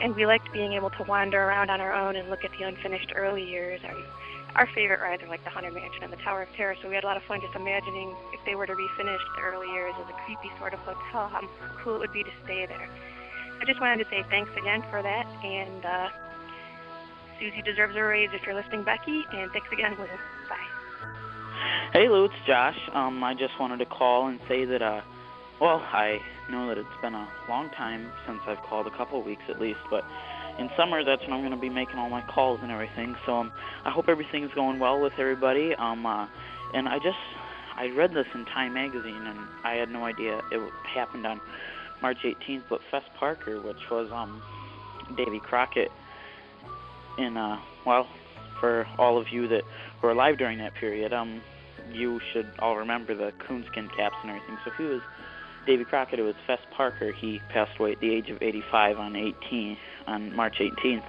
[0.00, 2.64] and we liked being able to wander around on our own and look at the
[2.64, 3.80] unfinished early years.
[3.86, 3.96] And
[4.56, 6.94] our favorite rides are like the Haunted Mansion and the Tower of Terror, so we
[6.94, 9.94] had a lot of fun just imagining if they were to refinish the early years
[10.00, 11.40] as a creepy sort of hotel, how
[11.82, 12.88] cool it would be to stay there.
[13.60, 16.08] I just wanted to say thanks again for that, and uh,
[17.38, 20.06] Susie deserves a raise if you're listening, Becky, and thanks again, Lou.
[20.48, 20.70] Bye.
[21.92, 22.78] Hey Lou, it's Josh.
[22.92, 25.00] Um, I just wanted to call and say that, uh,
[25.60, 26.18] well, I
[26.50, 29.60] know that it's been a long time since I've called, a couple of weeks at
[29.60, 30.04] least, but
[30.58, 33.14] in summer that's when I'm going to be making all my calls and everything.
[33.26, 33.52] So um,
[33.84, 35.74] I hope everything's going well with everybody.
[35.74, 36.26] Um, uh,
[36.74, 37.18] and I just,
[37.76, 41.40] I read this in Time Magazine, and I had no idea it happened on
[42.02, 42.64] March 18th.
[42.68, 44.42] But Fess Parker, which was um,
[45.16, 45.90] Davy Crockett,
[47.18, 48.08] in uh, well,
[48.60, 49.62] for all of you that
[50.02, 51.40] were alive during that period, um,
[51.92, 54.56] you should all remember the coonskin caps and everything.
[54.64, 55.00] So he was
[55.66, 57.12] Davy Crockett, it was Fess Parker.
[57.12, 59.76] He passed away at the age of 85 on 18
[60.06, 61.04] on March 18th,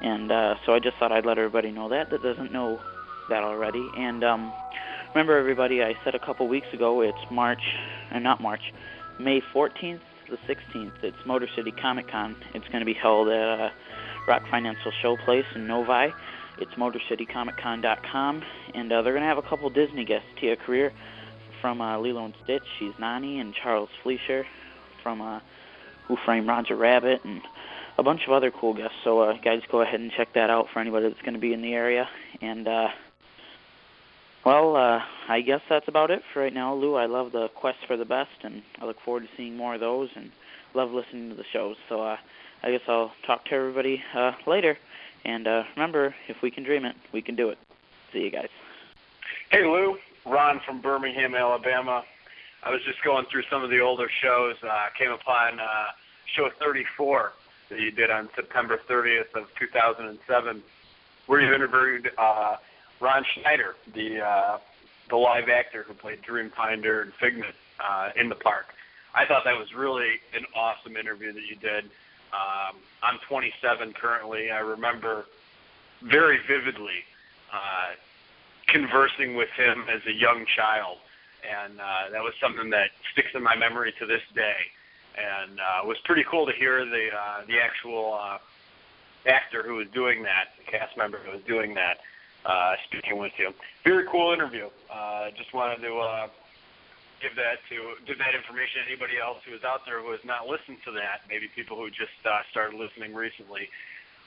[0.00, 2.80] and uh, so I just thought I'd let everybody know that that doesn't know
[3.28, 3.86] that already.
[3.96, 4.52] And um,
[5.14, 7.62] remember, everybody, I said a couple weeks ago it's March,
[8.12, 8.72] or not March,
[9.18, 11.02] May 14th to the 16th.
[11.02, 12.36] It's Motor City Comic Con.
[12.54, 13.70] It's going to be held at uh,
[14.26, 16.12] Rock Financial Show Place in Novi.
[16.58, 18.42] It's MotorCityComicCon.com,
[18.74, 20.28] and uh, they're going to have a couple Disney guests.
[20.40, 20.92] Tia Carrere
[21.64, 24.44] from uh, Lilo and Stitch, she's Nani, and Charles Fleischer
[25.02, 25.40] from uh,
[26.08, 27.40] Who Framed Roger Rabbit, and
[27.96, 28.98] a bunch of other cool guests.
[29.02, 31.54] So, uh, guys, go ahead and check that out for anybody that's going to be
[31.54, 32.06] in the area.
[32.42, 32.88] And, uh,
[34.44, 36.96] well, uh, I guess that's about it for right now, Lou.
[36.96, 39.80] I love the quest for the best, and I look forward to seeing more of
[39.80, 40.32] those, and
[40.74, 41.76] love listening to the shows.
[41.88, 42.18] So, uh,
[42.62, 44.76] I guess I'll talk to everybody uh, later.
[45.24, 47.56] And uh, remember, if we can dream it, we can do it.
[48.12, 48.50] See you guys.
[49.50, 52.04] Hey Lou, Ron from Birmingham, Alabama.
[52.62, 54.56] I was just going through some of the older shows.
[54.62, 55.86] Uh, came upon uh,
[56.34, 57.32] show 34
[57.68, 60.62] that you did on September 30th of 2007,
[61.26, 62.56] where you interviewed uh,
[63.00, 64.58] Ron Schneider, the uh,
[65.10, 68.74] the live actor who played Dreamfinder and Figment uh, in the park.
[69.14, 71.84] I thought that was really an awesome interview that you did.
[72.32, 74.50] Um, I'm 27 currently.
[74.50, 75.26] I remember
[76.02, 77.04] very vividly
[77.52, 77.94] uh,
[78.74, 80.98] conversing with him as a young child,
[81.48, 84.56] and uh, that was something that sticks in my memory to this day.
[85.16, 88.38] And uh, it was pretty cool to hear the uh, the actual uh,
[89.26, 92.00] actor who was doing that, the cast member who was doing that,
[92.44, 93.54] uh, speaking with you.
[93.84, 94.68] Very cool interview.
[94.92, 96.26] Uh, just wanted to uh,
[97.22, 100.24] give that to give that information to anybody else who is out there who has
[100.24, 101.22] not listened to that.
[101.28, 103.68] Maybe people who just uh, started listening recently.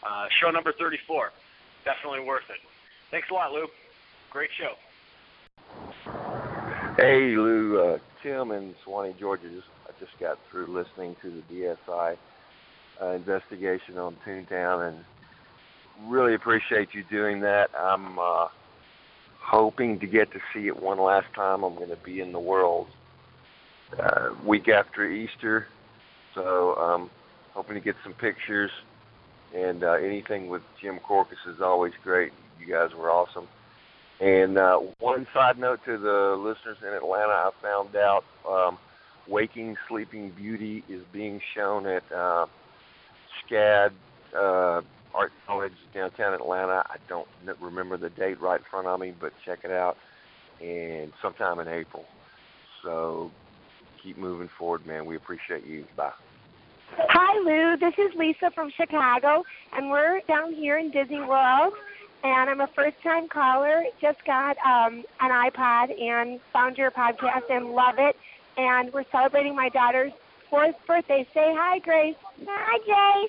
[0.08, 1.34] Uh, show number 34.
[1.84, 2.64] Definitely worth it.
[3.12, 3.68] Thanks a lot, Lou.
[4.32, 4.74] Great show.
[6.98, 9.50] Hey Lou, uh, Tim in Suwanee, Georgia.
[9.50, 12.18] Just, I just got through listening to the DSI
[13.02, 15.06] uh, investigation on Toontown, and
[16.12, 17.70] really appreciate you doing that.
[17.78, 18.48] I'm uh,
[19.40, 21.64] hoping to get to see it one last time.
[21.64, 22.88] I'm going to be in the world
[23.98, 25.68] uh, week after Easter,
[26.34, 27.10] so um,
[27.54, 28.72] hoping to get some pictures.
[29.56, 32.34] And uh, anything with Jim Korkis is always great.
[32.60, 33.48] You guys were awesome.
[34.20, 38.78] And uh, one side note to the listeners in Atlanta, I found out um,
[39.28, 42.48] Waking Sleeping Beauty is being shown at uh,
[43.46, 43.92] SCAD
[44.36, 44.82] uh,
[45.14, 46.84] Art College downtown Atlanta.
[46.88, 47.28] I don't
[47.62, 49.98] remember the date right in front of me, but check it out.
[50.62, 52.06] And sometime in April.
[52.84, 53.32] So
[54.02, 55.06] keep moving forward, man.
[55.06, 55.86] We appreciate you.
[55.96, 56.12] Bye.
[56.98, 57.78] Hi, Lou.
[57.78, 61.74] This is Lisa from Chicago, and we're down here in Disney World.
[62.28, 63.86] And I'm a first-time caller.
[64.02, 68.18] Just got um, an iPod and found your podcast and love it.
[68.58, 70.12] And we're celebrating my daughter's
[70.50, 71.26] fourth birthday.
[71.34, 72.18] Say hi, Grace.
[72.46, 73.24] Hi,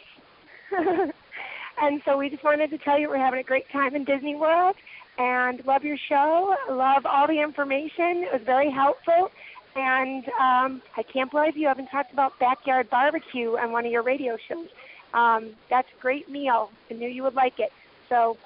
[0.72, 1.12] Grace.
[1.80, 4.34] and so we just wanted to tell you we're having a great time in Disney
[4.34, 4.74] World,
[5.16, 6.56] and love your show.
[6.68, 8.24] Love all the information.
[8.24, 9.30] It was very helpful.
[9.76, 14.02] And um, I can't believe you haven't talked about backyard barbecue on one of your
[14.02, 14.66] radio shows.
[15.14, 16.72] Um, that's a great meal.
[16.90, 17.72] I knew you would like it.
[18.08, 18.36] So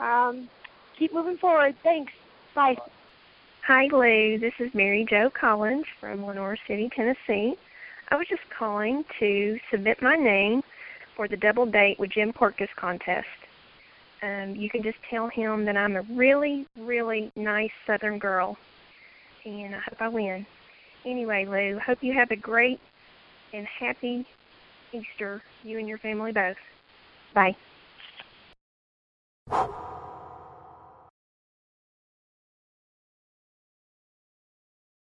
[0.00, 0.48] um,
[0.98, 1.74] keep moving forward.
[1.82, 2.12] Thanks.
[2.54, 2.76] Bye.
[3.66, 4.38] Hi, Lou.
[4.38, 7.56] This is Mary Jo Collins from Lenoir City, Tennessee.
[8.10, 10.62] I was just calling to submit my name
[11.14, 13.28] for the double date with Jim Korkis contest.
[14.22, 18.56] Um, you can just tell him that I'm a really, really nice Southern girl,
[19.44, 20.46] and I hope I win.
[21.04, 22.80] Anyway, Lou, hope you have a great
[23.52, 24.26] and happy
[24.92, 26.56] Easter, you and your family both.
[27.34, 27.56] Bye.